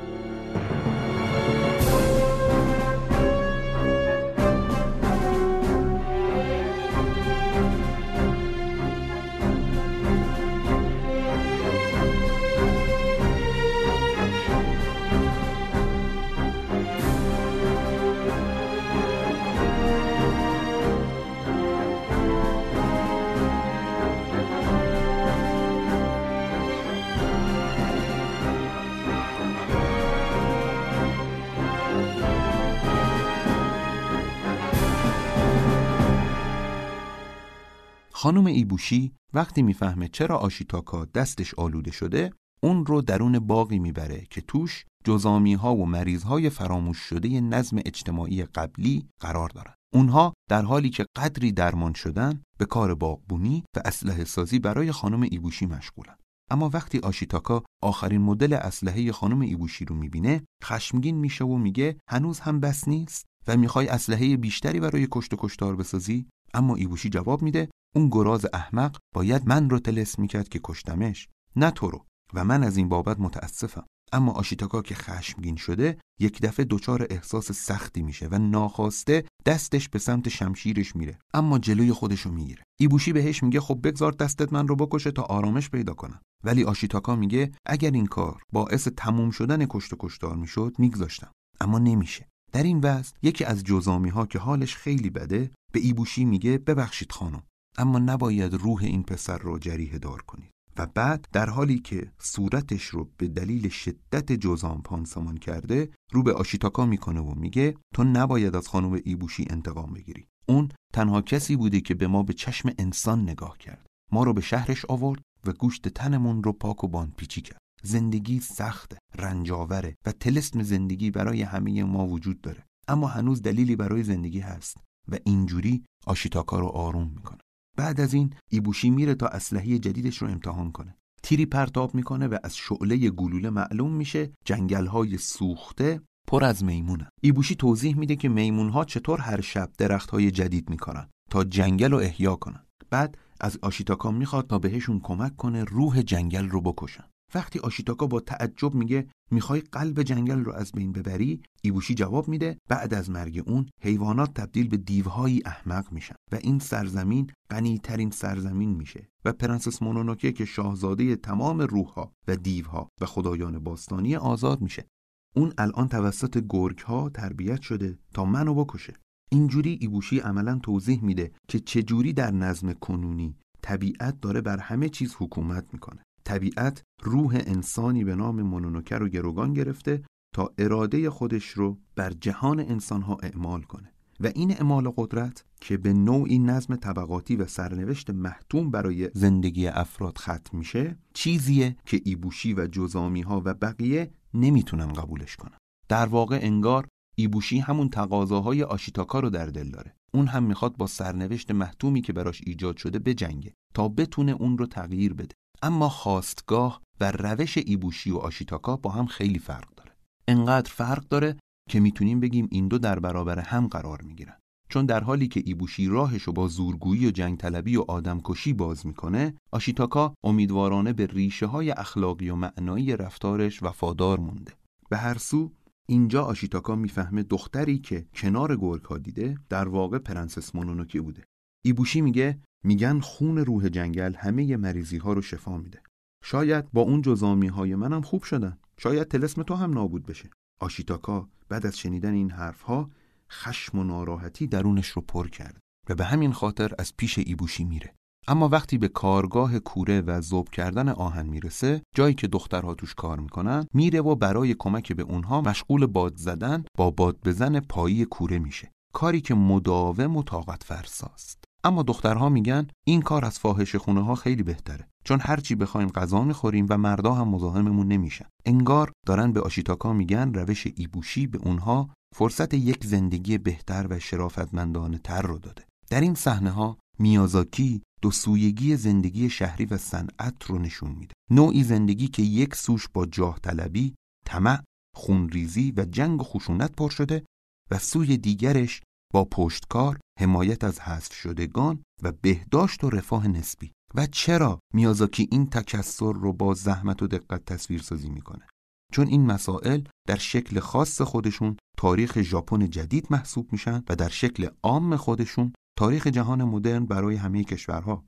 خانم 38.24 38.46
ایبوشی 38.46 39.12
وقتی 39.34 39.62
می‌فهمه 39.62 40.08
چرا 40.08 40.38
آشیتاکا 40.38 41.06
دستش 41.06 41.54
آلوده 41.54 41.92
شده 41.92 42.34
اون 42.62 42.86
رو 42.86 43.02
درون 43.02 43.40
باقی 43.40 43.80
می‌بره 43.80 44.26
که 44.30 44.42
توش 44.42 44.86
جزامی 45.04 45.54
ها 45.54 45.76
و 45.76 45.86
مریض 45.86 46.24
های 46.24 46.50
فراموش 46.50 46.98
شده 46.98 47.42
نظم 47.42 47.78
اجتماعی 47.86 48.44
قبلی 48.44 49.08
قرار 49.20 49.50
دارن. 49.50 49.74
اونها 49.94 50.34
در 50.50 50.62
حالی 50.62 50.90
که 50.90 51.06
قدری 51.16 51.52
درمان 51.52 51.94
شدن 51.94 52.42
به 52.58 52.66
کار 52.66 52.96
باغبونی 52.96 53.64
و 53.78 53.82
اسلحه 53.86 54.24
سازی 54.24 54.60
برای 54.60 54.92
خانم 54.92 55.22
ایبوشی 55.22 55.66
مشغولن. 55.66 56.16
اما 56.52 56.70
وقتی 56.74 57.00
آشیتاکا 57.00 57.64
آخرین 57.82 58.22
مدل 58.22 58.54
اسلحه 58.54 59.12
خانم 59.12 59.42
ایبوشی 59.42 59.86
رو 59.86 59.96
می‌بینه 59.96 60.44
خشمگین 60.64 61.16
میشه 61.16 61.46
و 61.46 61.58
میگه 61.58 61.98
هنوز 62.10 62.40
هم 62.40 62.60
بس 62.60 62.88
نیست 62.88 63.26
و 63.48 63.58
می‌خوای 63.58 63.88
اسلحه 63.88 64.38
بیشتری 64.38 64.80
برای 64.80 65.08
کشت 65.12 65.34
و 65.34 65.38
کشتار 65.40 65.76
بسازی؟ 65.76 66.28
اما 66.54 66.76
ایبوشی 66.76 67.10
جواب 67.10 67.42
میده 67.42 67.70
اون 67.96 68.10
گراز 68.10 68.46
احمق 68.54 68.98
باید 69.16 69.48
من 69.48 69.70
رو 69.70 69.80
تلس 69.80 70.20
می‌کرد 70.20 70.50
که 70.50 70.60
کشتمش 70.64 71.28
نه 71.56 71.72
تو 71.72 71.90
رو. 71.90 72.06
و 72.34 72.44
من 72.44 72.64
از 72.64 72.78
این 72.78 72.90
بابت 72.90 73.20
متاسفم. 73.20 73.86
اما 74.12 74.32
آشیتاکا 74.32 74.82
که 74.82 74.96
خشمگین 74.96 75.56
شده 75.56 75.98
یک 76.20 76.42
دفعه 76.42 76.66
دچار 76.70 77.08
احساس 77.10 77.52
سختی 77.52 78.02
میشه 78.02 78.28
و 78.32 78.38
ناخواسته 78.38 79.26
دستش 79.46 79.90
به 79.90 80.00
سمت 80.00 80.30
شمشیرش 80.30 80.96
میره. 80.96 81.20
اما 81.34 81.60
جلوی 81.60 81.92
خودشو 81.92 82.32
می‌گیره. 82.32 82.64
ایبوشی 82.80 83.14
بهش 83.14 83.44
میگه 83.44 83.60
خب 83.60 83.80
بگذار 83.84 84.12
دستت 84.12 84.54
من 84.54 84.68
رو 84.68 84.76
بکشه 84.76 85.12
تا 85.12 85.22
آرامش 85.22 85.70
پیدا 85.70 85.94
کنم. 85.94 86.22
ولی 86.44 86.64
آشیتاکا 86.64 87.16
میگه 87.16 87.52
اگر 87.66 87.92
این 87.92 88.06
کار 88.06 88.42
باعث 88.52 88.88
تموم 88.88 89.32
شدن 89.32 89.66
کشت 89.66 89.94
و 89.94 89.96
کشتار 90.00 90.36
می‌شد 90.36 90.76
میگذاشتم. 90.78 91.32
اما 91.62 91.80
نمیشه. 91.80 92.28
در 92.52 92.64
این 92.64 92.80
وضع 92.80 93.14
یکی 93.22 93.46
از 93.46 93.64
جزامی 93.64 94.10
ها 94.10 94.26
که 94.26 94.40
حالش 94.40 94.76
خیلی 94.76 95.10
بده 95.10 95.52
به 95.74 95.80
ایبوشی 95.80 96.26
میگه 96.26 96.58
ببخشید 96.58 97.12
خانم. 97.12 97.44
اما 97.78 98.00
نباید 98.00 98.54
روح 98.54 98.84
این 98.84 99.04
پسر 99.04 99.38
را 99.38 99.60
جریه 99.60 99.98
دار 99.98 100.22
کنید 100.22 100.52
و 100.78 100.88
بعد 100.88 101.28
در 101.32 101.50
حالی 101.50 101.80
که 101.80 102.12
صورتش 102.20 102.84
رو 102.84 103.10
به 103.18 103.28
دلیل 103.28 103.70
شدت 103.70 104.32
جزام 104.32 104.82
پانسمان 104.82 105.38
کرده 105.38 105.90
رو 106.12 106.24
به 106.24 106.34
آشیتاکا 106.34 106.86
می‌کنه 106.86 107.20
و 107.20 107.36
میگه 107.36 107.76
تو 107.94 108.04
نباید 108.04 108.56
از 108.56 108.68
خانم 108.68 109.02
ایبوشی 109.04 109.46
انتقام 109.50 109.94
بگیری. 109.94 110.28
اون 110.48 110.70
تنها 110.94 111.22
کسی 111.22 111.56
بوده 111.56 111.82
که 111.82 111.94
به 111.94 112.08
ما 112.08 112.24
به 112.24 112.34
چشم 112.34 112.70
انسان 112.78 113.22
نگاه 113.22 113.58
کرد. 113.58 113.86
ما 114.12 114.24
رو 114.24 114.34
به 114.34 114.42
شهرش 114.42 114.86
آورد 114.86 115.22
و 115.46 115.54
گوشت 115.54 115.88
تنمون 115.88 116.44
رو 116.44 116.54
پاک 116.54 116.84
و 116.84 116.88
باند 116.88 117.14
پیچی 117.16 117.42
کرد. 117.42 117.62
زندگی 117.84 118.40
سخته 118.40 118.98
رنجاوره 119.16 119.96
و 120.06 120.12
تلسم 120.12 120.64
زندگی 120.64 121.12
برای 121.12 121.42
همه 121.42 121.84
ما 121.84 122.08
وجود 122.08 122.42
داره. 122.42 122.64
اما 122.88 123.08
هنوز 123.08 123.42
دلیلی 123.42 123.76
برای 123.76 124.04
زندگی 124.04 124.40
هست 124.40 124.78
و 125.12 125.18
اینجوری 125.26 125.84
آشیتاکا 126.06 126.60
رو 126.60 126.68
آروم 126.68 127.12
می‌کنه. 127.16 127.43
بعد 127.78 128.02
از 128.02 128.14
این 128.14 128.34
ایبوشی 128.50 128.90
میره 128.90 129.16
تا 129.16 129.28
اسلحه 129.28 129.80
جدیدش 129.80 130.18
رو 130.18 130.28
امتحان 130.28 130.72
کنه. 130.72 130.96
تیری 131.24 131.46
پرتاب 131.46 131.96
می‌کنه 131.96 132.28
و 132.28 132.38
از 132.44 132.58
شعله 132.58 133.10
گلوله 133.10 133.50
معلوم 133.50 133.92
میشه 133.92 134.32
جنگل 134.46 135.18
سوخته 135.18 136.02
پر 136.28 136.44
از 136.44 136.64
میمونه. 136.64 137.10
ایبوشی 137.22 137.56
توضیح 137.56 137.98
میده 137.98 138.16
که 138.16 138.30
میمون 138.30 138.70
ها 138.70 138.86
چطور 138.86 139.20
هر 139.20 139.42
شب 139.42 139.70
درخت 139.78 140.10
های 140.12 140.32
جدید 140.32 140.70
می‌کارن 140.70 141.10
تا 141.30 141.44
جنگل 141.44 141.92
رو 141.92 141.98
احیا 141.98 142.36
کنن. 142.36 142.66
بعد 142.90 143.18
از 143.42 143.60
آشیتاکا 143.62 144.12
می‌خواد 144.12 144.48
تا 144.48 144.60
بهشون 144.60 145.00
کمک 145.00 145.36
کنه 145.36 145.64
روح 145.64 146.02
جنگل 146.02 146.50
رو 146.50 146.62
بکشن. 146.62 147.04
وقتی 147.36 147.60
آشیتاکا 147.60 148.08
با 148.08 148.20
تعجب 148.20 148.74
میگه 148.74 149.08
می‌خوای 149.32 149.62
قلب 149.62 150.04
جنگل 150.04 150.40
رو 150.40 150.54
از 150.54 150.72
بین 150.72 150.92
ببری؟ 150.92 151.42
ایبوشی 151.62 151.96
جواب 151.96 152.28
میده 152.28 152.58
بعد 152.70 152.94
از 152.94 153.10
مرگ 153.10 153.44
اون 153.46 153.70
حیوانات 153.82 154.34
تبدیل 154.34 154.68
به 154.68 154.78
دیوهایی 154.78 155.42
احمق 155.46 155.92
میشن 155.92 156.16
و 156.32 156.36
این 156.36 156.60
سرزمین 156.60 157.32
غنی‌ترین 157.50 158.12
سرزمین 158.12 158.76
میشه 158.76 159.10
و 159.26 159.34
پرنسس 159.34 159.82
مونونوکه 159.82 160.32
که 160.32 160.46
شاهزاده 160.46 161.16
تمام 161.16 161.62
روح‌ها 161.62 162.12
و 162.28 162.36
دیوها 162.36 162.90
و 163.02 163.06
خدایان 163.06 163.60
باستانی 163.60 164.16
آزاد 164.16 164.62
میشه. 164.62 164.88
اون 165.36 165.54
الان 165.58 165.88
توسط 165.88 166.44
گرگ 166.50 166.80
ها 166.80 167.10
تربیت 167.10 167.62
شده 167.62 168.00
تا 168.14 168.26
منو 168.26 168.54
بکشه. 168.54 168.94
اینجوری 169.32 169.78
ایبوشی 169.82 170.20
عملا 170.20 170.60
توضیح 170.64 171.04
میده 171.04 171.32
که 171.48 171.60
چجوری 171.60 172.14
در 172.14 172.32
نظم 172.32 172.74
کنونی 172.74 173.36
طبیعت 173.62 174.20
داره 174.22 174.42
بر 174.42 174.58
همه 174.58 174.90
چیز 174.90 175.16
حکومت 175.20 175.66
می‌کنه. 175.74 176.04
طبیعت 176.26 176.84
روح 177.02 177.42
انسانی 177.46 178.04
به 178.04 178.16
نام 178.16 178.42
مونونوکه 178.42 178.98
رو 178.98 179.08
گروگان 179.08 179.54
گرفته 179.54 180.04
تا 180.36 180.54
اراده 180.58 181.10
خودش 181.10 181.46
رو 181.46 181.80
بر 181.96 182.10
جهان 182.10 182.60
انسانها 182.60 183.18
اعمال 183.24 183.62
کنه. 183.62 183.94
و 184.20 184.28
این 184.36 184.52
اعمال 184.52 184.94
قدرت 184.98 185.46
که 185.62 185.78
به 185.78 185.94
نوعی 185.94 186.40
نظم 186.40 186.76
طبقاتی 186.76 187.36
و 187.36 187.48
سرنوشت 187.48 188.10
محتوم 188.10 188.72
برای 188.72 189.10
زندگی 189.14 189.68
افراد 189.68 190.18
ختم 190.18 190.58
میشه 190.58 190.98
چیزیه 191.14 191.76
که 191.86 192.02
ایبوشی 192.06 192.54
و 192.54 192.68
جزامی 192.68 193.22
ها 193.22 193.42
و 193.46 193.54
بقیه 193.54 194.12
نمی‌تونن 194.34 194.94
قبولش 194.94 195.36
کنن. 195.36 195.58
در 195.90 196.06
واقع 196.06 196.40
انگار 196.42 196.88
ایبوشی 197.16 197.60
همون 197.60 197.90
تقاضاهای 197.90 198.64
آشیتاکا 198.64 199.20
رو 199.20 199.30
در 199.30 199.46
دل 199.46 199.70
داره. 199.70 199.96
اون 200.14 200.28
هم 200.28 200.44
می‌خواد 200.44 200.78
با 200.78 200.88
سرنوشت 200.88 201.52
محتومی 201.52 202.02
که 202.02 202.14
براش 202.14 202.42
ایجاد 202.46 202.78
شده 202.78 203.00
بجنگه 203.00 203.54
تا 203.74 203.88
بتونه 203.88 204.32
اون 204.32 204.58
رو 204.58 204.66
تغییر 204.66 205.14
بده. 205.14 205.36
اما 205.64 205.90
خواستگاه 205.90 206.82
و 207.00 207.12
روش 207.12 207.58
ایبوشی 207.58 208.12
و 208.12 208.18
آشیتاکا 208.18 208.78
با 208.78 208.90
هم 208.90 209.06
خیلی 209.06 209.40
فرق 209.40 209.76
داره. 209.76 209.92
انقدر 210.28 210.72
فرق 210.72 211.08
داره 211.08 211.38
که 211.70 211.80
می‌تونیم 211.80 212.20
بگیم 212.20 212.48
این 212.52 212.68
دو 212.68 212.78
در 212.78 213.00
برابر 213.00 213.40
هم 213.40 213.68
قرار 213.68 214.02
می‌گیرن. 214.02 214.38
چون 214.70 214.86
در 214.86 215.04
حالی 215.04 215.28
که 215.28 215.44
ایبوشی 215.46 215.88
راهشو 215.88 216.32
با 216.32 216.48
زورگویی 216.48 217.08
و 217.08 217.12
جنگ 217.12 217.38
طلبی 217.38 217.78
و 217.78 217.82
آدمکشی 217.82 218.54
باز 218.54 218.86
می‌کنه 218.86 219.34
آشیتاکا 219.52 220.14
امیدوارانه 220.24 220.94
به 220.94 221.06
ریشه 221.06 221.46
های 221.46 221.72
اخلاقی 221.72 222.30
و 222.30 222.36
معنایی 222.36 222.98
رفتارش 222.98 223.64
وفادار 223.64 224.20
مونده. 224.20 224.54
به 224.90 224.98
هر 224.98 225.18
سو 225.18 225.52
اینجا 225.88 226.24
آشیتاکا 226.24 226.76
می‌فهمه 226.76 227.24
دختری 227.24 227.78
که 227.78 228.08
کنار 228.14 228.58
گرگا 228.58 228.98
دیده 228.98 229.38
در 229.50 229.68
واقع 229.68 229.98
پرنسس 229.98 230.56
مونونوکه 230.56 231.00
بوده. 231.00 231.24
ایبوشی 231.66 232.02
میگه 232.02 232.40
میگن 232.64 233.00
خون 233.00 233.38
روح 233.38 233.70
جنگل 233.70 234.14
همه 234.16 234.58
مریضی 234.58 234.98
ها 234.98 235.14
رو 235.14 235.22
شفا 235.22 235.58
میده. 235.58 235.82
شاید 236.24 236.72
با 236.72 236.82
اون 236.82 237.02
جزامی 237.02 237.48
های 237.48 237.76
منم 237.76 238.02
خوب 238.02 238.24
شدن. 238.24 238.58
شاید 238.78 239.08
طلسم 239.08 239.44
تو 239.44 239.56
هم 239.56 239.74
نابود 239.74 240.06
بشه. 240.06 240.30
آشیتاکا 240.62 241.30
بعد 241.50 241.66
از 241.66 241.78
شنیدن 241.78 242.14
این 242.14 242.32
حرفها 242.32 242.90
خشم 243.32 243.80
و 243.80 243.84
ناراحتی 243.84 244.48
درونش 244.48 244.88
رو 244.88 245.02
پر 245.02 245.28
کرد 245.28 245.60
و 245.90 245.96
به 245.96 246.06
همین 246.06 246.34
خاطر 246.34 246.72
از 246.80 246.94
پیش 246.98 247.18
ایبوشی 247.18 247.64
میره. 247.64 247.94
اما 248.28 248.50
وقتی 248.50 248.78
به 248.78 248.88
کارگاه 248.88 249.60
کوره 249.60 250.02
و 250.02 250.22
ذوب 250.22 250.50
کردن 250.50 250.90
آهن 250.90 251.26
می‌رسه 251.26 251.82
جایی 251.96 252.14
که 252.14 252.28
دخترها 252.28 252.76
توش 252.76 252.96
کار 252.96 253.20
می‌کنن 253.20 253.68
میره 253.74 254.02
و 254.02 254.16
برای 254.16 254.56
کمک 254.60 254.94
به 254.94 255.04
اونها 255.04 255.42
مشغول 255.42 255.86
باد 255.86 256.16
زدن 256.16 256.64
با 256.78 256.92
بادبزن 256.92 257.60
پایی 257.60 258.06
کوره 258.06 258.40
میشه. 258.40 258.72
کاری 258.94 259.22
که 259.22 259.36
مداوم 259.36 260.18
و 260.18 260.24
طاقت 260.24 260.64
فرساست 260.64 261.44
اما 261.64 261.84
دخترها 261.84 262.30
میگن 262.30 262.68
این 262.88 263.02
کار 263.02 263.26
از 263.26 263.40
فاحشه 263.40 263.76
خونه 263.76 264.02
ها 264.06 264.16
خیلی 264.16 264.44
بهتره 264.44 264.88
چون 265.04 265.20
هرچی 265.22 265.56
بخوایم 265.56 265.90
غذا 265.90 266.24
می‌خوریم 266.24 266.66
و 266.70 266.78
مردا 266.78 267.14
هم 267.14 267.28
مزاحممون 267.28 267.88
نمیشن. 267.88 268.26
انگار 268.46 268.92
دارن 269.06 269.34
به 269.34 269.42
آشیتاکا 269.42 269.94
میگن 269.94 270.34
روش 270.34 270.68
ایبوشی 270.76 271.28
به 271.28 271.38
اونها 271.38 271.90
فرصت 272.16 272.54
یک 272.54 272.86
زندگی 272.86 273.38
بهتر 273.38 273.88
و 273.90 274.00
شرافتمندانه 274.00 274.98
تر 274.98 275.22
رو 275.22 275.40
داده. 275.40 275.66
در 275.90 276.02
این 276.02 276.16
صحنه 276.16 276.52
ها 276.52 276.78
میازاکی 277.00 277.82
دو 278.02 278.12
سویگی 278.12 278.76
زندگی 278.76 279.30
شهری 279.30 279.66
و 279.66 279.78
صنعت 279.78 280.44
رو 280.44 280.60
نشون 280.60 280.92
میده. 280.92 281.14
نوعی 281.32 281.64
زندگی 281.64 282.08
که 282.08 282.24
یک 282.24 282.56
سوش 282.56 282.88
با 282.94 283.06
جاه 283.06 283.40
طلبی، 283.40 283.96
طمع، 284.26 284.60
خونریزی 284.96 285.74
و 285.78 285.86
جنگ 285.86 286.22
و 286.22 286.24
خشونت 286.24 286.76
پر 286.76 286.90
شده 286.90 287.26
و 287.72 287.80
سوی 287.80 288.18
دیگرش 288.18 288.82
با 289.14 289.26
پشتکار، 289.26 290.00
حمایت 290.20 290.64
از 290.64 290.80
حذف 290.80 291.14
شدگان 291.14 291.84
و 292.04 292.12
بهداشت 292.12 292.84
و 292.84 292.90
رفاه 292.90 293.28
نسبی. 293.28 293.72
و 293.96 294.08
چرا 294.08 294.60
میازاکی 294.74 295.28
این 295.32 295.50
تکسر 295.50 296.14
رو 296.14 296.34
با 296.34 296.54
زحمت 296.54 297.02
و 297.04 297.08
دقت 297.08 297.46
تصویر 297.46 297.82
سازی 297.82 298.10
می‌کنه؟ 298.10 298.48
چون 298.94 299.08
این 299.08 299.26
مسائل 299.26 299.82
در 300.08 300.18
شکل 300.18 300.60
خاص 300.60 301.02
خودشون 301.02 301.58
تاریخ 301.78 302.22
ژاپن 302.22 302.70
جدید 302.70 303.08
محسوب 303.10 303.52
میشن 303.52 303.84
و 303.90 303.96
در 303.96 304.10
شکل 304.10 304.50
عام 304.64 304.96
خودشون 304.96 305.54
تاریخ 305.78 306.08
جهان 306.08 306.44
مدرن 306.44 306.86
برای 306.86 307.16
همه 307.16 307.44
کشورها. 307.44 308.06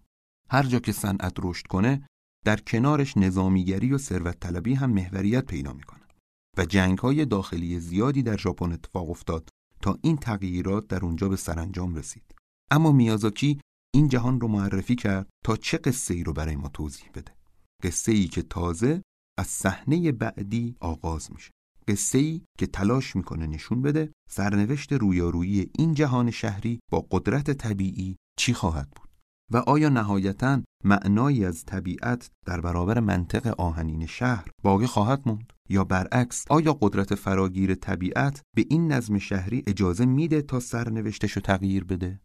هر 0.50 0.64
جا 0.64 0.80
که 0.80 0.92
صنعت 0.92 1.34
رشد 1.40 1.68
کنه 1.68 2.08
در 2.46 2.60
کنارش 2.60 3.18
نظامیگری 3.18 3.94
و 3.94 3.98
ثروت 3.98 4.40
طلبی 4.40 4.74
هم 4.74 4.92
محوریت 4.92 5.46
پیدا 5.46 5.74
می‌کنه. 5.74 6.02
و 6.58 6.66
جنگ 6.66 6.98
های 6.98 7.26
داخلی 7.26 7.80
زیادی 7.80 8.24
در 8.24 8.38
ژاپن 8.38 8.72
اتفاق 8.72 9.10
افتاد 9.10 9.50
تا 9.86 10.00
این 10.02 10.18
تغییرات 10.18 10.88
در 10.88 11.06
اونجا 11.06 11.30
به 11.30 11.36
سرانجام 11.36 11.96
رسید. 11.96 12.36
اما 12.72 12.92
میازاکی 12.92 13.60
این 13.94 14.08
جهان 14.08 14.42
رو 14.42 14.48
معرفی 14.48 14.96
کرد 14.96 15.30
تا 15.46 15.56
چه 15.56 15.78
قصه 15.78 16.14
ای 16.14 16.24
رو 16.24 16.34
برای 16.34 16.56
ما 16.56 16.70
توضیح 16.70 17.10
بده. 17.14 17.36
قصه 17.84 18.12
ای 18.12 18.28
که 18.28 18.42
تازه 18.42 19.02
از 19.40 19.48
صحنه 19.48 20.12
بعدی 20.12 20.76
آغاز 20.80 21.32
میشه. 21.32 21.52
قصه 21.88 22.18
ای 22.18 22.42
که 22.58 22.68
تلاش 22.68 23.16
می‌کنه 23.16 23.48
نشون 23.48 23.82
بده 23.82 24.12
سرنوشت 24.30 24.94
رویارویی 24.94 25.70
این 25.78 25.94
جهان 25.94 26.32
شهری 26.32 26.80
با 26.92 27.06
قدرت 27.12 27.52
طبیعی 27.52 28.16
چی 28.40 28.54
خواهد 28.54 28.90
بود. 28.96 29.05
و 29.52 29.58
آیا 29.58 29.90
نهایتا 29.90 30.62
معنایی 30.84 31.46
از 31.46 31.66
طبیعت 31.66 32.30
در 32.46 32.62
برابر 32.62 33.00
منطق 33.00 33.48
آهنین 33.60 34.06
شهر 34.06 34.48
باقی 34.64 34.86
خواهد 34.86 35.22
موند؟ 35.26 35.54
یا 35.70 35.84
برعکس 35.84 36.46
آیا 36.50 36.78
قدرت 36.82 37.16
فراگیر 37.16 37.76
طبیعت 37.76 38.42
به 38.56 38.66
این 38.70 38.92
نظم 38.92 39.18
شهری 39.18 39.64
اجازه 39.68 40.06
میده 40.06 40.42
تا 40.42 40.60
سرنوشتشو 40.60 41.42
تغییر 41.42 41.84
بده؟ 41.84 42.20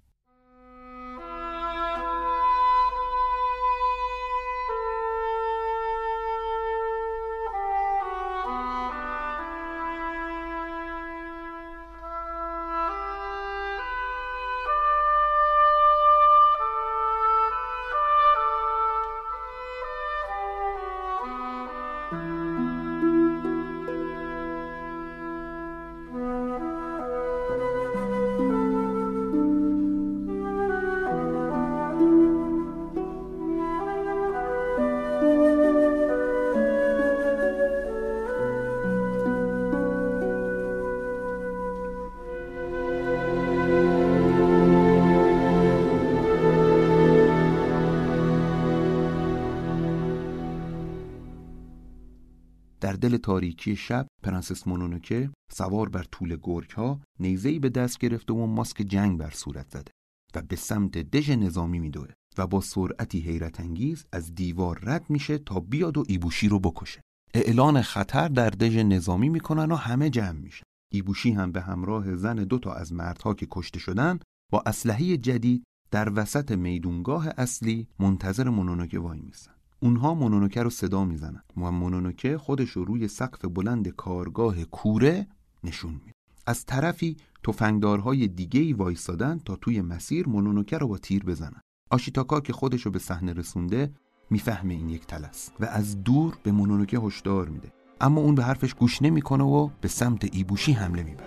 در 52.90 52.96
دل 52.96 53.16
تاریکی 53.16 53.76
شب 53.76 54.06
پرنسس 54.22 54.66
مونونوکه 54.66 55.30
سوار 55.52 55.88
بر 55.88 56.02
توله 56.02 56.36
گرگ 56.42 56.70
ها 56.70 57.00
نیزه‌ای 57.20 57.58
به 57.58 57.68
دست 57.68 57.98
گرفته 57.98 58.32
و 58.32 58.46
ماسک 58.46 58.76
جنگ 58.76 59.18
بر 59.18 59.30
صورت 59.30 59.70
زده 59.70 59.92
و 60.34 60.42
به 60.42 60.56
سمت 60.56 60.98
دژ 60.98 61.30
نظامی 61.30 61.78
میدوه 61.78 62.08
و 62.38 62.46
با 62.46 62.60
سرعتی 62.60 63.20
حیرت 63.20 63.60
انگیز 63.60 64.06
از 64.12 64.34
دیوار 64.34 64.80
رد 64.82 65.10
میشه 65.10 65.38
تا 65.38 65.60
بیاد 65.60 65.98
و 65.98 66.04
ایبوشی 66.08 66.48
رو 66.48 66.58
بکشه. 66.58 67.00
اعلان 67.34 67.82
خطر 67.82 68.28
در 68.28 68.50
دژ 68.50 68.76
نظامی 68.76 69.28
می‌کنن 69.28 69.72
و 69.72 69.76
همه 69.76 70.10
جمع 70.10 70.38
میشن. 70.38 70.64
ایبوشی 70.92 71.30
هم 71.30 71.52
به 71.52 71.60
همراه 71.60 72.16
زن 72.16 72.36
دو 72.36 72.58
تا 72.58 72.72
از 72.72 72.92
مردها 72.92 73.34
که 73.34 73.46
کشته 73.50 73.78
شدن 73.78 74.18
با 74.52 74.62
اسلحه 74.66 75.16
جدید 75.16 75.64
در 75.90 76.12
وسط 76.14 76.52
میدون‌گاه 76.52 77.28
اصلی 77.36 77.88
منتظر 77.98 78.48
مونونوکه 78.48 78.98
وای 78.98 79.20
میسن 79.20 79.59
اونها 79.82 80.14
مونونوکه 80.14 80.62
رو 80.62 80.70
صدا 80.70 81.04
می‌زنن 81.04 81.42
و 81.56 81.70
مونونوکه 81.70 82.38
خودش 82.38 82.70
رو 82.70 82.84
روی 82.84 83.08
سقف 83.08 83.44
بلند 83.44 83.88
کارگاه 83.88 84.64
کوره 84.64 85.26
نشون 85.64 85.92
میده. 85.92 86.12
از 86.46 86.66
طرفی 86.66 87.16
تفنگدارهای 87.44 88.28
دیگه 88.28 88.60
ای 88.60 88.72
وایستادن 88.72 89.38
تا 89.38 89.56
توی 89.56 89.80
مسیر 89.80 90.28
مونونوکه 90.28 90.78
رو 90.78 90.88
با 90.88 90.98
تیر 90.98 91.24
بزنن. 91.24 91.60
آشیتاکا 91.90 92.40
که 92.40 92.52
خودش 92.52 92.82
رو 92.82 92.90
به 92.90 92.98
صحنه 92.98 93.32
رسونده 93.32 93.92
می‌فهمه 94.30 94.74
این 94.74 94.88
یک 94.88 95.06
تلس 95.06 95.50
و 95.60 95.64
از 95.64 96.04
دور 96.04 96.38
به 96.42 96.52
مونونوکه 96.52 96.98
هشدار 96.98 97.48
میده. 97.48 97.72
اما 98.00 98.20
اون 98.20 98.34
به 98.34 98.44
حرفش 98.44 98.74
گوش 98.74 99.02
نمی‌کنه 99.02 99.44
و 99.44 99.70
به 99.80 99.88
سمت 99.88 100.34
ایبوشی 100.34 100.72
حمله 100.72 101.02
می‌بره. 101.02 101.26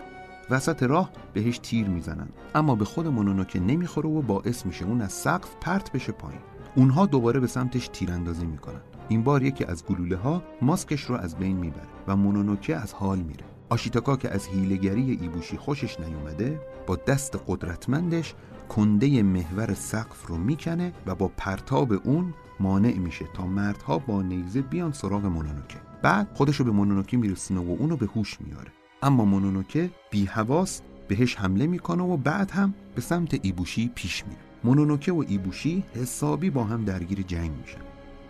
وسط 0.49 0.83
راه 0.83 1.11
بهش 1.33 1.57
تیر 1.57 1.87
می‌زنن. 1.87 2.29
اما 2.55 2.75
به 2.75 2.85
خود 2.85 3.07
مونونوکه 3.07 3.59
نمی‌خوره 3.59 4.09
و 4.09 4.21
باعث 4.21 4.65
میشه 4.65 4.85
اون 4.85 5.01
از 5.01 5.11
سقف 5.13 5.55
پرت 5.61 5.91
بشه 5.91 6.11
پایین. 6.11 6.41
اونها 6.75 7.05
دوباره 7.05 7.39
به 7.39 7.47
سمتش 7.47 7.87
تیراندازی 7.87 8.45
می‌کنن. 8.45 8.81
این 9.09 9.23
بار 9.23 9.43
یکی 9.43 9.65
از 9.65 9.85
گلوله 9.85 10.15
ها 10.15 10.43
ماسکش 10.61 11.01
رو 11.01 11.15
از 11.15 11.35
بین 11.35 11.57
می‌بره 11.57 11.87
و 12.07 12.15
مونونوکه 12.15 12.75
از 12.75 12.93
حال 12.93 13.19
میره. 13.19 13.45
آشیتاکا 13.69 14.17
که 14.17 14.29
از 14.29 14.47
هیلگری 14.47 15.17
ایبوشی 15.21 15.57
خوشش 15.57 15.99
نیومده 15.99 16.61
با 16.87 16.95
دست 16.95 17.39
قدرتمندش 17.47 18.33
کنده 18.69 19.23
محور 19.23 19.73
سقف 19.73 20.27
رو 20.27 20.37
می‌کنه 20.37 20.93
و 21.05 21.15
با 21.15 21.31
پرتاب 21.37 21.93
اون 22.03 22.33
مانع 22.59 22.97
میشه 22.97 23.25
تا 23.33 23.47
مردها 23.47 23.97
با 23.97 24.21
نیزه 24.21 24.61
بیان 24.61 24.91
سراغ 24.91 25.25
مونونوکه. 25.25 25.77
بعد 26.01 26.27
خودش 26.33 26.55
رو 26.55 26.65
به 26.65 26.71
مونونوکه 26.71 27.17
میرسونه 27.17 27.59
و 27.59 27.75
اونو 27.79 27.97
به 27.97 28.05
هوش 28.05 28.37
میاره 28.41 28.71
اما 29.03 29.25
مونونوکه 29.25 29.89
بی 30.11 30.25
حواس 30.25 30.81
بهش 31.07 31.35
حمله 31.35 31.67
می‌کنه 31.67 32.03
و 32.03 32.17
بعد 32.17 32.51
هم 32.51 32.73
به 32.95 33.01
سمت 33.01 33.39
ایبوشی 33.45 33.91
پیش 33.95 34.25
میره. 34.25 34.52
مونونوکه 34.63 35.11
و 35.11 35.23
ایبوشی 35.27 35.83
حسابی 35.95 36.49
با 36.49 36.63
هم 36.63 36.85
درگیر 36.85 37.21
جنگ 37.21 37.51
میشن. 37.61 37.81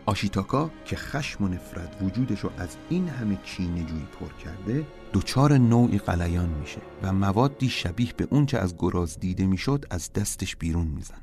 آشیتاکا 0.06 0.72
که 0.86 0.96
خشم 0.96 1.44
و 1.44 1.48
نفرت 1.48 2.02
وجودش 2.02 2.40
رو 2.40 2.52
از 2.58 2.78
این 2.90 3.08
همه 3.08 3.36
کینه 3.36 3.84
جویی 3.84 4.08
پر 4.20 4.44
کرده 4.44 4.88
دچار 5.14 5.58
نوعی 5.58 5.98
قلیان 5.98 6.50
میشه 6.50 6.82
و 7.04 7.14
موادی 7.14 7.70
شبیه 7.70 8.14
به 8.18 8.28
اونچه 8.30 8.58
از 8.58 8.76
گراز 8.78 9.20
دیده 9.20 9.46
می‌شد 9.46 9.86
از 9.90 10.14
دستش 10.14 10.56
بیرون 10.56 10.88
می‌زنه. 10.88 11.18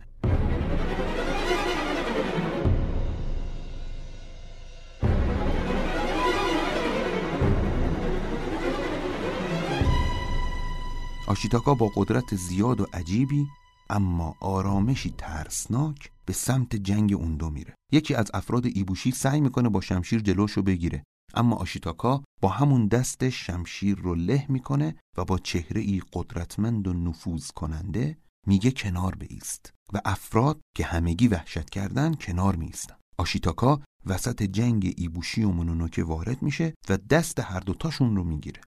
آشیتاکا 11.28 11.74
با 11.74 11.90
قدرت 11.96 12.34
زیاد 12.34 12.80
و 12.80 12.86
عجیبی 12.92 13.46
اما 13.90 14.34
آرامشی 14.40 15.14
ترسناک 15.18 16.10
به 16.26 16.32
سمت 16.32 16.76
جنگ 16.76 17.12
اوندو 17.12 17.50
میره. 17.50 17.74
یکی 17.92 18.14
از 18.14 18.30
افراد 18.34 18.66
ایبوشی 18.66 19.10
سعی 19.10 19.40
می‌کنه 19.40 19.68
با 19.68 19.80
شمشیر 19.80 20.20
جلوشو 20.20 20.62
بگیره 20.62 21.04
اما 21.34 21.56
آشیتاکا 21.56 22.24
با 22.40 22.48
همون 22.48 22.86
دست 22.86 23.28
شمشیر 23.28 23.98
رو 23.98 24.14
له 24.14 24.46
می‌کنه 24.48 24.96
و 25.16 25.24
با 25.24 25.38
چهره 25.38 25.80
ای 25.80 26.02
قدرتمند 26.12 26.88
و 26.88 26.92
نفوذ 26.92 27.50
کننده 27.50 28.18
میگه 28.46 28.70
کنار 28.70 29.14
بیست 29.14 29.72
و 29.92 30.00
افراد 30.04 30.60
که 30.76 30.84
همگی 30.84 31.28
وحشت 31.28 31.70
کردن 31.70 32.14
کنار 32.14 32.56
میستن 32.56 32.94
آشیتاکا 33.18 33.80
وسط 34.06 34.42
جنگ 34.42 34.94
ایبوشی 34.96 35.42
و 35.42 35.50
مونونوکه 35.50 36.04
وارد 36.04 36.42
میشه 36.42 36.74
و 36.88 36.96
دست 36.96 37.40
هر 37.40 37.60
دوتاشون 37.60 38.16
رو 38.16 38.24
می‌گیره. 38.24 38.60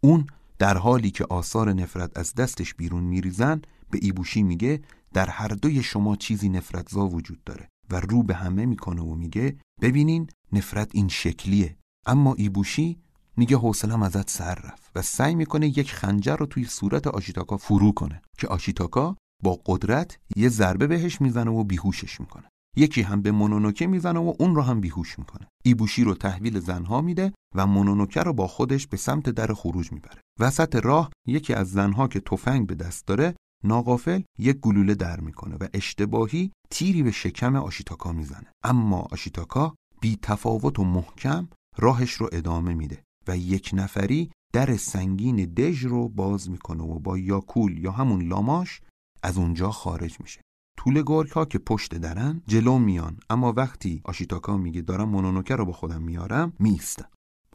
اون 0.00 0.26
در 0.58 0.76
حالی 0.76 1.10
که 1.10 1.24
آثار 1.24 1.72
نفرت 1.72 2.18
از 2.18 2.34
دستش 2.34 2.74
بیرون 2.74 3.04
میریزن 3.04 3.62
به 3.90 3.98
ایبوشی 4.02 4.42
میگه 4.42 4.80
در 5.12 5.30
هر 5.30 5.48
دوی 5.48 5.82
شما 5.82 6.16
چیزی 6.16 6.48
نفرتزا 6.48 7.06
وجود 7.06 7.44
داره 7.44 7.68
و 7.90 8.00
رو 8.00 8.22
به 8.22 8.34
همه 8.34 8.66
می‌کنه 8.66 9.02
و 9.02 9.14
میگه 9.14 9.56
ببینین 9.80 10.30
نفرت 10.52 10.90
این 10.94 11.08
شکلیه. 11.08 11.76
اما 12.06 12.34
ایبوشی 12.34 13.00
میگه 13.36 13.56
حوصلم 13.56 14.02
ازت 14.02 14.30
سر 14.30 14.54
رفت 14.54 14.90
و 14.94 15.02
سعی 15.02 15.34
می‌کنه 15.34 15.78
یک 15.78 15.92
خنجر 15.92 16.36
رو 16.36 16.46
توی 16.46 16.64
صورت 16.64 17.06
آشیتاکا 17.06 17.56
فرو 17.56 17.92
کنه 17.92 18.22
که 18.38 18.48
آشیتاکا 18.48 19.16
با 19.42 19.60
قدرت 19.66 20.18
یه 20.36 20.48
ضربه 20.48 20.86
بهش 20.86 21.20
می‌زنه 21.20 21.50
و 21.50 21.64
بیهوشش 21.64 22.20
می‌کنه. 22.20 22.48
یکی 22.76 23.02
هم 23.02 23.22
به 23.22 23.32
مونونوکه 23.32 23.86
می‌زنه 23.86 24.20
و 24.20 24.34
اون 24.38 24.54
رو 24.54 24.62
هم 24.62 24.80
بیهوش 24.80 25.18
می‌کنه. 25.18 25.46
ایبوشی 25.64 26.04
رو 26.04 26.14
تحویل 26.14 26.60
زنها 26.60 27.00
میده 27.00 27.32
و 27.54 27.66
مونونوکه 27.66 28.20
رو 28.20 28.32
با 28.32 28.46
خودش 28.46 28.86
به 28.86 28.96
سمت 28.96 29.30
در 29.30 29.54
خروج 29.54 29.92
می‌بره. 29.92 30.20
وسط 30.40 30.76
راه 30.76 31.10
یکی 31.26 31.54
از 31.54 31.70
زنها 31.70 32.08
که 32.08 32.20
تفنگ 32.20 32.66
به 32.66 32.74
دست 32.74 33.06
داره 33.06 33.34
ناقافل 33.64 34.22
یک 34.38 34.56
گلوله 34.56 34.94
در 34.94 35.20
می‌کنه 35.20 35.56
و 35.56 35.66
اشتباهی 35.74 36.52
تیری 36.70 37.02
به 37.02 37.10
شکم 37.10 37.56
آشیتاکا 37.56 38.12
می‌زنه. 38.12 38.52
اما 38.64 39.00
آشیتاکا 39.00 39.74
بی 40.00 40.18
تفاوت 40.22 40.78
و 40.78 40.84
محکم 40.84 41.48
راهش 41.78 42.12
رو 42.12 42.28
ادامه 42.32 42.74
میده 42.74 43.02
و 43.28 43.36
یک 43.36 43.70
نفری 43.72 44.30
در 44.52 44.76
سنگین 44.76 45.36
دژ 45.36 45.84
رو 45.84 46.08
باز 46.08 46.50
می‌کنه 46.50 46.82
و 46.82 46.98
با 46.98 47.18
یاکول 47.18 47.78
یا 47.78 47.90
همون 47.90 48.22
لاماش 48.22 48.80
از 49.22 49.38
اونجا 49.38 49.70
خارج 49.70 50.20
میشه. 50.20 50.40
طول 50.78 51.02
گرگ 51.02 51.30
ها 51.30 51.44
که 51.44 51.58
پشت 51.58 51.94
درن 51.94 52.42
جلو 52.46 52.78
میان. 52.78 53.18
اما 53.30 53.52
وقتی 53.52 54.00
آشیتاکا 54.04 54.56
میگه 54.56 54.80
دارم 54.80 55.08
مونونوکه 55.08 55.56
رو 55.56 55.64
با 55.64 55.72
خودم 55.72 56.02
میارم 56.02 56.52
میسته 56.58 57.04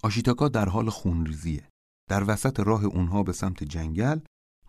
آشیتاکا 0.04 0.50
در 0.50 0.70
حال 0.70 0.90
خونریزیه. 0.90 1.70
در 2.10 2.24
وسط 2.28 2.60
راه 2.60 2.86
اونها 2.86 3.24
به 3.24 3.34
سمت 3.34 3.64
جنگل 3.64 4.20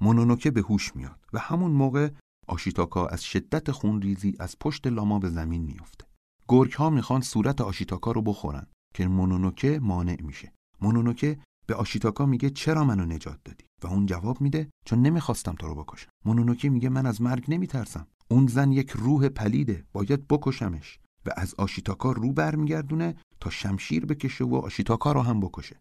مونونوکه 0.01 0.51
به 0.51 0.61
هوش 0.61 0.97
میاد 0.97 1.21
و 1.33 1.39
همون 1.39 1.71
موقع 1.71 2.11
آشیتاکا 2.47 3.07
از 3.07 3.25
شدت 3.25 3.71
خونریزی 3.71 4.37
از 4.39 4.57
پشت 4.61 4.87
لاما 4.87 5.19
به 5.19 5.31
زمین 5.31 5.63
میافته 5.63 6.07
گرگ 6.49 6.73
ها 6.73 6.91
می‌خوان 6.91 7.21
صورت 7.21 7.61
آشیتاکا 7.61 8.13
رو 8.13 8.23
بخورن 8.23 8.67
که 8.95 9.09
مونونوکه 9.09 9.79
مانع 9.83 10.23
میشه. 10.23 10.53
مونونوکه 10.81 11.39
به 11.67 11.75
آشیتاکا 11.75 12.27
میگه 12.27 12.51
چرا 12.51 12.85
منو 12.85 13.05
نجات 13.05 13.39
دادی؟ 13.45 13.65
و 13.83 13.87
اون 13.87 14.07
جواب 14.07 14.41
میده 14.41 14.71
چون 14.85 15.03
نمی‌خواستم 15.03 15.55
تو 15.55 15.67
رو 15.67 15.75
بکشم. 15.75 16.09
مونونوکه 16.25 16.69
میگه 16.69 16.89
من 16.89 17.07
از 17.07 17.23
مرگ 17.23 17.45
نمیترسم. 17.49 18.07
اون 18.31 18.47
زن 18.47 18.73
یک 18.73 18.91
روح 18.91 19.29
پلیده 19.29 19.85
باید 19.93 20.29
بکشمش. 20.29 20.99
و 21.27 21.31
از 21.37 21.55
آشیتاکا 21.55 22.13
رو 22.13 22.33
برمیگردونه 22.33 23.17
تا 23.41 23.51
شمشیر 23.51 24.07
بکشه 24.07 24.45
و 24.45 24.57
آشیتاکا 24.57 25.13
رو 25.13 25.23
هم 25.23 25.41
بکشه. 25.41 25.81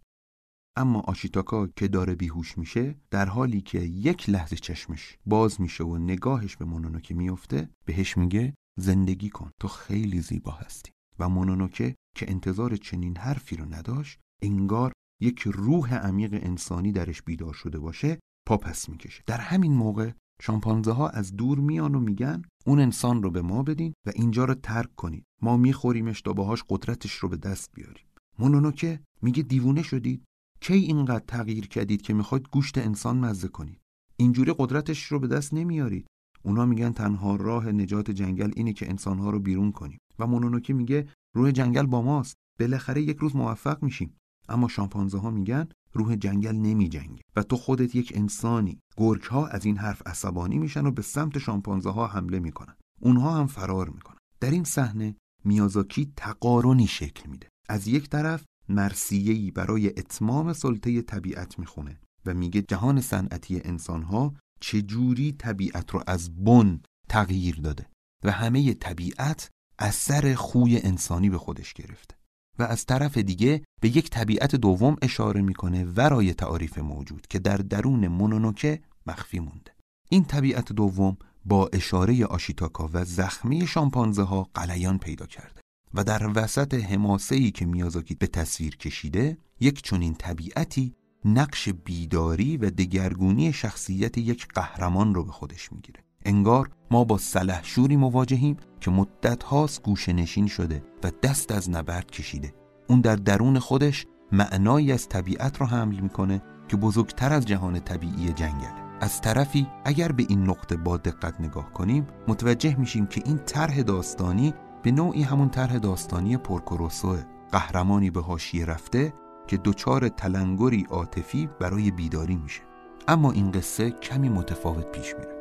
اما 0.78 1.00
آشیتاکا 1.00 1.68
که 1.68 1.88
داره 1.88 2.16
بیهوش 2.16 2.58
میشه 2.58 2.96
در 3.12 3.26
حالی 3.26 3.62
که 3.62 3.80
یک 3.80 4.30
لحظه 4.30 4.56
چشمش 4.56 5.18
باز 5.26 5.62
میشه 5.62 5.84
و 5.84 5.98
نگاهش 5.98 6.56
به 6.56 6.66
مونونوکه 6.66 7.14
میفته 7.14 7.70
بهش 7.86 8.18
میگه 8.18 8.54
زندگی 8.80 9.30
کن. 9.30 9.52
تو 9.62 9.68
خیلی 9.68 10.22
زیبا 10.22 10.52
هستی. 10.52 10.92
و 11.20 11.30
مونونوکه 11.30 11.96
که 12.16 12.32
انتظار 12.32 12.76
چنین 12.76 13.18
حرفی 13.18 13.56
رو 13.56 13.66
نداشت 13.74 14.20
انگار 14.42 14.92
یک 15.22 15.40
روح 15.40 15.96
عمیق 15.96 16.34
انسانی 16.34 16.92
درش 16.92 17.22
بیدار 17.22 17.54
شده 17.54 17.80
باشه 17.80 18.20
پا 18.48 18.58
پس 18.58 18.90
می‌کشه. 18.90 19.24
در 19.28 19.38
همین 19.38 19.74
موقع 19.74 20.12
شامپانزه 20.42 20.92
ها 20.92 21.10
از 21.10 21.36
دور 21.36 21.60
میان 21.60 21.96
و 21.96 22.00
میگن 22.00 22.42
اون 22.66 22.80
انسان 22.80 23.24
رو 23.24 23.32
به 23.32 23.42
ما 23.42 23.64
بدین 23.64 23.94
و 24.06 24.12
اینجا 24.16 24.46
رو 24.46 24.54
ترک 24.54 24.96
کنید 24.96 25.26
ما 25.42 25.58
میخوریمش 25.58 26.22
تا 26.22 26.34
باهاش 26.34 26.64
قدرتش 26.70 27.14
رو 27.14 27.30
به 27.30 27.38
دست 27.38 27.72
بیاریم. 27.74 28.06
مونونوکه 28.40 29.00
میگه 29.22 29.44
دیوونه 29.44 29.84
شدید. 29.84 30.24
کی 30.62 30.74
اینقدر 30.74 31.26
تغییر 31.28 31.68
کردید 31.68 32.01
که 32.01 32.14
می‌خواید 32.14 32.49
گوشت 32.51 32.78
انسان 32.78 33.18
مزه 33.18 33.47
کنید؟ 33.47 33.82
اینجوری 34.18 34.56
قدرتش 34.58 35.03
رو 35.03 35.20
به 35.20 35.28
دست 35.28 35.53
نمیارید. 35.53 36.08
اونا 36.43 36.66
میگن 36.66 36.91
تنها 36.91 37.36
راه 37.36 37.72
نجات 37.72 38.12
جنگل 38.12 38.51
اینه 38.56 38.74
که 38.74 38.89
انسانها 38.89 39.30
رو 39.30 39.39
بیرون 39.39 39.72
کنیم. 39.72 39.99
و 40.20 40.28
مونونوکه 40.28 40.74
میگه 40.74 41.08
روح 41.36 41.51
جنگل 41.51 41.86
با 41.86 42.01
ماست. 42.01 42.36
بالاخره 42.60 43.01
یک 43.01 43.18
روز 43.18 43.36
موفق 43.36 43.84
میشیم. 43.84 44.18
اما 44.49 44.68
شامپانزه 44.68 45.18
ها 45.18 45.32
میگن 45.32 45.68
روح 45.93 46.16
جنگل 46.16 46.56
نمی 46.56 46.89
جنگه 46.89 47.22
و 47.36 47.43
تو 47.43 47.56
خودت 47.56 47.95
یک 47.95 48.12
انسانی. 48.16 48.80
گرگ 48.97 49.24
ها 49.24 49.47
از 49.47 49.66
این 49.66 49.78
حرف 49.78 50.08
عصبانی 50.08 50.58
میشن 50.58 50.86
و 50.86 50.91
به 50.91 51.01
سمت 51.01 51.38
شامپانزه 51.38 51.89
ها 51.89 52.08
حمله 52.08 52.39
می‌کنن. 52.39 52.76
اونها 53.01 53.38
هم 53.38 53.47
فرار 53.47 53.89
می‌کنن. 53.89 54.18
در 54.39 54.51
این 54.51 54.64
صحنه 54.64 55.16
میازاکی 55.43 56.12
تقارنی 56.16 56.88
شکل 56.88 57.30
میده. 57.30 57.47
از 57.70 57.88
یک 57.88 58.10
طرف 58.10 58.43
مرسیهی 58.70 59.51
برای 59.51 59.88
اتمام 59.88 60.53
سلطه 60.53 61.01
طبیعت 61.01 61.59
می‌خونه 61.59 61.99
و 62.26 62.34
میگه 62.34 62.61
جهان 62.61 63.01
صنعتی 63.01 63.61
انسانها 63.66 64.34
چجوری 64.59 65.32
طبیعت 65.32 65.91
رو 65.91 66.03
از 66.07 66.43
بن 66.43 66.80
تغییر 67.09 67.55
داده 67.55 67.86
و 68.24 68.32
همه 68.32 68.74
طبیعت 68.74 69.49
اثر 69.80 70.34
خوی 70.34 70.80
انسانی 70.82 71.30
به 71.30 71.38
خودش 71.38 71.74
گرفته 71.74 72.16
و 72.59 72.63
از 72.63 72.86
طرف 72.86 73.18
دیگه 73.18 73.63
به 73.82 73.97
یک 73.97 74.09
طبیعت 74.09 74.55
دوم 74.55 74.95
اشاره 75.01 75.41
می‌کنه 75.41 75.86
ورای 75.86 76.34
تعاریف 76.34 76.78
موجود 76.78 77.28
که 77.28 77.39
در 77.39 77.57
درون 77.57 78.07
مونونوکه 78.07 78.82
مخفی 79.07 79.39
مونده. 79.39 79.76
این 80.09 80.26
طبیعت 80.26 80.72
دوم 80.72 81.18
با 81.45 81.70
اشاره 81.74 82.26
آشیتاکا 82.26 82.89
و 82.93 83.05
زخمی 83.05 83.68
شامپانزه 83.68 84.24
ها 84.24 84.49
قلیان 84.53 84.97
پیدا 84.99 85.26
کرده. 85.26 85.55
و 85.96 86.04
در 86.04 86.32
وسط 86.36 86.74
حماسه‌ای 86.74 87.52
که 87.52 87.66
میازاکی 87.66 88.16
به 88.16 88.28
تصویر 88.28 88.78
کشیده 88.78 89.38
یک 89.60 89.82
چنین 89.82 90.14
طبیعتی 90.14 90.96
نقش 91.26 91.70
بیداری 91.70 92.58
و 92.58 92.70
دگرگونی 92.70 93.54
شخصیت 93.54 94.18
یک 94.18 94.48
قهرمان 94.48 95.16
رو 95.16 95.24
به 95.24 95.32
خودش 95.32 95.72
می‌گیره. 95.72 96.04
انگار 96.26 96.70
ما 96.91 97.04
با 97.04 97.18
سلحشوری 97.18 97.96
مواجهیم 97.96 98.58
که 98.80 98.91
مدت 98.91 99.43
هاست 99.43 99.84
گوشه 99.84 100.14
نشین 100.14 100.48
شده 100.48 100.84
و 101.04 101.12
دست 101.24 101.52
از 101.52 101.70
نبرد 101.70 102.12
کشیده. 102.12 102.54
اون 102.88 103.02
در 103.02 103.16
درون 103.16 103.60
خودش 103.60 104.06
معنایی 104.32 104.91
از 104.91 105.10
طبیعت 105.10 105.58
رو 105.58 105.66
حمل 105.66 106.00
می‌کنه 106.00 106.41
که 106.68 106.78
بزرگتر 106.78 107.34
از 107.34 107.46
جهان 107.46 107.80
طبیعی 107.80 108.34
جنگله. 108.34 108.86
از 109.02 109.22
طرفی 109.22 109.68
اگر 109.86 110.12
به 110.12 110.26
این 110.30 110.43
نقطه 110.43 110.78
با 110.78 110.98
دقت 110.98 111.41
نگاه 111.41 111.74
کنیم 111.74 112.08
متوجه 112.28 112.80
میشیم 112.80 113.06
که 113.06 113.22
این 113.26 113.38
طرح 113.38 113.82
داستانی 113.82 114.54
به 114.86 114.92
نوعی 114.92 115.24
همون 115.24 115.50
طرح 115.50 115.78
داستانی 115.78 116.38
پرکروسوه 116.38 117.24
قهرمانی 117.52 118.10
به 118.10 118.22
حاشیه 118.22 118.66
رفته 118.66 119.14
که 119.48 119.58
دچار 119.58 120.10
تلنگری 120.10 120.88
عاطفی 120.90 121.50
برای 121.60 121.92
بیداری 121.92 122.36
میشه. 122.36 122.62
اما 123.08 123.32
این 123.32 123.52
قصه 123.52 123.92
کمی 123.92 124.30
متفاوت 124.30 124.92
پیش 124.92 125.14
میره. 125.16 125.36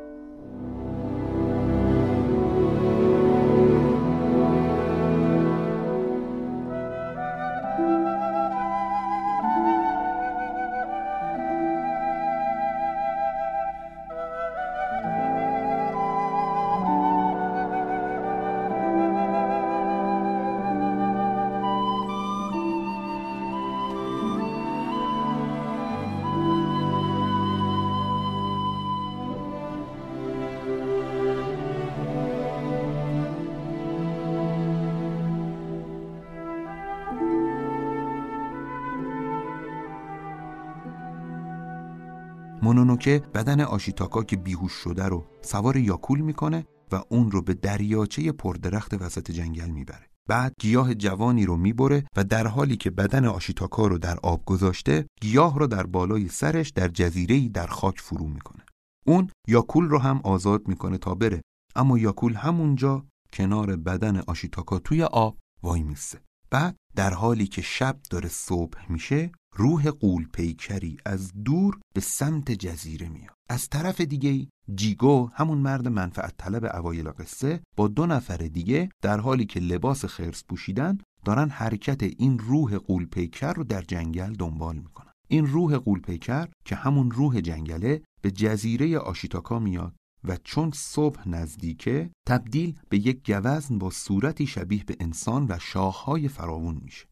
مونونوکه 43.07 43.29
بدن 43.35 43.61
آشیتاکا 43.61 44.23
که 44.23 44.37
بیهوش 44.37 44.73
شده 44.73 45.05
رو 45.05 45.25
سوار 45.43 45.77
یاکول 45.77 46.21
می‌کنه 46.21 46.67
و 46.93 47.03
اون 47.09 47.31
رو 47.31 47.43
به 47.43 47.55
دریاچه 47.55 48.33
پردرخت 48.33 48.95
وسط 49.03 49.31
جنگل 49.31 49.71
می‌بره. 49.71 50.09
بعد 50.29 50.55
گیاه 50.61 50.95
جوانی 50.95 51.47
رو 51.47 51.57
می‌بره 51.57 52.05
و 52.17 52.25
در 52.25 52.47
حالی 52.47 52.77
که 52.77 52.91
بدن 52.91 53.25
آشیتاکا 53.25 53.87
رو 53.87 53.99
در 53.99 54.19
آب 54.23 54.45
گذاشته 54.45 55.07
گیاه 55.21 55.59
رو 55.59 55.67
در 55.67 55.87
بالای 55.87 56.29
سرش 56.29 56.71
در 56.71 56.89
جزیره‌ای 56.89 57.49
در 57.49 57.67
خاک 57.67 58.01
فرو 58.01 58.29
می‌کنه. 58.29 58.65
اون 59.07 59.31
یاکول 59.49 59.85
رو 59.85 59.99
هم 59.99 60.21
آزاد 60.25 60.69
می‌کنه 60.69 60.99
تا 60.99 61.15
بره. 61.15 61.43
اما 61.77 61.99
یاکول 61.99 62.35
همونجا 62.35 63.05
کنار 63.33 63.77
بدن 63.77 64.17
آشیتاکا 64.17 64.79
توی 64.79 65.03
آب 65.03 65.39
وای 65.63 65.83
میسته 65.83 66.21
بعد 66.51 66.77
در 66.97 67.15
حالی 67.15 67.47
که 67.47 67.63
شب 67.63 67.97
داره 68.11 68.29
صبح 68.29 68.93
میشه 68.93 69.33
روح 69.57 69.91
قول 69.91 70.27
پیکری 70.33 70.97
از 71.05 71.33
دور 71.45 71.81
به 71.95 72.01
سمت 72.01 72.53
جزیره 72.53 73.09
میاد. 73.09 73.35
از 73.49 73.69
طرف 73.69 74.01
دیگه 74.01 74.47
جیگو 74.75 75.31
همون 75.35 75.59
مرد 75.59 75.89
منفعت 75.89 76.35
طلب 76.39 76.65
اوایل 76.65 77.09
قصه 77.09 77.61
با 77.77 77.89
دو 77.89 78.07
نفر 78.07 78.37
دیگه 78.37 78.91
در 79.03 79.21
حالی 79.21 79.47
که 79.47 79.61
لباس 79.61 80.05
خرس 80.05 80.45
پوشیدن 80.49 80.99
دارن 81.25 81.49
حرکت 81.49 82.03
این 82.03 82.39
روح 82.39 82.77
قول 82.77 83.07
پیکر 83.07 83.53
رو 83.53 83.65
در 83.65 83.83
جنگل 83.83 84.33
دنبال 84.33 84.77
می‌کنن. 84.77 85.13
این 85.29 85.47
روح 85.47 85.77
قول 85.77 86.01
پیکر 86.01 86.49
که 86.65 86.77
همون 86.77 87.11
روح 87.11 87.41
جنگله 87.41 88.03
به 88.23 88.31
جزیره 88.31 88.99
آشیتاکا 88.99 89.59
میاد 89.59 89.95
و 90.25 90.37
چون 90.45 90.71
صبح 90.75 91.29
نزدیکه 91.29 92.11
تبدیل 92.29 92.79
به 92.89 92.99
یک 92.99 93.31
گوزن 93.31 93.79
با 93.79 93.91
صورتی 93.91 94.47
شبیه 94.47 94.85
به 94.85 94.97
انسان 95.01 95.47
و 95.49 95.59
شاخهای 95.61 96.29
فراوون 96.29 96.81
میشه. 96.83 97.07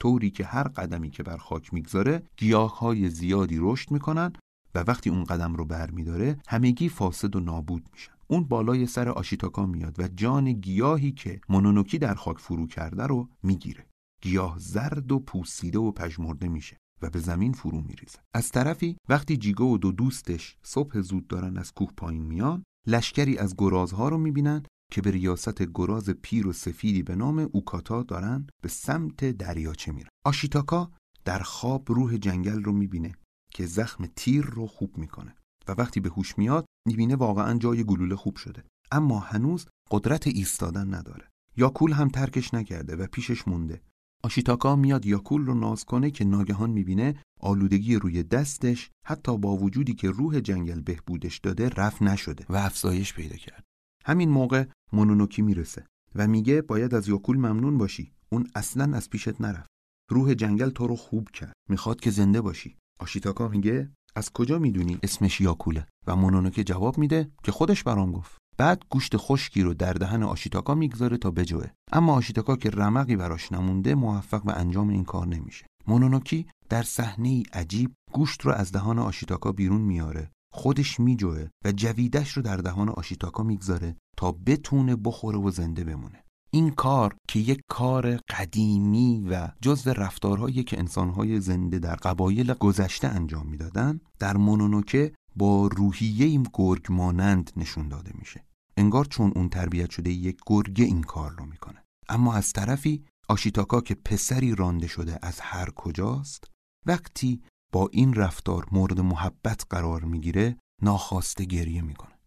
طوری 0.00 0.30
که 0.30 0.44
هر 0.44 0.68
قدمی 0.68 1.10
که 1.10 1.22
بر 1.22 1.36
خاک 1.36 1.74
می‌گذاره 1.74 2.22
گیاههای 2.36 3.10
زیادی 3.10 3.56
رشد 3.60 3.90
می‌کنن 3.90 4.32
و 4.74 4.84
وقتی 4.86 5.10
اون 5.10 5.24
قدم 5.24 5.54
رو 5.54 5.64
بر 5.64 5.90
میداره 5.90 6.38
همگی 6.48 6.88
فاسد 6.88 7.36
و 7.36 7.40
نابود 7.40 7.88
میشن. 7.92 8.12
اون 8.26 8.44
بالای 8.44 8.86
سر 8.86 9.08
آشیتاکا 9.08 9.66
میاد 9.66 10.00
و 10.00 10.08
جان 10.08 10.52
گیاهی 10.52 11.12
که 11.12 11.40
مونونوکی 11.48 11.98
در 11.98 12.14
خاک 12.14 12.38
فرو 12.38 12.66
کرده 12.66 13.06
رو 13.06 13.28
می‌گیره. 13.42 13.86
گیاه 14.22 14.58
زرد 14.58 15.12
و 15.12 15.18
پوسیده 15.18 15.78
و 15.78 15.90
پژمرده 15.92 16.48
میشه 16.48 16.76
و 17.02 17.10
به 17.10 17.18
زمین 17.18 17.52
فرو 17.52 17.80
میریزه. 17.80 18.18
از 18.34 18.50
طرفی 18.50 18.96
وقتی 19.08 19.36
جیگو 19.36 19.74
و 19.74 19.78
دو 19.78 19.92
دوستش 19.92 20.56
صبح 20.62 21.00
زود 21.00 21.26
دارن 21.26 21.56
از 21.56 21.72
کوه 21.72 21.92
پایین 21.96 22.22
میان 22.22 22.62
لشکری 22.86 23.38
از 23.38 23.54
گرازها 23.58 24.08
رو 24.08 24.18
می‌بینن 24.18 24.62
که 24.92 25.02
به 25.02 25.10
ریاست 25.10 25.62
گراز 25.74 26.10
پیر 26.10 26.46
و 26.46 26.52
سفیدی 26.52 27.02
به 27.02 27.16
نام 27.16 27.48
اوکاتا 27.52 28.02
دارن 28.02 28.46
به 28.62 28.68
سمت 28.68 29.24
دریاچه 29.24 29.92
میرن. 29.92 30.08
آشیتاکا 30.26 30.90
در 31.24 31.38
خواب 31.38 31.92
روح 31.92 32.16
جنگل 32.16 32.62
رو 32.62 32.72
می‌بینه 32.72 33.14
که 33.52 33.66
زخم 33.66 34.06
تیر 34.16 34.44
رو 34.44 34.66
خوب 34.66 34.98
می‌کنه 34.98 35.36
و 35.68 35.72
وقتی 35.72 36.00
به 36.00 36.08
هوش 36.08 36.38
میاد 36.38 36.66
می‌بینه 36.88 37.16
واقعا 37.16 37.58
جای 37.58 37.84
گلوله 37.84 38.16
خوب 38.16 38.36
شده. 38.36 38.64
اما 38.92 39.18
هنوز 39.18 39.66
قدرت 39.90 40.26
ایستادن 40.26 40.94
نداره. 40.94 41.28
یاکول 41.56 41.92
هم 41.92 42.08
ترکش 42.08 42.54
نکرده 42.54 42.96
و 42.96 43.06
پیشش 43.06 43.48
مونده. 43.48 43.82
آشیتاکا 44.24 44.76
میاد 44.76 45.06
یاکول 45.06 45.46
رو 45.46 45.54
ناز 45.54 45.84
کنه 45.84 46.10
که 46.10 46.24
ناگهان 46.24 46.70
می‌بینه 46.70 47.22
آلودگی 47.40 47.96
روی 47.96 48.22
دستش 48.22 48.90
حتی 49.06 49.38
با 49.38 49.56
وجودی 49.56 49.94
که 49.94 50.10
روح 50.10 50.40
جنگل 50.40 50.80
بهبودش 50.80 51.38
داده 51.38 51.68
رفت 51.68 52.02
نشده. 52.02 52.46
و 52.48 52.56
افزایش 52.56 53.14
پیدا 53.14 53.36
کرد. 53.36 53.64
همین 54.04 54.30
موقع 54.30 54.64
مونونوکی 54.92 55.42
می‌رسه 55.42 55.86
و 56.14 56.26
میگه 56.26 56.62
باید 56.62 56.94
از 56.94 57.08
یاکول 57.08 57.36
ممنون 57.36 57.78
باشی. 57.78 58.12
اون 58.32 58.46
اصلا 58.54 58.96
از 58.96 59.10
پیشت 59.10 59.40
نرفت. 59.40 59.68
روح 60.10 60.34
جنگل 60.34 60.70
تو 60.70 60.86
رو 60.86 60.96
خوب 60.96 61.30
کرد. 61.30 61.52
می‌خواد 61.68 62.00
که 62.00 62.10
زنده 62.10 62.40
باشی. 62.40 62.76
آشیتاکا 63.00 63.48
میگه 63.48 63.90
از 64.16 64.32
کجا 64.32 64.58
می‌دونی؟ 64.58 64.98
اسمش 65.02 65.40
یاکوله. 65.40 65.86
و 66.06 66.16
مونونوکی 66.16 66.64
جواب 66.64 66.98
میده 66.98 67.30
که 67.42 67.52
خودش 67.52 67.82
برام 67.82 68.12
گفت. 68.12 68.36
بعد 68.58 68.82
گوشت 68.90 69.16
خشکی 69.16 69.62
رو 69.62 69.74
در 69.74 69.92
دهن 69.92 70.22
آشیتاکا 70.22 70.74
می‌گذاره 70.74 71.16
تا 71.16 71.30
بجوه. 71.30 71.66
اما 71.92 72.14
آشیتاکا 72.14 72.56
که 72.56 72.70
رمقی 72.70 73.16
براش 73.16 73.52
نمونده 73.52 73.94
موفق 73.94 74.44
به 74.44 74.52
انجام 74.52 74.88
این 74.88 75.04
کار 75.04 75.26
نمیشه. 75.26 75.66
مونونوکی 75.86 76.46
در 76.68 76.82
صحنه 76.82 77.42
عجیب 77.52 77.90
گوشت 78.12 78.42
رو 78.42 78.52
از 78.52 78.72
دهان 78.72 78.98
آشیتاکا 78.98 79.52
بیرون 79.52 79.80
میاره. 79.80 80.30
خودش 80.56 81.00
میجوه 81.00 81.48
و 81.64 81.72
جویدش 81.72 82.32
رو 82.32 82.42
در 82.42 82.56
دهان 82.56 82.88
آشیتاکا 82.88 83.42
می‌گذاره 83.42 83.96
تا 84.16 84.32
بتونه 84.32 84.96
بخوره 84.96 85.38
و 85.38 85.50
زنده 85.50 85.84
بمونه. 85.84 86.24
این 86.50 86.70
کار 86.70 87.16
که 87.28 87.40
یک 87.40 87.60
کار 87.68 88.16
قدیمی 88.16 89.26
و 89.30 89.48
جزو 89.62 89.90
رفتارهایی 89.90 90.64
که 90.64 90.78
انسانهای 90.78 91.40
زنده 91.40 91.78
در 91.78 91.94
قبایل 91.94 92.54
گذشته 92.54 93.08
انجام 93.08 93.46
می‌دادن 93.46 94.00
در 94.18 94.36
مونونوکه 94.36 95.12
با 95.36 95.66
روحیه 95.66 96.42
گرگ 96.52 96.86
مانند 96.92 97.50
نشون 97.56 97.88
داده 97.88 98.10
میشه. 98.14 98.44
انگار 98.76 99.04
چون 99.04 99.32
اون 99.36 99.48
تربیت 99.48 99.90
شده 99.90 100.10
یک 100.10 100.38
گرگه 100.46 100.84
این 100.84 101.02
کار 101.02 101.34
رو 101.38 101.46
می‌کنه. 101.46 101.82
اما 102.08 102.34
از 102.34 102.52
طرفی 102.52 103.04
آشیتاکا 103.28 103.80
که 103.80 103.94
پسری 103.94 104.54
رانده 104.54 104.86
شده 104.86 105.18
از 105.22 105.40
هر 105.40 105.70
کجاست 105.70 106.44
وقتی 106.86 107.42
با 107.72 107.88
این 107.92 108.14
رفتار 108.14 108.66
مورد 108.72 109.00
محبت 109.00 109.66
قرار 109.70 110.04
می‌گیره 110.04 110.56
ناخواسته 110.82 111.44
گریه 111.44 111.82
می‌کنه. 111.82 112.18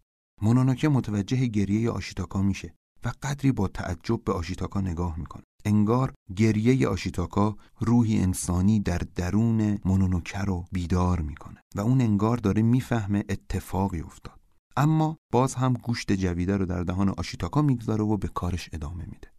مونونوکه 0.42 0.88
متوجه 0.88 1.46
گریه 1.46 1.90
آشیتاکا 1.90 2.42
میشه 2.42 2.74
و 3.04 3.12
قدری 3.22 3.52
با 3.52 3.68
تعجب 3.68 4.24
به 4.24 4.32
آشیتاکا 4.32 4.80
نگاه 4.80 5.18
می‌کنه. 5.18 5.42
انگار 5.64 6.12
گریه 6.36 6.88
آشیتاکا 6.88 7.56
روحی 7.78 8.20
انسانی 8.20 8.80
در 8.80 9.02
درون 9.14 9.78
مونونوکه 9.84 10.38
رو 10.38 10.64
بیدار 10.72 11.20
می‌کنه 11.20 11.60
و 11.74 11.80
اون 11.80 12.00
انگار 12.00 12.36
داره 12.36 12.62
می‌فهمه 12.62 13.24
اتفاقی 13.28 14.00
افتاد. 14.00 14.40
اما 14.76 15.16
باز 15.32 15.54
هم 15.54 15.72
گوشت 15.72 16.12
جویده 16.12 16.56
رو 16.56 16.66
در 16.66 16.82
دهان 16.82 17.08
آشیتاکا 17.08 17.62
می‌گذاره 17.62 18.04
و 18.04 18.16
به 18.16 18.28
کارش 18.28 18.70
ادامه 18.72 19.04
میده. 19.04 19.32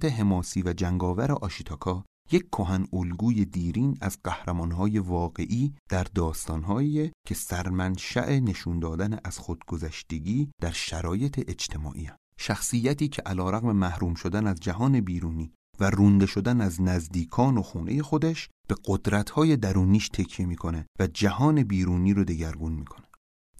شخصیت 0.00 0.18
حماسی 0.20 0.62
و 0.62 0.72
جنگاور 0.72 1.32
آشیتاکا 1.32 2.04
یک 2.32 2.48
کهن 2.52 2.86
الگوی 2.92 3.44
دیرین 3.44 3.98
از 4.00 4.18
قهرمانهای 4.24 4.98
واقعی 4.98 5.74
در 5.88 6.06
داستانهایی 6.14 7.12
که 7.26 7.34
سرمنشأ 7.34 8.38
نشون 8.38 8.78
دادن 8.78 9.18
از 9.24 9.38
خودگذشتگی 9.38 10.50
در 10.60 10.70
شرایط 10.70 11.44
اجتماعی 11.48 12.04
هم. 12.04 12.16
شخصیتی 12.38 13.08
که 13.08 13.22
علیرغم 13.22 13.72
محروم 13.72 14.14
شدن 14.14 14.46
از 14.46 14.60
جهان 14.60 15.00
بیرونی 15.00 15.52
و 15.80 15.90
رونده 15.90 16.26
شدن 16.26 16.60
از 16.60 16.80
نزدیکان 16.80 17.58
و 17.58 17.62
خونه 17.62 18.02
خودش 18.02 18.48
به 18.68 18.74
قدرتهای 18.84 19.56
درونیش 19.56 20.08
تکیه 20.08 20.46
می‌کنه 20.46 20.86
و 21.00 21.06
جهان 21.06 21.62
بیرونی 21.62 22.14
رو 22.14 22.24
دگرگون 22.24 22.72
می‌کنه 22.72 23.06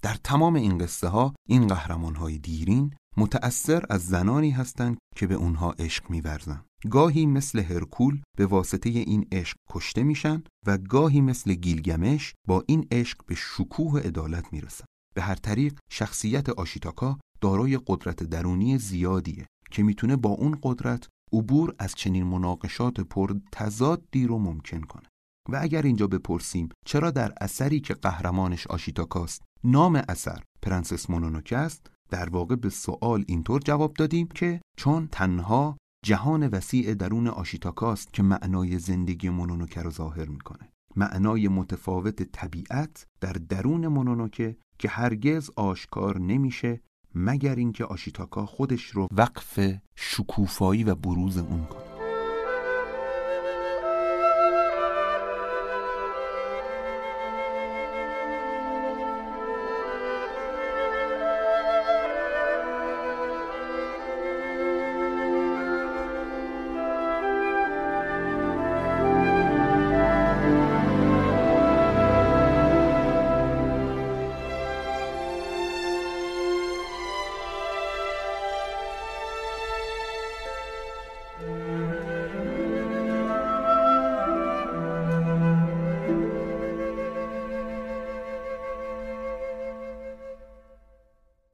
در 0.01 0.17
تمام 0.23 0.55
این 0.55 0.77
قصه 0.77 1.07
ها 1.07 1.33
این 1.47 1.67
قهرمان 1.67 2.15
های 2.15 2.37
دیرین 2.37 2.93
متأثر 3.17 3.85
از 3.89 4.05
زنانی 4.07 4.51
هستند 4.51 4.97
که 5.15 5.27
به 5.27 5.35
اونها 5.35 5.71
عشق 5.71 6.09
میورزن 6.09 6.65
گاهی 6.89 7.25
مثل 7.25 7.59
هرکول 7.59 8.21
به 8.37 8.45
واسطه 8.45 8.89
این 8.89 9.27
عشق 9.31 9.57
کشته 9.69 10.03
میشن 10.03 10.43
و 10.67 10.77
گاهی 10.77 11.21
مثل 11.21 11.53
گیلگمش 11.53 12.33
با 12.47 12.63
این 12.67 12.87
عشق 12.91 13.25
به 13.25 13.35
شکوه 13.35 14.01
عدالت 14.01 14.53
می‌رسن. 14.53 14.85
به 15.15 15.21
هر 15.21 15.35
طریق 15.35 15.79
شخصیت 15.91 16.49
آشیتاکا 16.49 17.19
دارای 17.41 17.79
قدرت 17.87 18.23
درونی 18.23 18.77
زیادیه 18.77 19.47
که 19.71 19.83
می‌تونه 19.83 20.15
با 20.15 20.29
اون 20.29 20.59
قدرت 20.63 21.07
عبور 21.33 21.75
از 21.79 21.95
چنین 21.95 22.23
مناقشات 22.23 23.01
پر 23.01 23.35
تضادی 23.51 24.27
رو 24.27 24.39
ممکن 24.39 24.81
کنه. 24.81 25.09
و 25.49 25.59
اگر 25.61 25.81
اینجا 25.81 26.07
بپرسیم 26.07 26.69
چرا 26.85 27.11
در 27.11 27.33
اثری 27.41 27.79
که 27.79 27.93
قهرمانش 27.93 28.67
آشیتاکاست 28.67 29.41
نام 29.63 30.01
اثر 30.09 30.43
پرنسس 30.61 31.09
مونونوکه 31.09 31.57
است؟ 31.57 31.90
در 32.11 32.29
واقع 32.29 32.55
به 32.55 32.69
سوال 32.69 33.23
اینطور 33.27 33.61
جواب 33.61 33.93
دادیم 33.93 34.27
که 34.27 34.61
چون 34.77 35.07
تنها 35.11 35.77
جهان 36.05 36.47
وسیع 36.47 36.93
درون 36.93 37.27
آشیتاکاست 37.27 38.13
که 38.13 38.23
معنای 38.23 38.79
زندگی 38.79 39.29
مونونوکه 39.29 39.81
رو 39.81 39.91
ظاهر 39.91 40.25
می‌کنه. 40.25 40.69
معنای 40.95 41.47
متفاوت 41.47 42.23
طبیعت 42.23 43.05
در 43.21 43.33
درون 43.33 43.87
مونونوکه 43.87 44.57
که 44.79 44.89
هرگز 44.89 45.51
آشکار 45.55 46.19
نمیشه 46.19 46.81
مگر 47.15 47.55
اینکه 47.55 47.85
آشیتاکا 47.85 48.45
خودش 48.45 48.83
رو 48.83 49.07
وقف 49.13 49.59
شکوفایی 49.95 50.83
و 50.83 50.95
بروز 50.95 51.37
اون 51.37 51.65
کنه. 51.65 51.90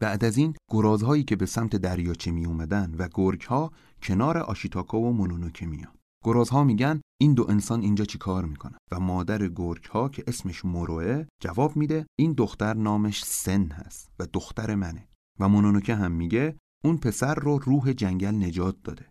بعد 0.02 0.26
از 0.26 0.38
این 0.38 0.56
گرازهایی 0.72 1.24
که 1.24 1.36
به 1.36 1.46
سمت 1.46 1.76
دریاچه 1.76 2.32
می 2.32 2.46
اومدن 2.46 2.96
و 2.98 3.08
گرگها 3.14 3.72
کنار 4.04 4.38
آشیتاکا 4.38 5.00
و 5.00 5.14
مونونوکه 5.14 5.66
میان. 5.66 5.92
گرازها 6.26 6.64
میگن 6.64 7.02
این 7.22 7.34
دو 7.34 7.46
انسان 7.50 7.82
اینجا 7.82 8.06
چی 8.06 8.18
کار 8.18 8.46
می‌کنن؟ 8.46 8.78
و 8.92 9.00
مادر 9.00 9.48
گرگها 9.48 10.10
که 10.10 10.24
اسمش 10.28 10.66
مروه 10.66 11.26
جواب 11.42 11.76
میده 11.76 12.06
این 12.20 12.34
دختر 12.34 12.74
نامش 12.74 13.26
سن 13.26 13.68
هست 13.72 14.10
و 14.20 14.28
دختر 14.34 14.76
منه. 14.76 15.08
و 15.40 15.50
مونونوکه 15.50 15.96
هم 15.96 16.12
میگه 16.12 16.58
اون 16.84 16.98
پسر 16.98 17.36
رو 17.36 17.58
روح 17.58 17.94
جنگل 17.94 18.36
نجات 18.36 18.76
داده. 18.84 19.06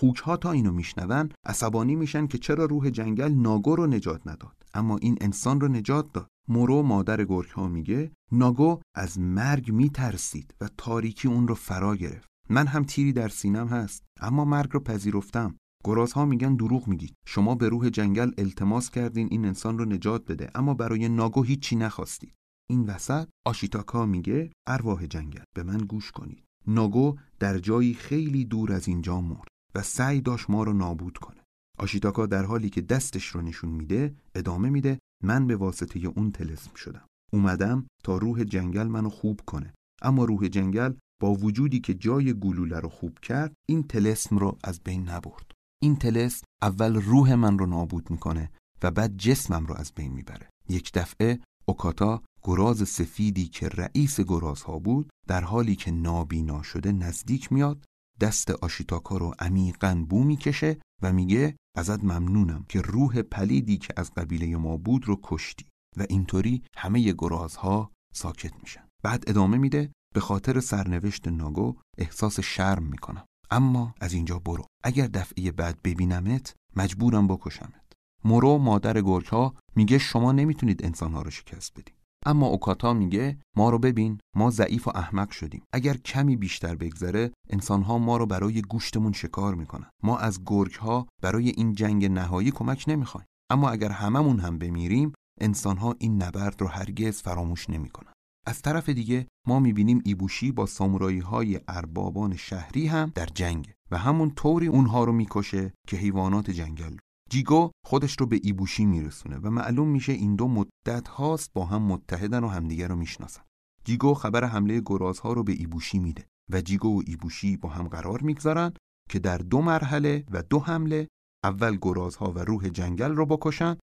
خوک 0.00 0.16
ها 0.16 0.36
تا 0.36 0.52
اینو 0.52 0.72
میشنون 0.72 1.28
عصبانی 1.46 1.96
میشن 1.96 2.26
که 2.26 2.38
چرا 2.38 2.64
روح 2.64 2.90
جنگل 2.90 3.32
ناگو 3.32 3.76
رو 3.76 3.86
نجات 3.86 4.26
نداد. 4.26 4.61
اما 4.74 4.96
این 4.96 5.18
انسان 5.20 5.60
رو 5.60 5.68
نجات 5.68 6.12
داد. 6.12 6.28
مورو 6.48 6.82
مادر 6.82 7.24
گرگ 7.24 7.50
ها 7.50 7.68
میگه 7.68 8.12
ناگو 8.32 8.80
از 8.94 9.18
مرگ 9.18 9.72
میترسید 9.72 10.54
و 10.60 10.68
تاریکی 10.76 11.28
اون 11.28 11.48
رو 11.48 11.54
فرا 11.54 11.96
گرفت. 11.96 12.26
من 12.50 12.66
هم 12.66 12.84
تیری 12.84 13.12
در 13.12 13.28
سینم 13.28 13.68
هست 13.68 14.02
اما 14.20 14.44
مرگ 14.44 14.70
رو 14.72 14.80
پذیرفتم. 14.80 15.56
گرازها 15.84 16.24
میگن 16.24 16.54
دروغ 16.54 16.88
میگید 16.88 17.14
شما 17.26 17.54
به 17.54 17.68
روح 17.68 17.88
جنگل 17.88 18.30
التماس 18.38 18.90
کردین 18.90 19.28
این 19.30 19.44
انسان 19.44 19.78
رو 19.78 19.84
نجات 19.84 20.24
بده. 20.24 20.50
اما 20.54 20.74
برای 20.74 21.08
ناگو 21.08 21.42
هیچی 21.42 21.76
نخواستید 21.76 22.34
این 22.70 22.82
وسط 22.86 23.28
آشیتاکا 23.46 24.06
میگه 24.06 24.50
ارواح 24.66 25.06
جنگل 25.06 25.44
به 25.54 25.62
من 25.62 25.78
گوش 25.78 26.12
کنید. 26.12 26.44
ناگو 26.66 27.16
در 27.38 27.58
جایی 27.58 27.94
خیلی 27.94 28.44
دور 28.44 28.72
از 28.72 28.88
اینجا 28.88 29.20
مرد 29.20 29.48
و 29.74 29.82
سعی 29.82 30.20
داشت 30.20 30.50
ما 30.50 30.62
رو 30.62 30.72
نابود 30.72 31.18
کنه. 31.18 31.41
آشیتاکا 31.82 32.26
در 32.26 32.44
حالی 32.44 32.70
که 32.70 32.80
دستش 32.80 33.26
رو 33.26 33.42
نشون 33.42 33.70
میده 33.70 34.14
ادامه 34.34 34.70
میده 34.70 34.98
من 35.24 35.46
به 35.46 35.56
واسطه 35.56 36.06
اون 36.06 36.32
تلسم 36.32 36.74
شدم. 36.74 37.06
اومدم 37.32 37.86
تا 38.04 38.16
روح 38.16 38.44
جنگل 38.44 38.86
منو 38.86 39.08
خوب 39.10 39.40
کنه. 39.46 39.74
اما 40.02 40.24
روح 40.24 40.48
جنگل 40.48 40.92
با 41.20 41.34
وجودی 41.34 41.80
که 41.80 41.94
جای 41.94 42.34
گلوله 42.34 42.80
رو 42.80 42.88
خوب 42.88 43.18
کرد 43.18 43.52
این 43.68 43.82
تلسم 43.82 44.38
رو 44.38 44.58
از 44.64 44.80
بین 44.84 45.08
نبرد. 45.08 45.50
این 45.82 45.96
تلسم 45.96 46.44
اول 46.62 46.94
روح 46.94 47.34
من 47.34 47.58
رو 47.58 47.66
نابود 47.66 48.10
می‌کنه 48.10 48.50
و 48.82 48.90
بعد 48.90 49.16
جسمم 49.16 49.66
رو 49.66 49.74
از 49.74 49.92
بین 49.96 50.12
می‌بره. 50.12 50.48
یک 50.68 50.92
دفعه 50.94 51.40
اوکاتا 51.68 52.22
گراز 52.42 52.88
سفیدی 52.88 53.48
که 53.48 53.68
رئیس 53.68 54.20
گرازها 54.20 54.78
بود 54.78 55.10
در 55.28 55.44
حالی 55.44 55.76
که 55.76 55.90
نابینا 55.90 56.62
شده 56.62 56.92
نزدیک 56.92 57.52
میاد 57.52 57.84
دست 58.20 58.50
آشیتاکا 58.50 59.16
رو 59.16 59.34
عمیقا 59.38 60.06
بو 60.08 60.24
می‌کشه 60.24 60.76
و 61.02 61.12
میگه 61.12 61.56
ازت 61.76 62.04
ممنونم 62.04 62.64
که 62.68 62.80
روح 62.80 63.22
پلیدی 63.22 63.76
که 63.76 63.94
از 63.96 64.14
قبیله 64.14 64.56
ما 64.56 64.76
بود 64.76 65.08
رو 65.08 65.20
کشتی 65.22 65.66
و 65.96 66.06
اینطوری 66.08 66.62
همه 66.76 67.12
گرازها 67.12 67.90
ساکت 68.14 68.52
میشن. 68.62 68.84
بعد 69.04 69.24
ادامه 69.26 69.58
میده 69.58 69.92
به 70.14 70.20
خاطر 70.20 70.60
سرنوشت 70.60 71.28
ناگو 71.28 71.76
احساس 71.98 72.40
شرم 72.40 72.82
می‌کنم. 72.82 73.24
اما 73.50 73.94
از 74.00 74.12
اینجا 74.12 74.38
برو. 74.38 74.66
اگر 74.84 75.06
دفعه 75.06 75.52
بعد 75.52 75.82
ببینمت 75.84 76.54
مجبورم 76.76 77.28
بکشمت. 77.28 77.92
مورو 78.24 78.58
مادر 78.58 79.00
گرگها 79.00 79.54
میگه 79.76 79.98
شما 79.98 80.32
نمی‌تونید 80.32 80.84
انسانها 80.84 81.22
رو 81.22 81.30
شکست 81.30 81.72
بدید. 81.72 82.01
اما 82.26 82.46
اوکاتا 82.46 82.92
میگه 82.92 83.38
ما 83.56 83.70
رو 83.70 83.78
ببین 83.78 84.18
ما 84.36 84.50
ضعیف 84.50 84.88
و 84.88 84.90
احمق 84.94 85.30
شدیم. 85.30 85.62
اگر 85.72 85.96
کمی 85.96 86.36
بیشتر 86.36 86.74
بگذره 86.74 87.30
انسانها 87.50 87.98
ما 87.98 88.16
رو 88.16 88.26
برای 88.26 88.62
گوشتمون 88.62 89.12
شکار 89.12 89.54
می‌کنن. 89.54 89.90
ما 90.02 90.18
از 90.18 90.40
گرگ 90.46 90.74
ها 90.74 91.06
برای 91.22 91.48
این 91.48 91.72
جنگ 91.72 92.04
نهایی 92.04 92.50
کمک 92.50 92.84
نمی‌خوایم. 92.88 93.26
اما 93.50 93.70
اگر 93.70 93.90
هممون 93.90 94.40
هم 94.40 94.58
بمیریم 94.58 95.12
انسانها 95.40 95.94
این 95.98 96.22
نبرد 96.22 96.60
رو 96.60 96.66
هرگز 96.66 97.22
فراموش 97.22 97.70
نمی‌کنن. 97.70 98.12
از 98.46 98.62
طرف 98.62 98.88
دیگه 98.88 99.26
ما 99.46 99.60
می‌بینیم 99.60 100.02
ایبوشی 100.04 100.52
با 100.52 100.66
سامورایی 100.66 101.18
های 101.18 101.60
اربابان 101.68 102.36
شهری 102.36 102.86
هم 102.86 103.12
در 103.14 103.26
جنگ 103.26 103.72
و 103.90 103.98
همون 103.98 104.30
طوری 104.30 104.66
اونها 104.66 105.04
رو 105.04 105.12
می‌کشه 105.12 105.72
که 105.88 105.96
حیوانات 105.96 106.50
جنگل 106.50 106.96
جیگو 107.32 107.70
خودش 107.86 108.20
رو 108.20 108.26
به 108.26 108.40
ایبوشی 108.42 108.84
میرسونه 108.84 109.38
و 109.38 109.50
معلوم 109.50 109.88
میشه 109.88 110.12
این 110.12 110.36
دو 110.36 110.48
مدت 110.48 111.08
هاست 111.08 111.52
با 111.52 111.64
هم 111.64 111.82
متحدن 111.82 112.44
و 112.44 112.48
همدیگر 112.48 112.88
رو 112.88 112.96
می‌شناسن. 112.96 113.42
جیگو 113.84 114.14
خبر 114.14 114.44
حمله 114.44 114.82
گرازها 114.86 115.32
رو 115.32 115.42
به 115.42 115.52
ایبوشی 115.52 115.98
میده 115.98 116.26
و 116.52 116.60
جیگو 116.60 116.98
و 116.98 117.02
ایبوشی 117.06 117.56
با 117.56 117.68
هم 117.68 117.88
قرار 117.88 118.22
می‌گذارن 118.22 118.72
که 119.10 119.18
در 119.18 119.38
دو 119.38 119.60
مرحله 119.60 120.24
و 120.30 120.42
دو 120.42 120.60
حمله 120.60 121.08
اول 121.44 121.78
گرازها 121.82 122.32
و 122.32 122.38
روح 122.38 122.68
جنگل 122.68 123.12
رو 123.12 123.26
بکشن 123.26 123.76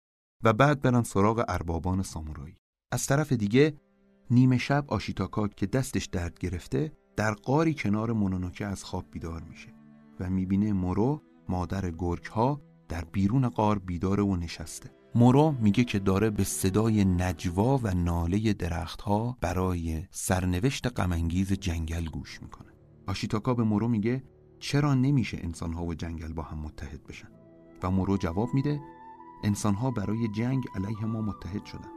و 0.43 0.53
بعد 0.53 0.81
برن 0.81 1.03
سراغ 1.03 1.45
اربابان 1.47 2.03
سامورایی. 2.03 2.57
از 2.91 3.07
طرف 3.07 3.31
دیگه 3.31 3.73
نیمه 4.31 4.57
شب 4.57 4.85
آشیتاکا 4.87 5.47
که 5.47 5.65
دستش 5.65 6.05
درد 6.05 6.39
گرفته 6.39 6.91
در 7.15 7.33
قاری 7.33 7.73
کنار 7.73 8.13
مونونوکه 8.13 8.65
از 8.65 8.83
خواب 8.83 9.05
بیدار 9.11 9.43
میشه 9.43 9.73
و 10.19 10.29
می‌بینه 10.29 10.73
مورو 10.73 11.21
مادر 11.47 11.91
گرگ 11.91 12.25
ها 12.25 12.61
در 12.89 13.05
بیرون 13.05 13.49
قار 13.49 13.79
بیداره 13.79 14.23
و 14.23 14.35
نشسته. 14.35 14.91
مورو 15.15 15.55
میگه 15.59 15.83
که 15.83 15.99
داره 15.99 16.29
به 16.29 16.43
صدای 16.43 17.05
نجوا 17.05 17.77
و 17.77 17.93
ناله 17.93 18.53
درختها 18.53 19.37
برای 19.41 20.03
سرنوشت 20.11 20.99
غمانگیز 20.99 21.53
جنگل 21.53 22.05
گوش 22.05 22.41
می‌کنه. 22.41 22.67
آشیتاکا 23.07 23.53
به 23.53 23.63
مورو 23.63 23.87
میگه 23.87 24.23
چرا 24.59 24.93
نمیشه 24.93 25.39
انسانها 25.41 25.85
و 25.85 25.93
جنگل 25.93 26.33
با 26.33 26.43
هم 26.43 26.57
متحد 26.57 27.03
بشن؟ 27.03 27.27
و 27.83 27.91
مورو 27.91 28.17
جواب 28.17 28.53
میده 28.53 28.81
انسانها 29.43 29.91
برای 29.91 30.27
جنگ 30.27 30.63
علیه 30.75 31.05
ما 31.05 31.21
متحد 31.21 31.65
شدن. 31.65 31.89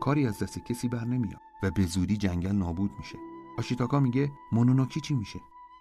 کاری 0.00 0.26
از 0.26 0.38
دست 0.38 0.58
کسی 0.58 0.88
بر 0.88 1.04
نمیاد 1.04 1.40
و 1.62 1.70
به 1.70 1.86
زودی 1.86 2.16
جنگل 2.16 2.52
نابود 2.52 2.90
میشه. 2.98 3.18
آشیتاکا 3.58 4.00
میگه 4.00 4.32
مونونوکی 4.52 5.00
چی 5.00 5.14
میشه. 5.14 5.40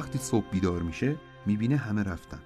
وقتی 0.05 0.19
صبح 0.19 0.49
بیدار 0.51 0.81
میشه 0.81 1.17
می‌بینه 1.45 1.77
همه 1.77 2.03
رفتن. 2.03 2.39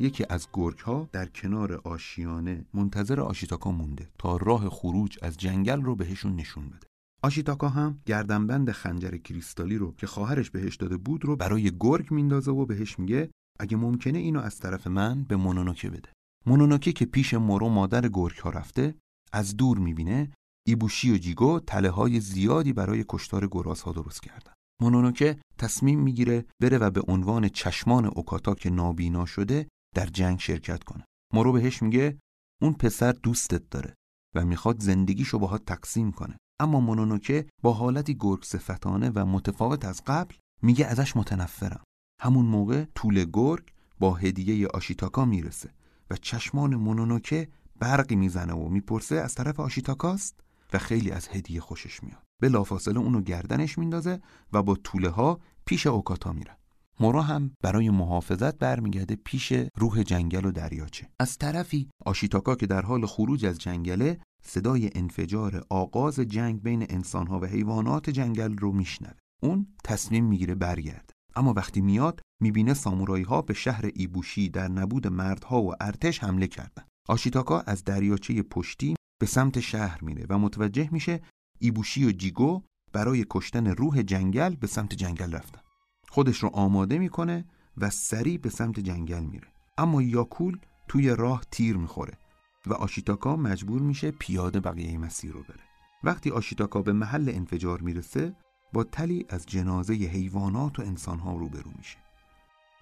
یکی 0.00 0.24
از 0.28 0.48
گرگ 0.52 0.78
ها 0.78 1.08
در 1.12 1.26
کنار 1.26 1.74
آشیانه 1.74 2.64
منتظر 2.74 3.20
آشیتاکا 3.20 3.72
مونده 3.72 4.08
تا 4.18 4.36
راه 4.36 4.68
خروج 4.68 5.18
از 5.22 5.36
جنگل 5.36 5.82
رو 5.82 5.96
بهشون 5.96 6.36
نشون 6.36 6.68
بده. 6.68 6.86
آشیتاکا 7.22 7.68
هم 7.68 8.00
گردنبند 8.06 8.70
خنجر 8.70 9.16
کریستالی 9.16 9.78
رو 9.78 9.94
که 9.94 10.06
خواهرش 10.06 10.50
بهش 10.50 10.76
داده 10.76 10.96
بود 10.96 11.24
رو 11.24 11.36
برای 11.36 11.72
گرگ 11.80 12.10
میندازه 12.10 12.50
و 12.50 12.66
بهش 12.66 12.98
میگه 12.98 13.30
اگه 13.60 13.76
ممکنه 13.76 14.18
اینو 14.18 14.40
از 14.40 14.58
طرف 14.58 14.86
من 14.86 15.24
به 15.24 15.36
مونونوکه 15.36 15.90
بده. 15.90 16.12
مونونوکه 16.46 16.92
که 16.92 17.04
پیش 17.04 17.34
مورو 17.34 17.68
مادر 17.68 18.08
گرگ 18.08 18.38
ها 18.38 18.50
رفته 18.50 18.94
از 19.32 19.56
دور 19.56 19.78
می‌بینه 19.78 20.32
ایبوشی 20.66 21.14
و 21.14 21.18
جیگو 21.18 21.60
تله 21.60 21.90
های 21.90 22.20
زیادی 22.20 22.72
برای 22.72 23.04
کشتار 23.08 23.46
گراز 23.46 23.82
ها 23.82 23.92
درست 23.92 24.22
کردن. 24.22 24.52
مونونوکه 24.82 25.38
تصمیم 25.58 26.00
می‌گیره 26.00 26.44
بره 26.62 26.78
و 26.78 26.90
به 26.90 27.00
عنوان 27.08 27.48
چشمان 27.48 28.04
اوکاتا 28.04 28.54
که 28.54 28.70
نابینا 28.70 29.26
شده 29.26 29.68
در 29.94 30.06
جنگ 30.06 30.38
شرکت 30.38 30.84
کنه. 30.84 31.04
مورو 31.34 31.52
بهش 31.52 31.82
میگه 31.82 32.18
اون 32.62 32.72
پسر 32.72 33.12
دوستت 33.12 33.70
داره 33.70 33.94
و 34.34 34.44
می‌خواد 34.44 34.82
زندگیشو 34.82 35.38
باهات 35.38 35.64
تقسیم 35.64 36.12
کنه. 36.12 36.36
اما 36.60 36.80
مونونوکه 36.80 37.46
با 37.62 37.72
حالتی 37.72 38.16
گرگ 38.20 38.42
صفتانه 38.42 39.10
و 39.14 39.26
متفاوت 39.26 39.84
از 39.84 40.02
قبل 40.06 40.34
میگه 40.62 40.86
ازش 40.86 41.16
متنفرم. 41.16 41.84
همون 42.22 42.46
موقع 42.46 42.84
طول 42.94 43.24
گرگ 43.24 43.72
با 43.98 44.14
هدیه 44.14 44.68
آشیتاکا 44.68 45.24
می‌رسه 45.24 45.70
و 46.10 46.16
چشمان 46.16 46.74
مونونوکه 46.74 47.48
برقی 47.80 48.16
می‌زنه 48.16 48.52
و 48.52 48.68
می‌پرسه 48.68 49.14
از 49.14 49.34
طرف 49.34 49.60
آشیتاکاست؟ 49.60 50.40
و 50.72 50.78
خیلی 50.78 51.10
از 51.10 51.28
هدیه 51.28 51.60
خوشش 51.60 52.02
میاد. 52.02 52.27
بلافاصله 52.42 52.98
اونو 52.98 53.20
گردنش 53.20 53.78
میندازه 53.78 54.20
و 54.52 54.62
با 54.62 54.74
طوله 54.84 55.08
ها 55.08 55.40
پیش 55.66 55.86
اوکاتا 55.86 56.32
میره. 56.32 56.58
مورا 57.00 57.22
هم 57.22 57.50
برای 57.62 57.90
محافظت 57.90 58.58
برمیگرده 58.58 59.16
پیش 59.16 59.52
روح 59.76 60.02
جنگل 60.02 60.44
و 60.44 60.52
دریاچه. 60.52 61.08
از 61.20 61.38
طرفی 61.38 61.90
آشیتاکا 62.06 62.54
که 62.54 62.66
در 62.66 62.82
حال 62.82 63.06
خروج 63.06 63.46
از 63.46 63.58
جنگله 63.58 64.20
صدای 64.42 64.90
انفجار 64.94 65.64
آغاز 65.70 66.20
جنگ 66.20 66.62
بین 66.62 66.86
انسانها 66.88 67.40
و 67.40 67.44
حیوانات 67.44 68.10
جنگل 68.10 68.56
رو 68.56 68.72
میشنوه. 68.72 69.12
اون 69.42 69.66
تصمیم 69.84 70.24
می‌گیره 70.24 70.54
برگرده. 70.54 71.14
اما 71.36 71.52
وقتی 71.52 71.80
میاد 71.80 72.20
می‌بینه 72.42 72.74
سامورایی 72.74 73.24
ها 73.24 73.42
به 73.42 73.54
شهر 73.54 73.90
ایبوشی 73.94 74.48
در 74.48 74.68
نبود 74.68 75.06
مردها 75.06 75.62
و 75.62 75.74
ارتش 75.80 76.24
حمله 76.24 76.46
کردن. 76.46 76.84
آشیتاکا 77.08 77.60
از 77.60 77.84
دریاچه 77.84 78.42
پشتی 78.42 78.94
به 79.20 79.26
سمت 79.26 79.60
شهر 79.60 80.04
میره 80.04 80.26
و 80.28 80.38
متوجه 80.38 80.88
میشه 80.92 81.20
ایبوشی 81.58 82.04
و 82.04 82.12
جیگو 82.12 82.62
برای 82.92 83.26
کشتن 83.30 83.66
روح 83.66 84.02
جنگل 84.02 84.54
به 84.54 84.66
سمت 84.66 84.94
جنگل 84.94 85.32
رفتن. 85.32 85.60
خودش 86.08 86.38
رو 86.38 86.48
آماده 86.48 86.98
می‌کنه 86.98 87.44
و 87.78 87.90
سریع 87.90 88.38
به 88.38 88.50
سمت 88.50 88.80
جنگل 88.80 89.24
میره. 89.24 89.48
اما 89.78 90.02
یاکول 90.02 90.58
توی 90.88 91.10
راه 91.10 91.44
تیر 91.50 91.76
می‌خوره 91.76 92.18
و 92.66 92.72
آشیتاکا 92.72 93.36
مجبور 93.36 93.82
میشه 93.82 94.10
پیاده 94.10 94.60
بقیه 94.60 94.98
مسیر 94.98 95.32
رو 95.32 95.42
بره. 95.42 95.62
وقتی 96.04 96.30
آشیتاکا 96.30 96.82
به 96.82 96.92
محل 96.92 97.28
انفجار 97.34 97.80
می‌رسه 97.80 98.36
با 98.72 98.84
تلی 98.84 99.26
از 99.28 99.46
جنازه 99.46 99.94
حیوانات 99.94 100.78
و 100.78 100.82
انسانها 100.82 101.36
روبرو 101.36 101.70
میشه. 101.78 101.98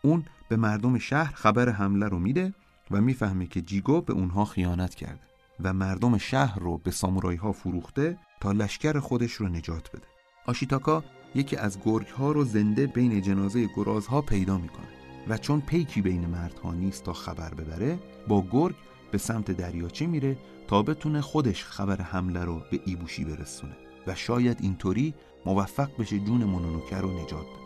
اون 0.02 0.24
به 0.48 0.56
مردم 0.56 0.98
شهر 0.98 1.32
خبر 1.34 1.68
حمله 1.68 2.08
رو 2.08 2.18
میده 2.18 2.54
و 2.90 3.00
می‌فهمه 3.00 3.46
که 3.46 3.60
جیگو 3.60 4.00
به 4.00 4.12
اونها 4.12 4.44
خیانت 4.44 4.94
کرده. 4.94 5.26
و 5.60 5.72
مردم 5.72 6.18
شهر 6.18 6.58
رو 6.58 6.78
به 6.78 6.90
سامورایی 6.90 7.38
ها 7.38 7.52
فروخته 7.52 8.18
تا 8.40 8.52
لشکر 8.52 9.00
خودش 9.00 9.32
رو 9.32 9.48
نجات 9.48 9.90
بده. 9.90 10.06
آشیتاکا 10.46 11.04
یکی 11.34 11.56
از 11.56 11.78
گرگ 11.84 12.06
ها 12.06 12.32
رو 12.32 12.44
زنده 12.44 12.86
بین 12.86 13.22
جنازه 13.22 13.68
گرازها 13.76 14.22
پیدا 14.22 14.58
می‌کنه 14.58 14.86
و 15.28 15.38
چون 15.38 15.60
پیکی 15.60 16.02
بین 16.02 16.26
مردها 16.26 16.74
نیست 16.74 17.04
تا 17.04 17.12
خبر 17.12 17.54
ببره 17.54 17.98
با 18.28 18.44
گرگ 18.52 18.74
به 19.10 19.18
سمت 19.18 19.50
دریاچه 19.50 20.06
میره 20.06 20.36
تا 20.68 20.82
بتونه 20.82 21.20
خودش 21.20 21.64
خبر 21.64 22.00
حمله 22.02 22.44
رو 22.44 22.62
به 22.70 22.80
ایبوشی 22.84 23.24
برسونه 23.24 23.76
و 24.06 24.14
شاید 24.14 24.58
اینطوری 24.60 25.14
موفق 25.46 25.90
بشه 25.98 26.18
جون 26.18 26.44
مونونوکه 26.44 26.96
رو 26.96 27.12
نجات 27.12 27.46
بده. 27.46 27.65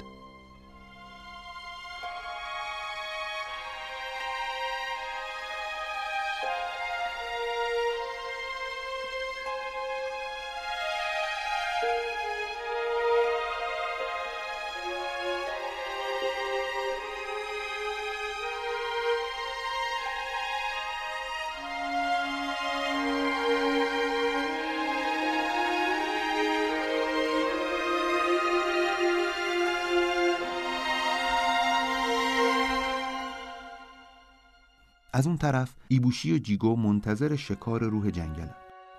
از 35.20 35.26
اون 35.26 35.36
طرف 35.36 35.74
ایبوشی 35.88 36.34
و 36.34 36.38
جیگو 36.38 36.76
منتظر 36.76 37.36
شکار 37.36 37.84
روح 37.84 38.10
جنگلن 38.10 38.54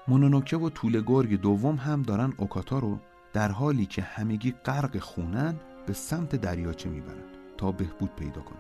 مونونوکه 0.07 0.57
و 0.57 0.69
طول 0.69 1.01
گرگ 1.01 1.41
دوم 1.41 1.75
هم 1.75 2.01
دارن 2.01 2.33
اوکاتا 2.37 2.79
رو 2.79 2.97
در 3.33 3.51
حالی 3.51 3.85
که 3.85 4.01
همگی 4.01 4.51
غرق 4.51 4.99
خونن 4.99 5.55
به 5.87 5.93
سمت 5.93 6.35
دریاچه 6.35 6.89
می‌برن 6.89 7.23
تا 7.57 7.71
بهبود 7.71 8.09
پیدا 8.15 8.41
کنه 8.41 8.59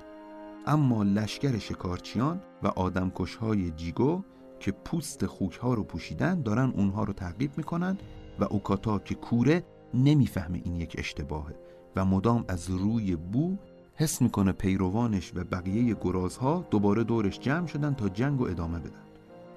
اما 0.67 1.03
لشکر 1.03 1.57
شکارچیان 1.57 2.41
و 2.63 2.67
آدمکشهای 2.67 3.71
جیگو 3.71 4.23
که 4.59 4.71
پوست 4.71 5.25
خوکها 5.25 5.73
رو 5.73 5.83
پوشیدن 5.83 6.41
دارن 6.41 6.69
اونها 6.69 7.03
رو 7.03 7.13
تعقیب 7.13 7.51
می‌کنن 7.57 7.97
و 8.39 8.43
اوکاتا 8.43 8.99
که 8.99 9.15
کوره 9.15 9.63
نمی‌فهمه 9.93 10.61
این 10.63 10.75
یک 10.75 10.95
اشتباهه 10.97 11.55
و 11.95 12.05
مدام 12.05 12.45
از 12.47 12.69
روی 12.69 13.15
بو 13.15 13.57
حس 14.01 14.21
می‌کنه 14.21 14.51
پیروانش 14.51 15.31
و 15.35 15.43
بقیه 15.43 15.95
گرازها 16.01 16.67
دوباره 16.71 17.03
دورش 17.03 17.39
جمع 17.39 17.67
شدن 17.67 17.93
تا 17.93 18.09
جنگ 18.09 18.41
و 18.41 18.43
ادامه 18.43 18.79
بدن. 18.79 19.01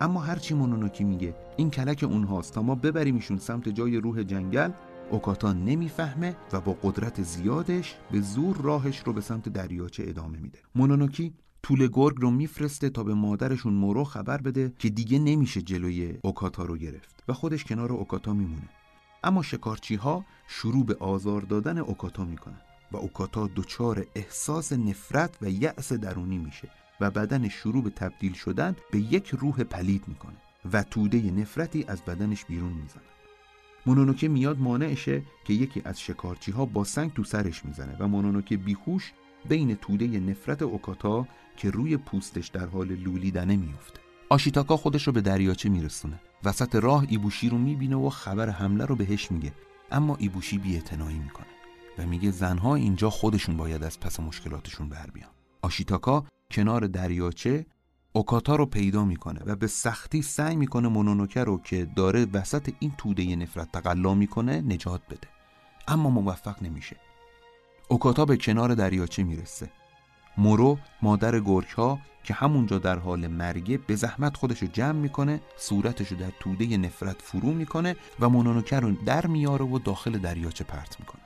اما 0.01 0.20
هرچی 0.20 0.55
مونونوکی 0.55 1.05
میگه 1.05 1.34
این 1.57 1.70
کلک 1.70 2.05
اونهاست 2.11 2.55
تا 2.55 2.62
ما 2.62 2.74
ببریمشون 2.74 3.38
سمت 3.38 3.68
جای 3.68 3.97
روح 3.97 4.22
جنگل 4.22 4.70
اوکاتا 5.11 5.53
نمی‌فهمه 5.53 6.36
و 6.53 6.61
با 6.61 6.72
قدرت 6.82 7.22
زیادش 7.22 7.97
به 8.12 8.20
زور 8.20 8.57
راهش 8.57 8.99
رو 8.99 9.12
به 9.12 9.20
سمت 9.20 9.49
دریاچه 9.49 10.05
ادامه 10.07 10.38
میده. 10.38 10.59
مونونوکی 10.74 11.34
طول 11.62 11.88
گرگ 11.92 12.16
رو 12.20 12.30
میفرسته 12.30 12.90
تا 12.90 13.05
به 13.05 13.14
مادرشون 13.14 13.72
مورو 13.72 14.05
خبر 14.05 14.40
بده 14.40 14.72
که 14.78 14.88
دیگه 14.90 15.18
نمیشه 15.18 15.62
جلوی 15.62 16.18
اوکاتا 16.22 16.64
رو 16.64 16.76
گرفت 16.76 17.24
و 17.28 17.32
خودش 17.32 17.64
کنار 17.64 17.92
اوکاتا 17.92 18.32
میمونه. 18.32 18.68
اما 19.24 19.42
شکارچی 19.42 19.95
ها 19.95 20.24
شروع 20.47 20.84
به 20.84 20.95
آزار 20.95 21.40
دادن 21.40 21.78
اوکاتا 21.78 22.24
می‌کنن. 22.24 22.61
و 22.93 22.97
اوکاتا 22.97 23.51
دچار 23.57 24.07
احساس 24.14 24.72
نفرت 24.72 25.37
و 25.43 25.51
یأس 25.51 25.93
درونی 25.93 26.39
میشه 26.39 26.70
و 27.01 27.11
بدن 27.11 27.49
شروع 27.49 27.82
به 27.82 27.91
تبدیل 27.91 28.32
شدن 28.32 28.76
به 28.93 28.99
یک 28.99 29.28
روح 29.28 29.62
پلید 29.62 30.05
می‌کنه 30.09 30.37
و 30.72 30.82
توده 30.82 31.30
نفرتی 31.30 31.85
از 31.89 32.03
بدنش 32.03 32.45
بیرون 32.45 32.72
می‌زنه. 32.72 33.03
مونونوکه 33.87 34.28
میاد 34.28 34.59
مانعشه 34.59 35.22
که 35.45 35.53
یکی 35.53 35.82
از 35.85 36.01
شکارچی 36.01 36.53
ها 36.53 36.64
با 36.64 36.85
سنگ 36.85 37.12
تو 37.12 37.24
سرش 37.24 37.64
می‌زنه 37.64 37.97
و 37.99 38.09
مونونوکه 38.09 38.57
بیهوش 38.57 39.12
بین 39.49 39.74
توده 39.74 40.07
نفرت 40.07 40.62
اوکاتا 40.62 41.26
که 41.57 41.70
روی 41.70 41.97
پوستش 41.97 42.49
در 42.49 42.66
حال 42.66 42.89
لولیدنه 42.89 43.57
میفته 43.57 44.01
آشیتاکا 44.28 44.76
خودش 44.76 45.07
رو 45.07 45.12
به 45.12 45.20
دریاچه 45.20 45.68
میرسونه. 45.68 46.20
وسط 46.45 46.74
راه 46.74 47.07
ایبوشی 47.09 47.49
رو 47.49 47.59
می‌بینه 47.59 47.97
و 47.97 48.11
خبر 48.11 48.51
حمله 48.51 48.85
رو 48.85 48.97
بهش 48.97 49.30
میگه. 49.30 49.53
اما 49.93 50.16
ایبوشی 50.16 50.59
بی‌اعتنایی 50.59 51.18
می‌کنه. 51.18 51.47
و 51.99 52.07
میگه 52.07 52.30
زنها 52.30 52.74
اینجا 52.74 53.11
خودشون 53.11 53.57
باید 53.57 53.84
از 53.84 54.01
پس 54.01 54.20
مشکلاتشون 54.20 54.88
بر 54.88 55.07
بیان. 55.14 55.30
آشیتاکا 55.62 56.24
کنار 56.51 56.86
دریاچه 56.86 57.66
اوکاتا 58.12 58.57
رو 58.57 58.66
پیدا 58.66 59.05
می‌کنه 59.05 59.40
و 59.47 59.57
به 59.57 59.66
سختی 59.66 60.22
سعی 60.22 60.57
می‌کنه 60.57 60.88
مونونوکه 60.88 61.45
رو 61.45 61.59
که 61.59 61.84
داره 61.97 62.26
وسط 62.32 62.72
این 62.78 62.92
توده 62.99 63.36
نفرت 63.36 63.72
تقلا 63.72 64.14
می‌کنه 64.14 64.61
نجات 64.61 65.01
بده. 65.07 65.28
اما 65.88 66.11
موفق 66.11 66.62
نمیشه. 66.62 66.97
اوکاتا 67.88 68.24
به 68.24 68.36
کنار 68.36 68.74
دریاچه 68.74 69.22
می‌رسه. 69.22 69.70
مورو 70.38 70.78
مادر 71.03 71.40
گرک 71.40 71.70
ها 71.70 71.99
که 72.24 72.34
همونجا 72.34 72.78
در 72.78 72.99
حال 72.99 73.26
مرگه 73.26 73.78
به 73.78 73.97
زحمت 73.97 74.36
خودش 74.36 74.62
رو 74.62 74.68
جمع 74.68 74.99
می‌کنه 74.99 75.40
صورتش 75.57 76.09
رو 76.09 76.16
در 76.16 76.32
توده 76.40 76.76
نفرت 76.76 77.22
فرو 77.22 77.53
می‌کنه 77.53 77.97
و 78.20 78.28
مونونوکه 78.28 78.80
رو 78.80 78.92
در 78.92 79.26
میاره 79.26 79.64
و 79.64 79.78
داخل 79.78 80.18
دریاچه 80.18 80.64
پرت 80.64 81.01
می‌کنه. 81.01 81.22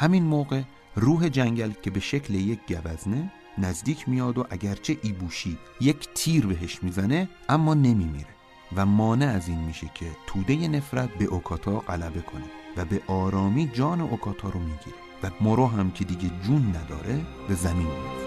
همین 0.00 0.24
موقع 0.24 0.62
روح 0.94 1.28
جنگل 1.28 1.72
که 1.82 1.90
به 1.90 2.00
شکل 2.00 2.34
یک 2.34 2.60
گوزنه 2.68 3.32
نزدیک 3.58 4.08
میاد 4.08 4.38
و 4.38 4.46
اگرچه 4.50 4.96
ایبوشی 5.02 5.58
یک 5.80 6.08
تیر 6.14 6.46
بهش 6.46 6.82
می‌زنه 6.82 7.28
اما 7.48 7.74
نمیمیره 7.74 8.34
و 8.76 8.86
مانع 8.86 9.26
از 9.26 9.48
این 9.48 9.58
میشه 9.58 9.90
که 9.94 10.06
توده 10.26 10.68
نفرت 10.68 11.08
به 11.08 11.24
اوکاتا 11.24 11.78
غلبه 11.78 12.20
کنه 12.20 12.44
و 12.76 12.84
به 12.84 13.02
آرامی 13.06 13.70
جان 13.74 14.00
اوکاتا 14.00 14.48
رو 14.48 14.60
می‌گیره 14.60 14.96
و 15.22 15.30
مورو 15.40 15.66
هم 15.66 15.90
که 15.90 16.04
دیگه 16.04 16.30
جون 16.42 16.76
نداره 16.76 17.20
به 17.48 17.54
زمین 17.54 18.19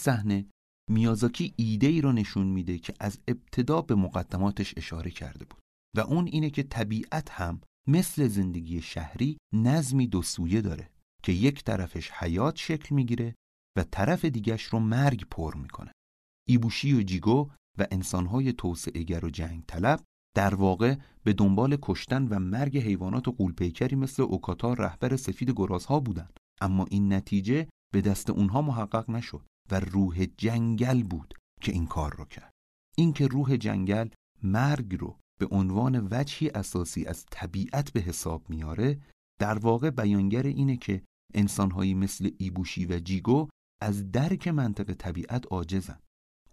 صحنه 0.00 0.46
میازاکی 0.90 1.54
ایده 1.56 1.86
ای 1.86 2.00
رو 2.00 2.12
نشون 2.12 2.46
میده 2.46 2.78
که 2.78 2.94
از 3.00 3.18
ابتدا 3.28 3.82
به 3.82 3.94
مقدماتش 3.94 4.74
اشاره 4.76 5.10
کرده 5.10 5.44
بود 5.44 5.60
و 5.96 6.00
اون 6.00 6.26
اینه 6.26 6.50
که 6.50 6.62
طبیعت 6.62 7.30
هم 7.30 7.60
مثل 7.88 8.28
زندگی 8.28 8.82
شهری 8.82 9.38
نظمی 9.54 10.06
دو 10.06 10.22
سویه 10.22 10.60
داره 10.60 10.90
که 11.22 11.32
یک 11.32 11.64
طرفش 11.64 12.10
حیات 12.10 12.56
شکل 12.56 12.94
می‌گیره 12.94 13.34
و 13.78 13.84
طرف 13.84 14.24
دیگش 14.24 14.62
رو 14.62 14.78
مرگ 14.78 15.26
پر 15.30 15.54
می‌کنه. 15.54 15.92
ایبوشی 16.48 16.94
و 16.94 17.02
جیگو 17.02 17.50
و 17.78 17.86
انسانهای 17.90 18.52
توسعهگر 18.52 19.24
و 19.24 19.30
جنگ 19.30 19.64
طلب 19.66 20.00
در 20.36 20.54
واقع 20.54 20.96
به 21.24 21.32
دنبال 21.32 21.76
کشتن 21.82 22.28
و 22.28 22.38
مرگ 22.38 22.78
حیوانات 22.78 23.28
و 23.28 23.32
قولپیکری 23.32 23.96
مثل 23.96 24.22
اوکاتا 24.22 24.72
رهبر 24.72 25.16
سفید 25.16 25.50
گرازها 25.50 26.00
بودند. 26.00 26.36
اما 26.60 26.86
این 26.90 27.12
نتیجه 27.12 27.68
به 27.92 28.00
دست 28.00 28.30
اونها 28.30 28.62
محقق 28.62 29.10
نشد. 29.10 29.46
و 29.70 29.80
روح 29.80 30.26
جنگل 30.38 31.02
بود 31.02 31.34
که 31.60 31.72
این 31.72 31.86
کار 31.86 32.16
رو 32.16 32.24
کرد. 32.24 32.52
اینکه 32.96 33.26
روح 33.26 33.56
جنگل 33.56 34.08
مرگ 34.42 34.96
رو 35.00 35.18
به 35.40 35.46
عنوان 35.50 36.08
وجهی 36.10 36.50
اساسی 36.50 37.06
از 37.06 37.26
طبیعت 37.30 37.92
به 37.92 38.00
حساب 38.00 38.50
میاره 38.50 39.00
در 39.40 39.58
واقع 39.58 39.90
بیانگر 39.90 40.42
اینه 40.42 40.76
که 40.76 41.02
انسانهایی 41.34 41.94
مثل 41.94 42.30
ایبوشی 42.38 42.86
و 42.86 42.98
جیگو 42.98 43.48
از 43.82 44.12
درک 44.12 44.48
منطق 44.48 44.94
طبیعت 44.94 45.46
عاجزن. 45.50 45.98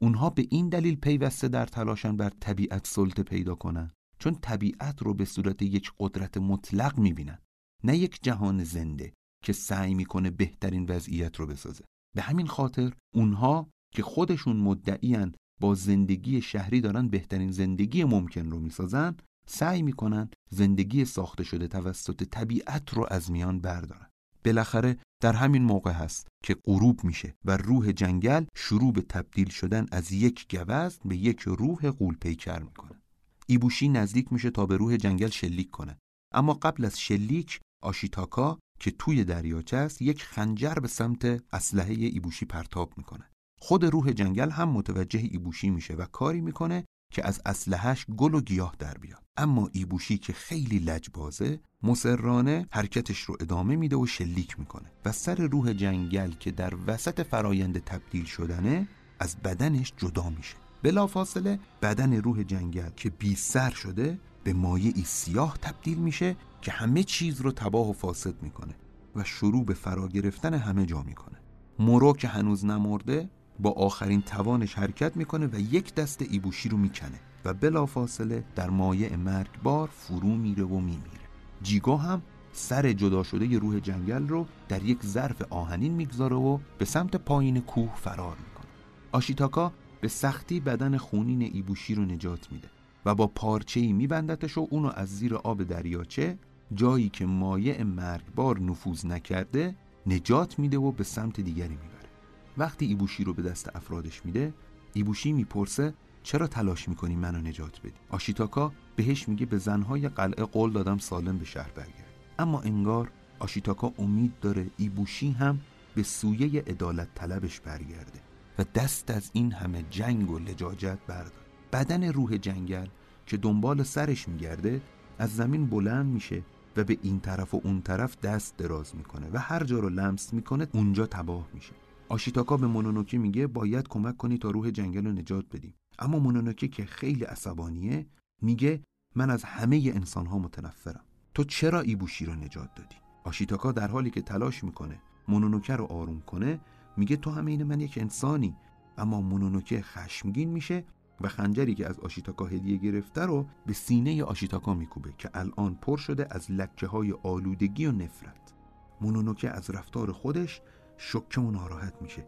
اونها 0.02 0.30
به 0.30 0.48
این 0.50 0.70
دلیل 0.70 0.96
پیوسته 0.96 1.48
در 1.48 1.66
تلاشن 1.66 2.18
بر 2.18 2.30
طبیعت 2.30 2.88
سلطه 2.88 3.24
پیدا 3.24 3.56
کنن 3.56 3.92
چون 4.20 4.36
طبیعت 4.36 5.02
رو 5.02 5.14
به 5.14 5.26
صورت 5.26 5.62
یک 5.62 5.92
قدرت 6.00 6.38
مطلق 6.38 6.98
می‌بینن 6.98 7.40
نه 7.84 7.98
یک 7.98 8.20
جهان 8.22 8.64
زنده 8.64 9.14
که 9.44 9.54
سعی 9.54 9.94
می‌کنه 9.94 10.30
بهترین 10.30 10.86
وضعیت 10.90 11.36
رو 11.36 11.48
بسازه. 11.48 11.84
به 12.18 12.24
همین 12.24 12.48
خاطر 12.48 12.94
اونها 13.16 13.70
که 13.94 14.04
خودشون 14.04 14.58
مدعیان 14.58 15.36
با 15.62 15.76
زندگی 15.76 16.42
شهری 16.42 16.82
دارن 16.82 17.08
بهترین 17.08 17.52
زندگی 17.52 18.04
ممکن 18.04 18.52
رو 18.52 18.60
می‌سازن 18.60 19.16
سعی 19.48 19.82
می‌کنن 19.82 20.30
زندگی 20.50 21.06
ساخته 21.06 21.44
شده 21.44 21.68
توسط 21.68 22.24
طبیعت 22.24 22.94
رو 22.94 23.06
از 23.10 23.32
میان 23.32 23.60
بردارن. 23.60 24.10
بالاخره 24.46 24.98
در 25.22 25.34
همین 25.34 25.64
موقع 25.64 25.92
هست 25.92 26.28
که 26.44 26.56
غروب 26.64 27.04
میشه 27.04 27.36
و 27.46 27.58
روح 27.58 27.92
جنگل 27.92 28.46
شروع 28.56 28.94
به 28.94 29.02
تبدیل 29.02 29.50
شدن 29.50 29.86
از 29.92 30.12
یک 30.12 30.56
گوزن 30.56 30.98
به 31.06 31.18
یک 31.18 31.40
روح 31.40 31.90
قول 31.90 32.16
پیکر 32.16 32.60
می‌کنه. 32.60 33.02
ایبوشی 33.48 33.90
نزدیک 33.90 34.34
میشه 34.34 34.50
تا 34.50 34.66
به 34.66 34.78
روح 34.78 34.98
جنگل 34.98 35.30
شلیک 35.30 35.70
کنه. 35.70 35.98
اما 36.34 36.54
قبل 36.54 36.86
از 36.86 37.00
شلیک 37.00 37.60
آشیتاکا 37.84 38.60
که 38.80 38.92
توی 38.92 39.24
دریاچه 39.24 39.78
است 39.78 40.02
یک 40.02 40.24
خنجر 40.24 40.74
به 40.74 40.88
سمت 40.88 41.44
اسلحه 41.54 41.94
ایبوشی 41.94 42.46
پرتاب 42.46 42.94
می‌کنه. 42.98 43.30
خود 43.60 43.86
روح 43.86 44.12
جنگل 44.12 44.50
هم 44.50 44.70
متوجه 44.70 45.20
ایبوشی 45.20 45.70
میشه 45.70 45.94
و 45.94 46.06
کاری 46.06 46.42
می‌کنه 46.42 46.86
که 47.14 47.28
از 47.28 47.42
اسلحهش 47.46 48.06
گل 48.18 48.34
و 48.34 48.42
گیاه 48.42 48.76
در 48.80 48.94
بیاد. 48.94 49.24
اما 49.38 49.70
ایبوشی 49.72 50.18
که 50.18 50.34
خیلی 50.34 50.80
لجبازه 50.80 51.60
مسررانه 51.84 52.68
حرکتش 52.72 53.20
رو 53.20 53.38
ادامه 53.40 53.76
میده 53.76 53.96
و 53.96 54.06
شلیک 54.06 54.60
می‌کنه 54.60 54.92
و 55.06 55.12
سر 55.12 55.36
روح 55.36 55.74
جنگل 55.74 56.32
که 56.32 56.52
در 56.52 56.74
وسط 56.88 57.22
فرایند 57.22 57.80
تبدیل 57.80 58.26
شدنه 58.26 58.88
از 59.20 59.38
بدنش 59.38 59.94
جدا 59.98 60.30
میشه. 60.30 60.56
بلافاصله 60.84 61.60
بدن 61.82 62.14
روح 62.14 62.44
جنگل 62.44 62.90
که 62.96 63.10
بی 63.10 63.36
سر 63.36 63.70
شده 63.70 64.20
به 64.44 64.54
مایه 64.54 64.94
ای 64.96 65.04
سیاه 65.04 65.58
تبدیل 65.62 65.98
میشه 65.98 66.36
که 66.68 66.74
همه 66.74 67.04
چیز 67.04 67.42
رو 67.42 67.52
تباه 67.52 67.90
و 67.90 67.94
فاسد 67.94 68.44
می‌کنه 68.44 68.76
و 69.16 69.24
شروع 69.24 69.66
به 69.66 69.74
فرا 69.74 70.08
گرفتن 70.08 70.54
همه 70.54 70.86
جا 70.86 71.04
می‌کنه. 71.04 71.38
مورو 71.80 72.14
که 72.14 72.28
هنوز 72.28 72.66
نمرده 72.66 73.30
با 73.60 73.72
آخرین 73.72 74.22
توانش 74.22 74.74
حرکت 74.74 75.18
می‌کنه 75.18 75.48
و 75.48 75.60
یک 75.60 75.96
دست 75.96 76.22
ایبوشی 76.22 76.70
رو 76.70 76.78
می‌کنه 76.78 77.20
و 77.46 77.54
بلافاصله 77.54 78.44
در 78.56 78.70
مایع 78.70 79.16
مرگبار 79.16 79.90
فرو 79.92 80.36
میره 80.36 80.64
و 80.64 80.80
میمیره. 80.80 81.28
جیگو 81.62 81.96
هم 81.96 82.22
سر 82.54 82.94
جدا 82.94 83.24
شده 83.24 83.60
روح 83.60 83.80
جنگل 83.80 84.28
رو 84.28 84.46
در 84.70 84.84
یک 84.84 85.06
ظرف 85.06 85.42
آهنین 85.50 85.94
می‌گذاره 85.94 86.36
و 86.36 86.60
به 86.78 86.86
سمت 86.86 87.16
پایین 87.16 87.62
کوه 87.62 87.96
فرار 87.96 88.38
می‌کنه. 88.38 88.68
آشیتاکا 89.12 89.72
به 90.02 90.08
سختی 90.08 90.60
بدن 90.60 90.98
خونین 90.98 91.42
ایبوشی 91.42 91.96
رو 91.96 92.06
نجات 92.06 92.52
میده 92.52 92.68
و 93.06 93.16
با 93.16 93.28
پارچه 93.28 93.80
ای 93.80 93.94
میبندتش 93.94 94.58
و 94.58 94.68
اونو 94.70 94.92
از 94.96 95.10
زیر 95.18 95.36
آب 95.36 95.64
دریاچه 95.64 96.38
جایی 96.74 97.10
که 97.10 97.26
مایع 97.26 97.84
مرگبار 97.84 98.60
نفوذ 98.60 99.06
نکرده 99.06 99.76
نجات 100.08 100.60
میده 100.60 100.78
و 100.78 100.92
به 100.92 101.04
سمت 101.04 101.42
دیگری 101.42 101.76
می‌بره. 101.76 102.10
وقتی 102.58 102.86
ایبوشی 102.86 103.24
رو 103.24 103.34
به 103.34 103.42
دست 103.42 103.76
افرادش 103.76 104.26
میده 104.26 104.54
ایبوشی 104.94 105.34
می‌پرسه 105.34 105.94
چرا 106.24 106.48
تلاش 106.48 106.90
می‌کنی 106.90 107.16
منو 107.16 107.42
نجات 107.42 107.80
بدی؟ 107.80 107.94
آشیتاکا 108.10 108.72
بهش 108.96 109.30
میگه 109.30 109.46
به 109.46 109.58
زنهای 109.58 110.10
قلعه 110.10 110.44
قول 110.46 110.72
دادم 110.72 110.98
سالم 110.98 111.38
به 111.38 111.46
شهر 111.46 111.72
برگرد. 111.72 112.14
اما 112.40 112.62
انگار 112.62 113.12
آشیتاکا 113.40 113.94
امید 114.00 114.40
داره 114.40 114.70
ایبوشی 114.78 115.32
هم 115.32 115.60
به 115.96 116.04
سویه 116.04 116.62
عدالت 116.62 117.08
طلبش 117.16 117.60
برگرده 117.60 118.20
و 118.60 118.66
دست 118.76 119.12
از 119.12 119.30
این 119.34 119.52
همه 119.52 119.84
جنگ 119.90 120.32
و 120.32 120.40
لجاجت 120.40 120.98
بردار. 121.08 121.32
بدن 121.74 122.04
روح 122.04 122.38
جنگل 122.38 122.88
که 123.26 123.38
دنبال 123.38 123.84
سرش 123.84 124.28
میگرده 124.28 124.82
از 125.20 125.36
زمین 125.36 125.66
بلند 125.66 126.06
میشه 126.06 126.44
و 126.78 126.84
به 126.84 126.98
این 127.02 127.20
طرف 127.20 127.54
و 127.54 127.62
اون 127.64 127.82
طرف 127.82 128.22
دست 128.22 128.58
دراز 128.58 128.96
می‌کنه 128.96 129.30
و 129.34 129.38
هر 129.38 129.64
جا 129.64 129.80
رو 129.80 129.90
لمس 129.90 130.34
می‌کنه 130.34 130.68
اونجا 130.74 131.06
تباه 131.06 131.48
میشه. 131.54 131.74
آشیتاکا 132.10 132.58
به 132.58 132.68
مونونوکه 132.68 133.18
میگه 133.18 133.48
باید 133.48 133.88
کمک 133.88 134.18
کنی 134.18 134.38
تا 134.38 134.52
روح 134.52 134.72
جنگل 134.72 135.06
رو 135.06 135.12
نجات 135.12 135.46
بدیم. 135.52 135.74
اما 136.00 136.20
مونونوکه 136.20 136.68
که 136.68 136.86
خیلی 136.86 137.24
عصبانیه 137.24 138.06
میگه 138.42 138.82
من 139.16 139.30
از 139.30 139.44
همه 139.44 139.92
انسان 139.96 140.26
ها 140.26 140.40
متنفرم. 140.40 141.04
تو 141.34 141.44
چرا 141.44 141.82
ایبوشی 141.82 142.26
رو 142.26 142.36
نجات 142.36 142.76
دادی؟ 142.76 142.96
آشیتاکا 143.24 143.72
در 143.72 143.88
حالی 143.88 144.10
که 144.10 144.22
تلاش 144.22 144.64
می‌کنه 144.64 145.02
مونونوکه 145.28 145.76
رو 145.76 145.86
آروم 145.86 146.22
کنه 146.22 146.60
میگه 146.98 147.16
تو 147.16 147.32
همین 147.32 147.64
من 147.64 147.82
یک 147.82 147.98
انسانی. 147.98 148.56
اما 148.98 149.22
مونونوکه 149.22 149.82
خشمگین 149.82 150.50
میشه 150.50 150.84
و 151.22 151.28
خنجری 151.28 151.76
که 151.76 151.88
از 151.90 152.00
آشیتاکا 152.00 152.46
هدیه 152.46 152.78
گرفته 152.78 153.22
رو 153.22 153.48
به 153.66 153.74
سینه 153.74 154.24
آشیتاکا 154.24 154.74
میکوبه 154.74 155.14
که 155.18 155.30
الان 155.34 155.76
پر 155.76 155.98
شده 155.98 156.28
از 156.32 156.52
لکه 156.52 156.88
های 156.88 157.14
آلودگی 157.24 157.86
و 157.86 157.92
نفرت. 157.92 158.54
مونونوکه 159.02 159.50
از 159.50 159.70
رفتار 159.70 160.12
خودش 160.12 160.62
شکه 160.98 161.42
و 161.42 161.52
ناراحت 161.52 162.02
میشه 162.02 162.26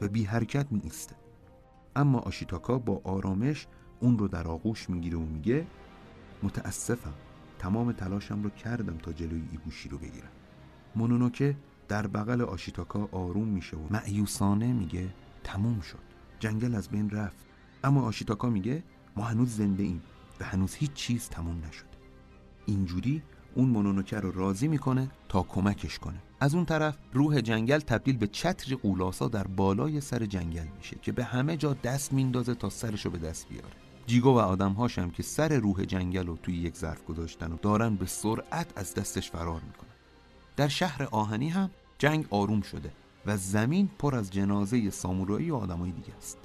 و 0.00 0.08
بی 0.08 0.24
حرکت 0.24 0.72
می 0.72 0.80
ایسته 0.84 1.16
اما 1.96 2.18
آشیتاکا 2.18 2.78
با 2.78 3.00
آرامش 3.04 3.66
اون 4.00 4.18
رو 4.18 4.28
در 4.28 4.48
آغوش 4.48 4.90
می‌گیره 4.90 5.18
و 5.18 5.26
میگه 5.26 5.66
متاسفم 6.42 7.14
تمام 7.58 7.92
تلاشم 7.92 8.42
رو 8.42 8.50
کردم 8.50 8.98
تا 8.98 9.12
جلوی 9.12 9.42
ایبوشی 9.50 9.88
رو 9.88 9.98
بگیرم. 9.98 10.30
مونونوکه 10.96 11.56
در 11.88 12.06
بغل 12.06 12.42
آشیتاکا 12.42 13.08
آروم 13.12 13.48
میشه 13.48 13.76
و 13.76 13.80
معیوسانه 13.90 14.72
میگه 14.72 15.08
تموم 15.44 15.80
شد 15.80 15.98
جنگل 16.38 16.74
از 16.74 16.88
بین 16.88 17.10
رفت. 17.10 17.49
اما 17.84 18.02
آشیتاکا 18.02 18.50
میگه 18.50 18.82
ما 19.16 19.24
هنوز 19.24 19.56
زنده 19.56 19.82
ایم 19.82 20.02
و 20.40 20.44
هنوز 20.44 20.74
هیچ 20.74 20.92
چیز 20.92 21.28
تموم 21.28 21.62
نشده. 21.68 21.88
اینجوری 22.66 23.22
اون 23.54 23.68
مونونوکه 23.68 24.20
رو 24.20 24.32
راضی 24.32 24.68
می‌کنه 24.68 25.10
تا 25.28 25.42
کمکش 25.42 25.98
کنه. 25.98 26.18
از 26.40 26.54
اون 26.54 26.64
طرف 26.64 26.96
روح 27.12 27.40
جنگل 27.40 27.78
تبدیل 27.78 28.16
به 28.16 28.26
چتری 28.26 28.76
قولاسا 28.76 29.28
در 29.28 29.46
بالای 29.46 30.00
سر 30.00 30.26
جنگل 30.26 30.66
میشه 30.76 30.96
که 31.02 31.12
به 31.12 31.24
همه 31.24 31.56
جا 31.56 31.74
دست 31.74 32.12
میندازه 32.12 32.54
تا 32.54 32.70
سرشو 32.70 33.10
به 33.10 33.18
دست 33.18 33.48
بیاره. 33.48 33.68
جیگو 34.06 34.30
و 34.30 34.38
آدمهاش 34.38 34.98
هم 34.98 35.10
که 35.10 35.22
سر 35.22 35.56
روح 35.58 35.84
جنگل 35.84 36.26
رو 36.26 36.36
توی 36.36 36.54
یک 36.54 36.76
ظرف 36.76 37.04
گذاشتن 37.04 37.52
و 37.52 37.56
دارن 37.56 37.94
به 37.94 38.06
سرعت 38.06 38.72
از 38.76 38.94
دستش 38.94 39.30
فرار 39.30 39.60
می‌کنن. 39.66 39.90
در 40.56 40.68
شهر 40.68 41.08
آهنی 41.10 41.48
هم 41.48 41.70
جنگ 41.98 42.26
آروم 42.30 42.60
شده 42.60 42.92
و 43.26 43.36
زمین 43.36 43.90
پر 43.98 44.16
از 44.16 44.30
جنازه 44.30 44.90
سامورایی 44.90 45.50
و 45.50 45.56
آدمای 45.56 45.90
دیگه 45.90 46.16
است. 46.16 46.38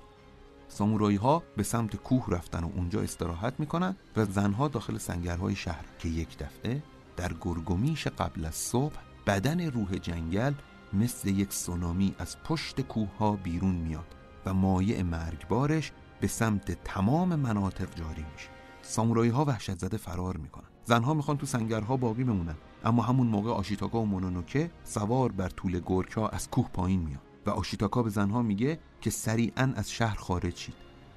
سامورایی 0.75 1.17
ها 1.17 1.43
به 1.57 1.63
سمت 1.63 1.95
کوه 1.95 2.25
رفتن 2.29 2.63
و 2.63 2.69
اونجا 2.75 3.01
استراحت 3.01 3.53
می‌کنن 3.59 3.95
و 4.15 4.25
زنها 4.25 4.67
داخل 4.67 4.97
سنگرهای 4.97 5.55
شهر 5.55 5.85
که 5.99 6.09
یک 6.09 6.37
دفعه 6.37 6.83
در 7.17 7.31
گرگومیش 7.41 8.07
قبل 8.07 8.45
از 8.45 8.55
صبح 8.55 8.95
بدن 9.27 9.71
روح 9.71 9.97
جنگل 9.97 10.53
مثل 10.93 11.29
یک 11.29 11.53
سونامی 11.53 12.15
از 12.19 12.37
پشت 12.43 12.81
کوه 12.81 13.17
ها 13.17 13.31
بیرون 13.31 13.75
میاد 13.75 14.15
و 14.45 14.53
مایع 14.53 15.01
مرگبارش 15.01 15.91
به 16.19 16.27
سمت 16.27 16.83
تمام 16.83 17.35
مناطق 17.35 17.95
جاری 17.95 18.25
میشه. 18.33 18.49
سامورایی 18.81 19.31
ها 19.31 19.45
وحشت 19.45 19.79
زده 19.79 19.97
فرار 19.97 20.37
می‌کنن. 20.37 20.69
زنها 20.85 21.13
می‌خوان 21.13 21.37
تو 21.37 21.45
سنگرها 21.45 21.97
باقی 21.97 22.23
بمونن 22.23 22.55
اما 22.83 23.03
همون 23.03 23.27
موقع 23.27 23.51
آشیتاکا 23.51 24.01
و 24.01 24.05
مونونوکه 24.05 24.71
سوار 24.83 25.31
بر 25.31 25.49
طول 25.49 25.81
گرکا 25.85 26.27
از 26.27 26.49
کوه 26.49 26.69
پایین 26.69 27.01
میاد 27.01 27.21
و 27.45 27.49
آشیتاکا 27.49 28.03
به 28.03 28.09
زنها 28.09 28.41
میگه 28.41 28.79
که 29.05 29.11
سریعا 29.11 29.73
از 29.75 29.91
شهر 29.91 30.15
خارج 30.15 30.55
شید 30.55 30.73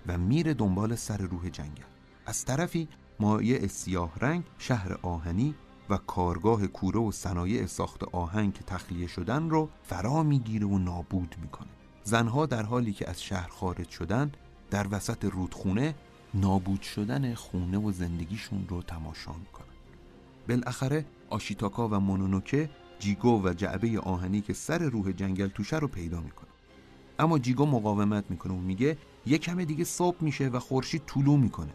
و 0.06 0.18
میره 0.18 0.54
دنبال 0.54 0.94
سر 0.94 1.16
روح 1.16 1.48
جنگل. 1.48 1.82
از 2.26 2.44
طرفی 2.44 2.88
مایع 3.20 3.66
سیاه 3.66 4.12
رنگ 4.20 4.44
شهر 4.58 4.98
آهنی 5.02 5.54
و 5.90 5.96
کارگاه 5.96 6.66
کوره 6.66 7.00
و 7.00 7.12
صنایع 7.12 7.66
ساخت 7.66 8.04
آهنگ 8.04 8.54
که 8.54 8.64
تخلیه 8.64 9.06
شدن 9.06 9.50
رو 9.50 9.68
فرا 9.82 10.22
می‌گیره 10.22 10.66
و 10.66 10.78
نابود 10.78 11.36
می‌کنه. 11.42 11.68
زنها 12.04 12.46
در 12.46 12.62
حالی 12.62 12.92
که 12.92 13.10
از 13.10 13.22
شهر 13.22 13.48
خارج 13.48 13.88
شدن 13.88 14.32
در 14.70 14.86
وسط 14.90 15.24
رودخونه 15.24 15.94
نابود 16.34 16.82
شدن 16.82 17.34
خونه 17.34 17.78
و 17.78 17.92
زندگیشون 17.92 18.66
رو 18.68 18.82
تماشا 18.82 19.32
می‌کنن. 19.32 19.66
بالاخره 20.48 21.06
آشیتاکا 21.30 21.88
و 21.88 21.94
مونونوکه 21.94 22.70
جیگو 22.98 23.42
و 23.44 23.52
جعبه 23.52 24.00
آهنی 24.00 24.40
که 24.40 24.52
سر 24.52 24.78
روح 24.78 25.12
جنگل 25.12 25.48
توشه 25.48 25.78
رو 25.78 25.88
پیدا 25.88 26.20
می‌کنه 26.20 26.47
اما 27.18 27.38
جیگو 27.38 27.66
مقاومت 27.66 28.24
می‌کنه. 28.30 28.54
و 28.54 28.60
میگه 28.60 28.96
یه 29.26 29.38
کم 29.38 29.64
دیگه 29.64 29.84
صبح 29.84 30.16
میشه 30.20 30.48
و 30.48 30.58
خورشید 30.58 31.02
طلوع 31.06 31.38
می‌کنه. 31.38 31.72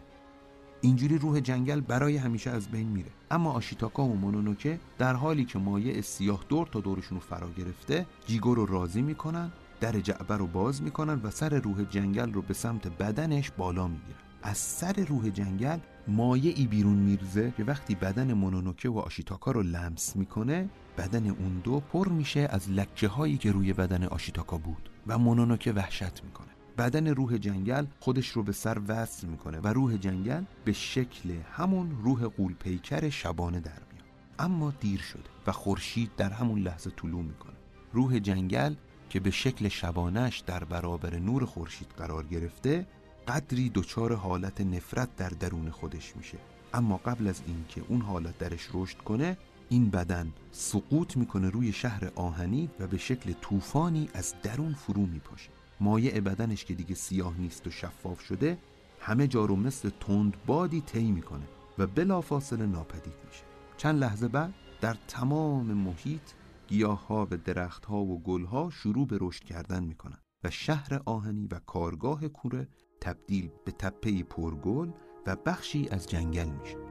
اینجوری 0.80 1.18
روح 1.18 1.40
جنگل 1.40 1.80
برای 1.80 2.16
همیشه 2.16 2.50
از 2.50 2.68
بین 2.68 2.88
میره. 2.88 3.10
اما 3.30 3.52
آشیتاکا 3.52 4.04
و 4.04 4.16
مونونوکه 4.16 4.80
در 4.98 5.14
حالی 5.14 5.44
که 5.44 5.58
مایع 5.58 6.00
سیاه 6.00 6.44
دور 6.48 6.66
تا 6.66 6.80
دورشون 6.80 7.18
رو 7.18 7.24
فرا 7.24 7.50
گرفته 7.50 8.06
جیگو 8.26 8.54
رو 8.54 8.66
راضی 8.66 9.02
می‌کنن 9.02 9.52
در 9.80 10.00
جعبه 10.00 10.36
رو 10.36 10.46
باز 10.46 10.82
می‌کنن 10.82 11.20
و 11.22 11.30
سر 11.30 11.58
روح 11.58 11.84
جنگل 11.84 12.32
رو 12.32 12.42
به 12.42 12.54
سمت 12.54 12.88
بدنش 12.88 13.50
بالا 13.50 13.88
می‌گیرن. 13.88 14.18
از 14.42 14.58
سر 14.58 15.04
روح 15.08 15.30
جنگل 15.30 15.78
مایعی 16.08 16.66
بیرون 16.66 16.96
میرزه 16.96 17.52
که 17.56 17.64
وقتی 17.64 17.94
بدن 17.94 18.32
مونونوکه 18.32 18.88
و 18.88 18.98
آشیتاکا 18.98 19.50
رو 19.50 19.62
لمس 19.62 20.16
می‌کنه 20.16 20.68
بدن 20.98 21.26
اون 21.26 21.60
دو 21.64 21.80
پر 21.80 22.08
میشه 22.08 22.48
از 22.50 22.70
لکه 22.70 23.08
هایی 23.08 23.36
که 23.36 23.52
روی 23.52 23.72
بدن 23.72 24.04
آشیتاکا 24.04 24.58
بود 24.58 24.90
و 25.06 25.18
مونونوکه 25.18 25.72
وحشت 25.72 26.24
می‌کنه. 26.24 26.48
بدن 26.78 27.06
روح 27.06 27.36
جنگل 27.38 27.86
خودش 28.00 28.28
رو 28.28 28.42
به 28.42 28.52
سر 28.52 28.80
وصل 28.88 29.26
می‌کنه 29.26 29.58
و 29.58 29.66
روح 29.66 29.96
جنگل 29.96 30.44
به 30.64 30.72
شکل 30.72 31.34
همون 31.52 31.98
روح 32.02 32.24
قولپیکر 32.24 33.08
شبانه 33.08 33.60
در 33.60 33.82
میاد. 33.92 34.04
اما 34.38 34.70
دیر 34.80 35.00
شده 35.00 35.30
و 35.46 35.52
خورشید 35.52 36.10
در 36.16 36.30
همون 36.30 36.60
لحظه 36.60 36.90
طلوع 36.90 37.22
می‌کنه. 37.22 37.54
روح 37.92 38.18
جنگل 38.18 38.74
که 39.10 39.20
به 39.20 39.30
شکل 39.30 39.68
شبانش 39.68 40.38
در 40.38 40.64
برابر 40.64 41.18
نور 41.18 41.44
خورشید 41.44 41.88
قرار 41.96 42.26
گرفته 42.26 42.86
قدری 43.28 43.70
دچار 43.74 44.14
حالت 44.14 44.60
نفرت 44.60 45.16
در 45.16 45.28
درون 45.28 45.70
خودش 45.70 46.16
میشه. 46.16 46.38
اما 46.74 46.96
قبل 46.96 47.26
از 47.26 47.42
اینکه 47.46 47.82
اون 47.88 48.00
حالت 48.00 48.38
درش 48.38 48.68
رشد 48.74 48.98
کنه 48.98 49.36
این 49.74 49.90
بدن 49.90 50.32
سقوط 50.52 51.16
می‌کنه 51.16 51.50
روی 51.50 51.72
شهر 51.72 52.12
آهنی 52.14 52.70
و 52.80 52.86
به 52.86 52.98
شکل 52.98 53.32
طوفانی 53.32 54.08
از 54.14 54.34
درون 54.42 54.74
فرو 54.74 55.06
میپاشه. 55.06 55.50
مایع 55.80 56.20
بدنش 56.20 56.64
که 56.64 56.74
دیگه 56.74 56.94
سیاه 56.94 57.38
نیست 57.38 57.66
و 57.66 57.70
شفاف 57.70 58.20
شده 58.20 58.58
همه 59.00 59.26
جا 59.26 59.44
رو 59.44 59.56
مثل 59.56 59.90
تند 60.00 60.36
بادی 60.46 60.80
طی 60.80 61.10
می‌کنه 61.10 61.44
و 61.78 61.86
بلافاصله 61.86 62.66
ناپدید 62.66 63.14
میشه. 63.26 63.42
چند 63.76 64.00
لحظه 64.00 64.28
بعد 64.28 64.54
در 64.80 64.96
تمام 65.08 65.66
محیط 65.66 66.30
گیاه 66.68 67.06
ها 67.06 67.28
و 67.30 67.36
درخت 67.36 67.84
ها 67.84 67.98
و 67.98 68.22
گل 68.22 68.44
ها 68.44 68.70
شروع 68.70 69.06
به 69.06 69.18
رشد 69.20 69.44
کردن 69.44 69.84
می‌کنن 69.84 70.18
و 70.44 70.50
شهر 70.50 71.00
آهنی 71.04 71.48
و 71.50 71.58
کارگاه 71.66 72.28
کوره 72.28 72.68
تبدیل 73.00 73.50
به 73.64 73.72
تپه 73.72 74.22
پرگل 74.22 74.90
و 75.26 75.36
بخشی 75.36 75.88
از 75.88 76.08
جنگل 76.08 76.48
میشه. 76.48 76.83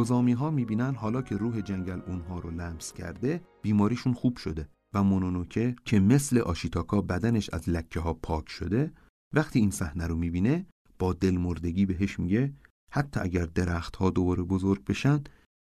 جزامی 0.00 0.32
ها 0.32 0.50
می‌بینن 0.50 0.94
حالا 0.94 1.22
که 1.22 1.36
روح 1.36 1.60
جنگل 1.60 2.00
اونها 2.06 2.38
رو 2.38 2.50
لمس 2.50 2.92
کرده 2.92 3.40
بیماریشون 3.62 4.12
خوب 4.12 4.36
شده 4.36 4.68
و 4.94 5.02
مونونوکه 5.02 5.76
که 5.84 6.00
مثل 6.00 6.38
آشیتاکا 6.38 7.00
بدنش 7.00 7.50
از 7.50 7.68
لکه 7.68 8.00
ها 8.00 8.14
پاک 8.14 8.48
شده 8.48 8.92
وقتی 9.34 9.58
این 9.58 9.70
صحنه 9.70 10.06
رو 10.06 10.16
می‌بینه 10.16 10.66
با 10.98 11.12
دلمردگی 11.12 11.86
بهش 11.86 12.18
میگه 12.18 12.52
حتی 12.92 13.20
اگر 13.20 13.46
درخت 13.46 13.96
ها 13.96 14.10
دوباره 14.10 14.42
بزرگ 14.42 14.84
بشن 14.84 15.24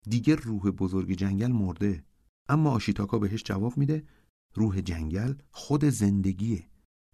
دیگه 0.10 0.36
روح 0.36 0.62
بزرگ 0.62 1.12
جنگل 1.12 1.52
مرده. 1.52 2.04
اما 2.50 2.72
آشیتاکا 2.72 3.20
بهش 3.20 3.44
جواب 3.44 3.78
میده 3.78 4.04
روح 4.56 4.82
جنگل 4.82 5.34
خود 5.52 5.86
زندگیه. 5.86 6.68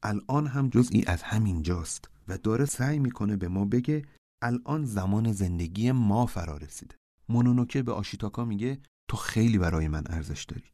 الان 0.03 0.47
هم 0.47 0.69
جزئی 0.69 1.03
از 1.07 1.23
همین 1.23 1.61
جاست 1.61 2.09
و 2.27 2.37
داره 2.37 2.65
سعی 2.65 2.99
می‌کنه 2.99 3.37
به 3.37 3.47
ما 3.47 3.65
بگه 3.65 4.05
الان 4.41 4.85
زمان 4.85 5.31
زندگی 5.31 5.91
ما 5.91 6.25
فرا 6.25 6.57
رسیده. 6.57 6.98
مونونوکه 7.29 7.83
به 7.83 7.91
آشیتاکا 7.91 8.45
میگه 8.45 8.81
تو 9.09 9.17
خیلی 9.17 9.57
برای 9.57 9.87
من 9.87 10.03
ارزش 10.09 10.43
داری. 10.43 10.71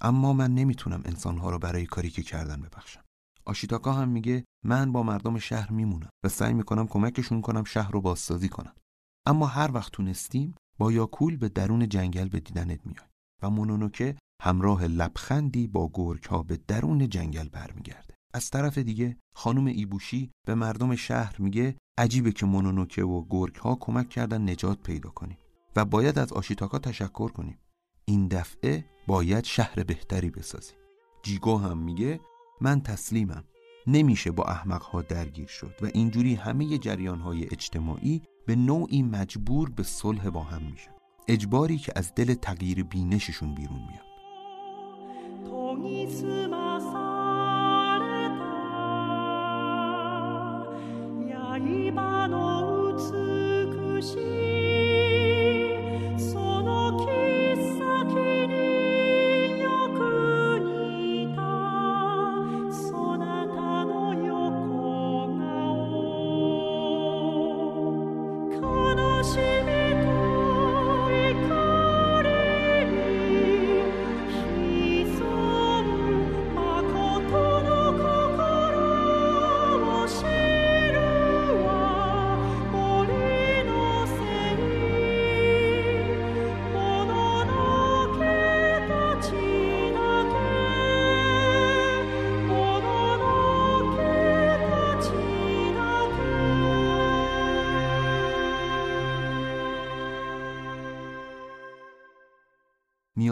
اما 0.00 0.32
من 0.32 0.54
نمی‌تونم 0.54 1.02
انسانها 1.04 1.50
رو 1.50 1.58
برای 1.58 1.86
کاری 1.86 2.10
که 2.10 2.22
کردن 2.22 2.60
ببخشم. 2.60 3.04
آشیتاکا 3.44 3.92
هم 3.92 4.08
میگه 4.08 4.44
من 4.64 4.92
با 4.92 5.02
مردم 5.02 5.38
شهر 5.38 5.72
میمونم 5.72 6.10
و 6.24 6.28
سعی 6.28 6.54
می‌کنم 6.54 6.86
کمکشون 6.86 7.40
کنم 7.40 7.64
شهر 7.64 7.90
رو 7.90 8.00
بازسازی 8.00 8.48
کنم. 8.48 8.74
اما 9.26 9.46
هر 9.46 9.72
وقت 9.72 9.92
تونستیم 9.92 10.54
با 10.78 10.92
یاکول 10.92 11.36
به 11.36 11.48
درون 11.48 11.88
جنگل 11.88 12.28
به 12.28 12.40
دیدنت 12.40 12.86
میای 12.86 13.06
و 13.42 13.50
مونونوکه 13.50 14.16
همراه 14.42 14.84
لبخندی 14.84 15.66
با 15.66 15.90
ها 16.28 16.42
به 16.42 16.60
درون 16.68 17.08
جنگل 17.08 17.48
برمیگرده. 17.48 18.14
از 18.34 18.50
طرف 18.50 18.78
دیگه 18.78 19.16
خانم 19.36 19.66
ایبوشی 19.66 20.30
به 20.46 20.54
مردم 20.54 20.96
شهر 20.96 21.36
میگه 21.38 21.76
عجیبه 21.98 22.32
که 22.32 22.46
مونونوکه 22.46 23.04
و 23.04 23.46
ها 23.60 23.74
کمک 23.80 24.08
کردن 24.08 24.50
نجات 24.50 24.82
پیدا 24.82 25.10
کنیم. 25.10 25.38
و 25.76 25.84
باید 25.84 26.18
از 26.18 26.32
آشیتاکا 26.32 26.78
تشکر 26.78 27.28
کنیم. 27.28 27.58
این 28.04 28.28
دفعه 28.28 28.84
باید 29.06 29.44
شهر 29.44 29.82
بهتری 29.82 30.30
بسازیم. 30.30 30.78
جیگو 31.22 31.58
هم 31.58 31.78
میگه 31.78 32.20
من 32.60 32.80
تسلیمم. 32.80 33.44
نمیشه 33.86 34.30
با 34.30 34.44
احمقها 34.44 35.02
درگیر 35.02 35.46
شد 35.46 35.74
و 35.82 35.86
اینجوری 35.94 36.34
همه 36.34 36.78
جریان 36.78 37.20
های 37.20 37.44
اجتماعی 37.44 38.22
به 38.46 38.56
نوعی 38.56 39.02
مجبور 39.02 39.70
به 39.70 39.82
صلح 39.82 40.30
با 40.30 40.42
هم 40.42 40.62
میشن. 40.62 40.90
اجباری 41.28 41.78
که 41.78 41.92
از 41.96 42.14
دل 42.14 42.34
تغییر 42.34 42.84
بینششون 42.84 43.54
بیرون 43.54 43.78
میاد. 43.78 44.06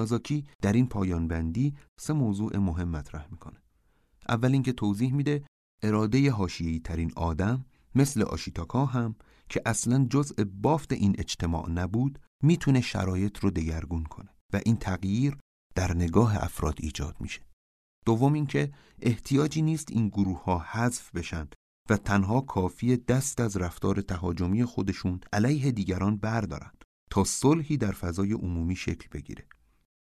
میازاکی 0.04 0.44
در 0.62 0.72
این 0.72 0.86
پایان 0.86 1.28
بندی 1.28 1.74
سه 2.00 2.12
موضوع 2.12 2.56
مهم 2.56 2.88
مطرح 2.88 3.26
می‌کنه. 3.30 3.58
اول 4.28 4.52
اینکه 4.52 4.72
توضیح 4.72 5.14
میده 5.14 5.44
اراده 5.82 6.30
حاشیه‌ای 6.30 6.80
ترین 6.80 7.12
آدم 7.16 7.64
مثل 7.94 8.22
آشیتاکا 8.22 8.86
هم 8.86 9.14
که 9.48 9.62
اصلا 9.66 10.06
جزء 10.10 10.44
بافت 10.44 10.92
این 10.92 11.14
اجتماع 11.18 11.70
نبود 11.70 12.18
می‌تونه 12.42 12.80
شرایط 12.80 13.38
رو 13.38 13.50
دگرگون 13.50 14.04
کنه 14.04 14.28
و 14.52 14.60
این 14.66 14.76
تغییر 14.76 15.38
در 15.74 15.94
نگاه 15.94 16.44
افراد 16.44 16.78
ایجاد 16.80 17.16
میشه. 17.20 17.40
دوم 18.06 18.32
اینکه 18.32 18.72
احتیاجی 19.02 19.62
نیست 19.62 19.88
این 19.90 20.08
گروه 20.08 20.44
ها 20.44 20.58
حذف 20.58 21.10
بشن 21.14 21.48
و 21.90 21.96
تنها 21.96 22.40
کافی 22.40 22.96
دست 22.96 23.40
از 23.40 23.56
رفتار 23.56 24.00
تهاجمی 24.00 24.64
خودشون 24.64 25.20
علیه 25.32 25.72
دیگران 25.72 26.16
بردارند 26.16 26.84
تا 27.10 27.24
صلحی 27.24 27.76
در 27.76 27.92
فضای 27.92 28.32
عمومی 28.32 28.76
شکل 28.76 29.08
بگیره. 29.12 29.46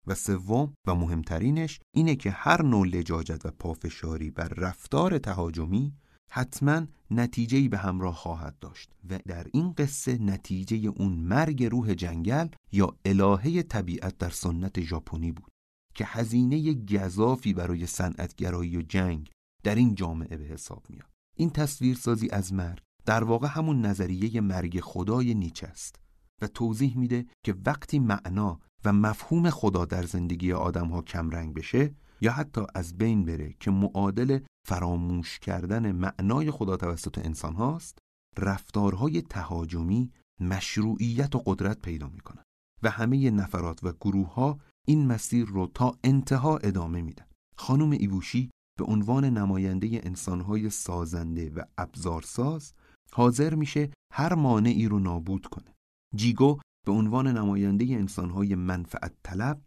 و 0.06 0.14
سوم 0.14 0.74
و 0.86 0.94
مهمترینش 0.94 1.80
اینه 1.94 2.16
که 2.16 2.30
هر 2.30 2.62
نوع 2.62 2.86
لجاجت 2.86 3.46
و 3.46 3.50
پافشاری 3.50 4.30
بر 4.30 4.48
رفتار 4.48 5.18
تهاجمی 5.18 5.94
حتما 6.30 6.86
نتیجهی 7.10 7.68
به 7.68 7.78
همراه 7.78 8.14
خواهد 8.14 8.58
داشت 8.58 8.90
و 9.10 9.18
در 9.26 9.46
این 9.52 9.72
قصه 9.72 10.18
نتیجه 10.18 10.76
اون 10.76 11.12
مرگ 11.12 11.64
روح 11.64 11.94
جنگل 11.94 12.48
یا 12.72 12.96
الهه 13.04 13.62
طبیعت 13.62 14.18
در 14.18 14.30
سنت 14.30 14.80
ژاپنی 14.80 15.32
بود 15.32 15.52
که 15.94 16.04
هزینه 16.04 16.74
گذافی 16.74 17.54
برای 17.54 17.86
صنعتگرایی 17.86 18.76
و 18.76 18.82
جنگ 18.82 19.30
در 19.64 19.74
این 19.74 19.94
جامعه 19.94 20.36
به 20.36 20.44
حساب 20.44 20.86
میاد. 20.88 21.10
این 21.36 21.50
تصویرسازی 21.50 22.30
از 22.30 22.52
مرگ 22.52 22.82
در 23.06 23.24
واقع 23.24 23.48
همون 23.48 23.86
نظریه 23.86 24.40
مرگ 24.40 24.80
خدای 24.80 25.34
نیچه 25.34 25.66
است 25.66 25.96
و 26.42 26.46
توضیح 26.46 26.98
میده 26.98 27.26
که 27.44 27.54
وقتی 27.66 27.98
معنا 27.98 28.60
و 28.84 28.92
مفهوم 28.92 29.50
خدا 29.50 29.84
در 29.84 30.02
زندگی 30.02 30.52
آدم 30.52 30.88
ها 30.88 31.02
کمرنگ 31.02 31.54
بشه 31.54 31.94
یا 32.20 32.32
حتی 32.32 32.60
از 32.74 32.98
بین 32.98 33.24
بره 33.24 33.54
که 33.60 33.70
معادل 33.70 34.38
فراموش 34.66 35.38
کردن 35.38 35.92
معنای 35.92 36.50
خدا 36.50 36.76
توسط 36.76 37.18
انسان 37.18 37.54
هاست 37.54 37.98
رفتارهای 38.38 39.22
تهاجمی 39.22 40.12
مشروعیت 40.40 41.34
و 41.34 41.42
قدرت 41.46 41.82
پیدا 41.82 42.08
می‌کنن 42.08 42.42
و 42.82 42.90
همه 42.90 43.30
نفرات 43.30 43.84
و 43.84 43.92
گروه 43.92 44.34
ها 44.34 44.58
این 44.86 45.06
مسیر 45.06 45.46
رو 45.46 45.66
تا 45.66 45.98
انتها 46.04 46.56
ادامه 46.56 47.02
میدن. 47.02 47.26
خانم 47.56 47.90
ایووشی 47.90 48.50
به 48.78 48.84
عنوان 48.84 49.24
نماینده 49.24 50.00
انسانهای 50.02 50.70
سازنده 50.70 51.50
و 51.50 51.62
ابزارساز 51.78 52.72
حاضر 53.12 53.54
میشه 53.54 53.90
هر 54.12 54.34
مانعی 54.34 54.88
رو 54.88 54.98
نابود 54.98 55.46
کنه. 55.46 55.74
جیگو 56.16 56.60
به 56.84 56.92
عنوان 56.92 57.26
نماینده 57.26 57.84
انسانهای 57.84 58.54
منفعت 58.54 59.14
طلب 59.22 59.60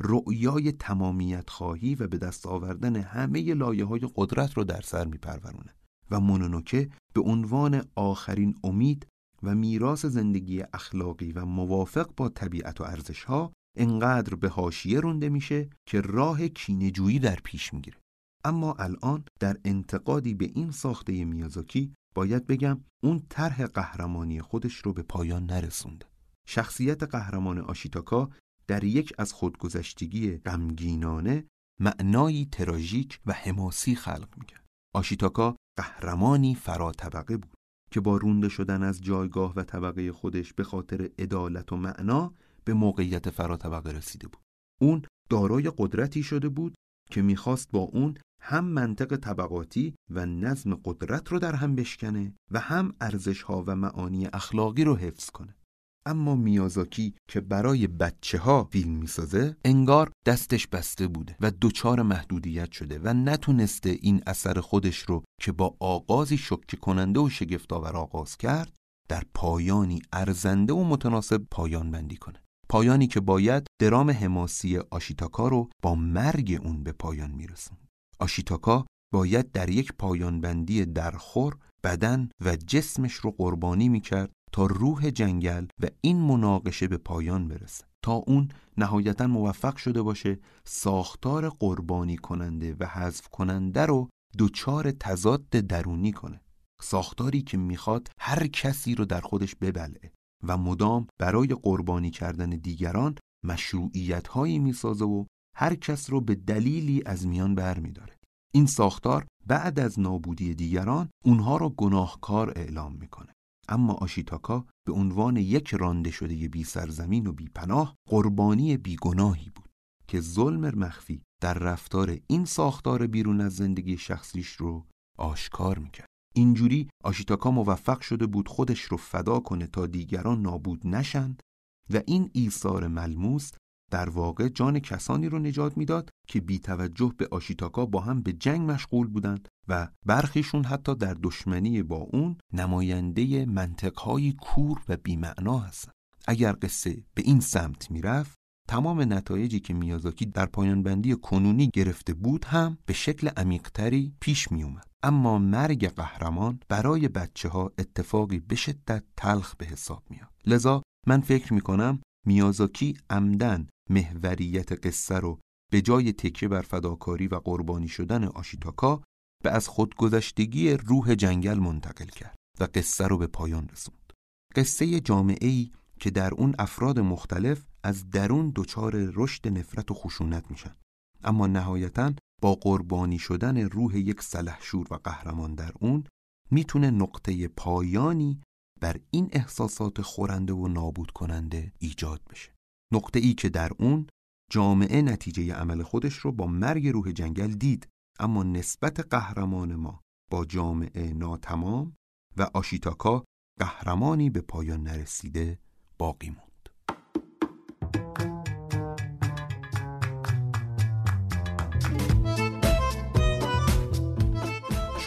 رؤیای 0.00 0.72
تمامیت 0.72 1.50
خواهی 1.50 1.94
و 1.94 2.08
به 2.08 2.18
دست 2.18 2.46
آوردن 2.46 2.96
همه 2.96 3.54
لایه 3.54 3.84
های 3.84 4.08
قدرت 4.16 4.52
رو 4.52 4.64
در 4.64 4.80
سر 4.80 5.06
میپرورونه 5.06 5.74
و 6.10 6.20
مونونوکه 6.20 6.90
به 7.14 7.20
عنوان 7.20 7.82
آخرین 7.94 8.54
امید 8.64 9.06
و 9.42 9.54
میراث 9.54 10.06
زندگی 10.06 10.62
اخلاقی 10.74 11.32
و 11.32 11.44
موافق 11.44 12.10
با 12.16 12.28
طبیعت 12.28 12.80
و 12.80 12.84
ارزش 12.84 13.24
ها 13.24 13.52
انقدر 13.76 14.34
به 14.34 14.48
حاشیه 14.48 15.00
رونده 15.00 15.28
میشه 15.28 15.70
که 15.86 16.00
راه 16.00 16.48
کینجویی 16.48 17.18
در 17.18 17.38
پیش 17.44 17.74
می‌گیره. 17.74 17.98
اما 18.44 18.72
الان 18.72 19.24
در 19.40 19.56
انتقادی 19.64 20.34
به 20.34 20.50
این 20.54 20.70
ساخته 20.70 21.24
میازاکی 21.24 21.94
باید 22.14 22.46
بگم 22.46 22.80
اون 23.02 23.22
طرح 23.28 23.66
قهرمانی 23.66 24.40
خودش 24.40 24.74
رو 24.74 24.92
به 24.92 25.02
پایان 25.02 25.44
نرسونده. 25.44 26.09
شخصیت 26.52 27.02
قهرمان 27.02 27.58
آشیتاکا 27.58 28.30
در 28.66 28.84
یک 28.84 29.12
از 29.18 29.32
خودگذشتگی 29.32 30.36
غمگینانه 30.36 31.44
معنایی 31.80 32.48
تراژیک 32.52 33.20
و 33.26 33.32
حماسی 33.32 33.94
خلق 33.94 34.28
می‌کرد. 34.36 34.66
آشیتاکا 34.94 35.56
قهرمانی 35.78 36.54
فرا 36.54 36.92
طبقه 36.92 37.36
بود 37.36 37.54
که 37.90 38.00
با 38.00 38.16
رونده 38.16 38.48
شدن 38.48 38.82
از 38.82 39.02
جایگاه 39.02 39.54
و 39.56 39.62
طبقه 39.62 40.12
خودش 40.12 40.52
به 40.52 40.64
خاطر 40.64 41.10
عدالت 41.18 41.72
و 41.72 41.76
معنا 41.76 42.34
به 42.64 42.74
موقعیت 42.74 43.30
فرا 43.30 43.56
طبقه 43.56 43.90
رسیده 43.90 44.28
بود. 44.28 44.42
اون 44.80 45.02
دارای 45.28 45.72
قدرتی 45.78 46.22
شده 46.22 46.48
بود 46.48 46.74
که 47.10 47.22
می‌خواست 47.22 47.70
با 47.70 47.80
اون 47.80 48.14
هم 48.42 48.64
منطق 48.64 49.16
طبقاتی 49.16 49.94
و 50.10 50.26
نظم 50.26 50.74
قدرت 50.74 51.28
رو 51.28 51.38
در 51.38 51.54
هم 51.54 51.74
بشکنه 51.74 52.34
و 52.50 52.60
هم 52.60 52.94
ارزشها 53.00 53.64
و 53.66 53.76
معانی 53.76 54.26
اخلاقی 54.26 54.84
رو 54.84 54.96
حفظ 54.96 55.30
کنه. 55.30 55.59
اما 56.06 56.34
میازاکی 56.34 57.14
که 57.28 57.40
برای 57.40 57.86
بچه 57.86 58.38
ها 58.38 58.64
فیلم 58.64 58.92
می‌سازه 58.92 59.56
انگار 59.64 60.12
دستش 60.26 60.66
بسته 60.66 61.06
بوده 61.08 61.36
و 61.40 61.52
دچار 61.60 62.02
محدودیت 62.02 62.72
شده 62.72 63.00
و 63.04 63.12
نتونسته 63.12 63.90
این 63.90 64.22
اثر 64.26 64.60
خودش 64.60 64.98
رو 64.98 65.24
که 65.40 65.52
با 65.52 65.76
آغازی 65.80 66.38
شکه 66.38 66.76
کننده 66.76 67.20
و 67.20 67.28
شگفتآور 67.28 67.96
آغاز 67.96 68.36
کرد 68.36 68.72
در 69.08 69.22
پایانی 69.34 70.02
ارزنده 70.12 70.72
و 70.72 70.84
متناسب 70.84 71.42
پایان 71.50 71.90
بندی 71.90 72.16
کنه. 72.16 72.42
پایانی 72.68 73.06
که 73.06 73.20
باید 73.20 73.66
درام 73.80 74.10
حماسی 74.10 74.78
آشیتاکا 74.78 75.48
رو 75.48 75.68
با 75.82 75.94
مرگ 75.94 76.60
اون 76.64 76.82
به 76.82 76.92
پایان 76.92 77.30
میرسون 77.30 77.78
آشیتاکا 78.20 78.86
باید 79.12 79.52
در 79.52 79.70
یک 79.70 79.92
پایان 79.98 80.40
بندی 80.40 80.84
درخور 80.84 81.56
بدن 81.84 82.28
و 82.40 82.56
جسمش 82.56 83.14
رو 83.14 83.30
قربانی 83.30 83.88
می‌کرد 83.88 84.30
تا 84.52 84.66
روح 84.66 85.10
جنگل 85.10 85.66
و 85.82 85.86
این 86.00 86.20
مناقشه 86.20 86.88
به 86.88 86.96
پایان 86.96 87.48
برسه 87.48 87.84
تا 88.04 88.12
اون 88.12 88.48
نهایتا 88.76 89.26
موفق 89.26 89.76
شده 89.76 90.02
باشه 90.02 90.38
ساختار 90.64 91.48
قربانی 91.48 92.16
کننده 92.16 92.76
و 92.80 92.86
حذف 92.86 93.28
کننده 93.28 93.86
رو 93.86 94.08
دوچار 94.38 94.90
تضاد 94.90 95.48
درونی 95.48 96.12
کنه 96.12 96.40
ساختاری 96.80 97.42
که 97.42 97.56
می‌خواد 97.56 98.08
هر 98.18 98.46
کسی 98.46 98.94
رو 98.94 99.04
در 99.04 99.20
خودش 99.20 99.54
ببلعه 99.54 100.12
و 100.46 100.58
مدام 100.58 101.06
برای 101.18 101.48
قربانی 101.62 102.10
کردن 102.10 102.50
دیگران 102.50 103.14
مشروعیت 103.44 104.28
هایی 104.28 104.58
می‌سازه 104.58 105.04
و 105.04 105.24
هر 105.56 105.74
کس 105.74 106.10
رو 106.10 106.20
به 106.20 106.34
دلیلی 106.34 107.02
از 107.06 107.26
میان 107.26 107.54
بر 107.54 107.78
میداره. 107.78 108.16
این 108.52 108.66
ساختار 108.66 109.26
بعد 109.46 109.80
از 109.80 110.00
نابودی 110.00 110.54
دیگران 110.54 111.08
اونها 111.24 111.56
رو 111.56 111.70
گناهکار 111.70 112.52
اعلام 112.56 112.96
می‌کنه. 112.96 113.32
اما 113.70 113.92
آشیتاکا 113.92 114.66
به 114.86 114.92
عنوان 114.92 115.36
یک 115.36 115.74
رانده 115.74 116.10
شده 116.10 116.48
بی 116.48 116.64
سرزمین 116.64 117.26
و 117.26 117.32
بی 117.32 117.48
پناه 117.48 117.96
قربانی 118.08 118.76
بیگناهی 118.76 119.50
بود 119.54 119.68
که 120.08 120.20
ظلم 120.20 120.78
مخفی 120.78 121.22
در 121.42 121.54
رفتار 121.54 122.18
این 122.26 122.44
ساختار 122.44 123.06
بیرون 123.06 123.40
از 123.40 123.56
زندگی 123.56 123.98
شخصیش 123.98 124.48
رو 124.48 124.86
آشکار 125.18 125.78
می‌کرد. 125.78 126.06
اینجوری 126.34 126.88
آشیتاکا 127.04 127.50
موفق 127.50 128.00
شده 128.00 128.26
بود 128.26 128.48
خودش 128.48 128.80
رو 128.80 128.96
فدا 128.96 129.40
کنه 129.40 129.66
تا 129.66 129.86
دیگران 129.86 130.42
نابود 130.42 130.86
نشند 130.86 131.42
و 131.90 132.00
این 132.06 132.30
ایثار 132.32 132.86
ملموس 132.86 133.50
در 133.90 134.10
واقع 134.10 134.48
جان 134.48 134.78
کسانی 134.78 135.28
رو 135.28 135.38
نجات 135.38 135.76
می‌داد 135.76 136.10
که 136.28 136.40
بی 136.40 136.58
توجه 136.58 137.12
به 137.16 137.28
آشیتاکا 137.30 137.86
با 137.86 138.00
هم 138.00 138.22
به 138.22 138.32
جنگ 138.32 138.70
مشغول 138.70 139.06
بودند 139.06 139.48
و 139.68 139.88
برخیشون 140.06 140.64
حتی 140.64 140.94
در 140.94 141.16
دشمنی 141.22 141.82
با 141.82 141.96
اون 141.96 142.36
نماینده 142.52 143.46
منطقهای 143.46 144.32
کور 144.32 144.82
و 144.88 144.96
بیمعنا 144.96 145.58
هستند. 145.58 145.94
اگر 146.28 146.56
قصه 146.62 147.04
به 147.14 147.22
این 147.22 147.40
سمت 147.40 147.90
می‌رفت 147.90 148.34
تمام 148.68 149.12
نتایجی 149.12 149.60
که 149.60 149.74
میازاکی 149.74 150.26
در 150.26 150.46
پایان 150.46 150.82
بندی 150.82 151.16
کنونی 151.16 151.70
گرفته 151.74 152.14
بود 152.14 152.44
هم 152.44 152.78
به 152.86 152.92
شکل 152.92 153.28
عمیقتری 153.28 154.14
پیش 154.20 154.52
می 154.52 154.62
اومد. 154.62 154.86
اما 155.02 155.38
مرگ 155.38 155.88
قهرمان 155.88 156.60
برای 156.68 157.08
بچه 157.08 157.48
ها 157.48 157.72
اتفاقی 157.78 158.38
به 158.40 158.56
شدت 158.56 159.04
تلخ 159.16 159.56
به 159.56 159.66
حساب 159.66 160.02
میاد. 160.10 160.28
لذا 160.46 160.82
من 161.06 161.20
فکر 161.20 161.54
می 161.54 161.60
کنم 161.60 162.00
میازاکی 162.26 162.96
عمدن 163.10 163.68
محوریت 163.90 164.86
قصه 164.86 165.14
رو 165.14 165.40
به 165.72 165.82
جای 165.82 166.12
تکیه 166.12 166.48
بر 166.48 166.62
فداکاری 166.62 167.28
و 167.28 167.34
قربانی 167.34 167.88
شدن 167.88 168.24
آشیتاکا 168.24 169.02
به 169.44 169.50
از 169.50 169.68
خودگذشتگی 169.68 170.70
روح 170.70 171.14
جنگل 171.14 171.58
منتقل 171.58 172.06
کرد 172.06 172.36
و 172.60 172.68
قصه 172.74 173.06
رو 173.06 173.18
به 173.18 173.26
پایان 173.26 173.68
رسوند. 173.68 174.12
قصه 174.56 175.00
جامعه 175.00 175.48
ای 175.48 175.70
که 176.00 176.10
در 176.10 176.34
اون 176.34 176.54
افراد 176.58 176.98
مختلف 176.98 177.66
از 177.82 178.10
درون 178.10 178.52
دچار 178.54 178.92
رشد 178.96 179.48
نفرت 179.48 179.90
و 179.90 179.94
خشونت 179.94 180.50
میشن 180.50 180.76
اما 181.24 181.46
نهایتا 181.46 182.12
با 182.42 182.54
قربانی 182.54 183.18
شدن 183.18 183.58
روح 183.58 183.96
یک 183.96 184.22
سلحشور 184.22 184.86
و 184.90 184.96
قهرمان 185.04 185.54
در 185.54 185.72
اون 185.80 186.04
می‌تونه 186.50 186.90
نقطه 186.90 187.48
پایانی 187.48 188.40
بر 188.80 189.00
این 189.10 189.28
احساسات 189.32 190.02
خورنده 190.02 190.52
و 190.52 190.68
نابود 190.68 191.10
کننده 191.10 191.72
ایجاد 191.78 192.20
بشه 192.30 192.52
نقطه 192.92 193.18
ای 193.18 193.34
که 193.34 193.48
در 193.48 193.70
اون 193.78 194.06
جامعه 194.50 195.02
نتیجه 195.02 195.54
عمل 195.54 195.82
خودش 195.82 196.14
رو 196.14 196.32
با 196.32 196.46
مرگ 196.46 196.88
روح 196.88 197.12
جنگل 197.12 197.52
دید 197.52 197.88
اما 198.18 198.42
نسبت 198.42 199.00
قهرمان 199.00 199.74
ما 199.74 200.00
با 200.30 200.44
جامعه 200.44 201.14
ناتمام 201.14 201.96
و 202.36 202.50
آشیتاکا 202.54 203.24
قهرمانی 203.60 204.30
به 204.30 204.40
پایان 204.40 204.82
نرسیده 204.82 205.58
باقی 205.98 206.30
موند. 206.30 206.49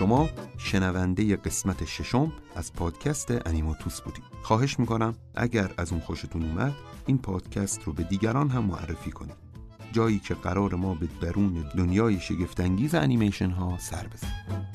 شما 0.04 0.30
شنونده 0.58 1.36
قسمت 1.36 1.86
ششم 1.86 2.34
از 2.56 2.74
پادکست 2.74 3.48
انیماتوس 3.48 4.02
بودید. 4.02 4.24
خواهش 4.42 4.80
می‌کنم 4.80 5.16
اگر 5.36 5.72
از 5.78 5.92
اون 5.92 6.02
خوشتون 6.02 6.44
اومد 6.44 6.74
این 7.06 7.18
پادکست 7.18 7.84
رو 7.84 7.94
به 7.94 8.04
دیگران 8.04 8.50
هم 8.50 8.64
معرفی 8.64 9.12
کنید. 9.12 9.36
جایی 9.92 10.20
که 10.20 10.34
قرار 10.34 10.76
ما 10.76 10.94
به 10.94 11.08
درون 11.22 11.66
دنیای 11.78 12.20
شگفتانگیز 12.20 12.96
انیمیشن 12.96 13.50
ها 13.50 13.78
سر 13.78 14.08
بزنیم. 14.08 14.68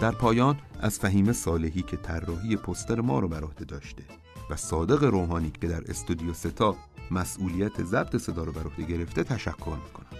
در 0.00 0.10
پایان 0.10 0.56
از 0.80 0.98
فهیم 0.98 1.32
صالحی 1.32 1.82
که 1.82 1.96
طراحی 1.96 2.56
پستر 2.56 3.00
ما 3.00 3.18
رو 3.18 3.28
بر 3.28 3.40
داشته 3.68 4.02
و 4.50 4.56
صادق 4.56 5.04
روحانی 5.04 5.50
که 5.50 5.68
در 5.68 5.90
استودیو 5.90 6.34
ستا 6.34 6.76
مسئولیت 7.10 7.82
ضبط 7.82 8.16
صدا 8.16 8.44
رو 8.44 8.52
بر 8.52 8.64
عهده 8.64 8.82
گرفته 8.82 9.24
تشکر 9.24 9.76
می‌کنم. 9.84 10.18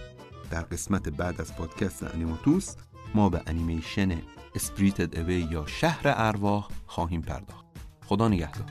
در 0.50 0.62
قسمت 0.62 1.08
بعد 1.08 1.40
از 1.40 1.56
پادکست 1.56 2.02
انیماتوس 2.02 2.74
ما 3.14 3.28
به 3.28 3.42
انیمیشن 3.46 4.22
اسپریتد 4.54 5.18
اوی 5.18 5.48
یا 5.50 5.66
شهر 5.66 6.02
ارواح 6.04 6.68
خواهیم 6.86 7.20
پرداخت. 7.20 7.64
خدا 8.06 8.28
نگهدار. 8.28 8.66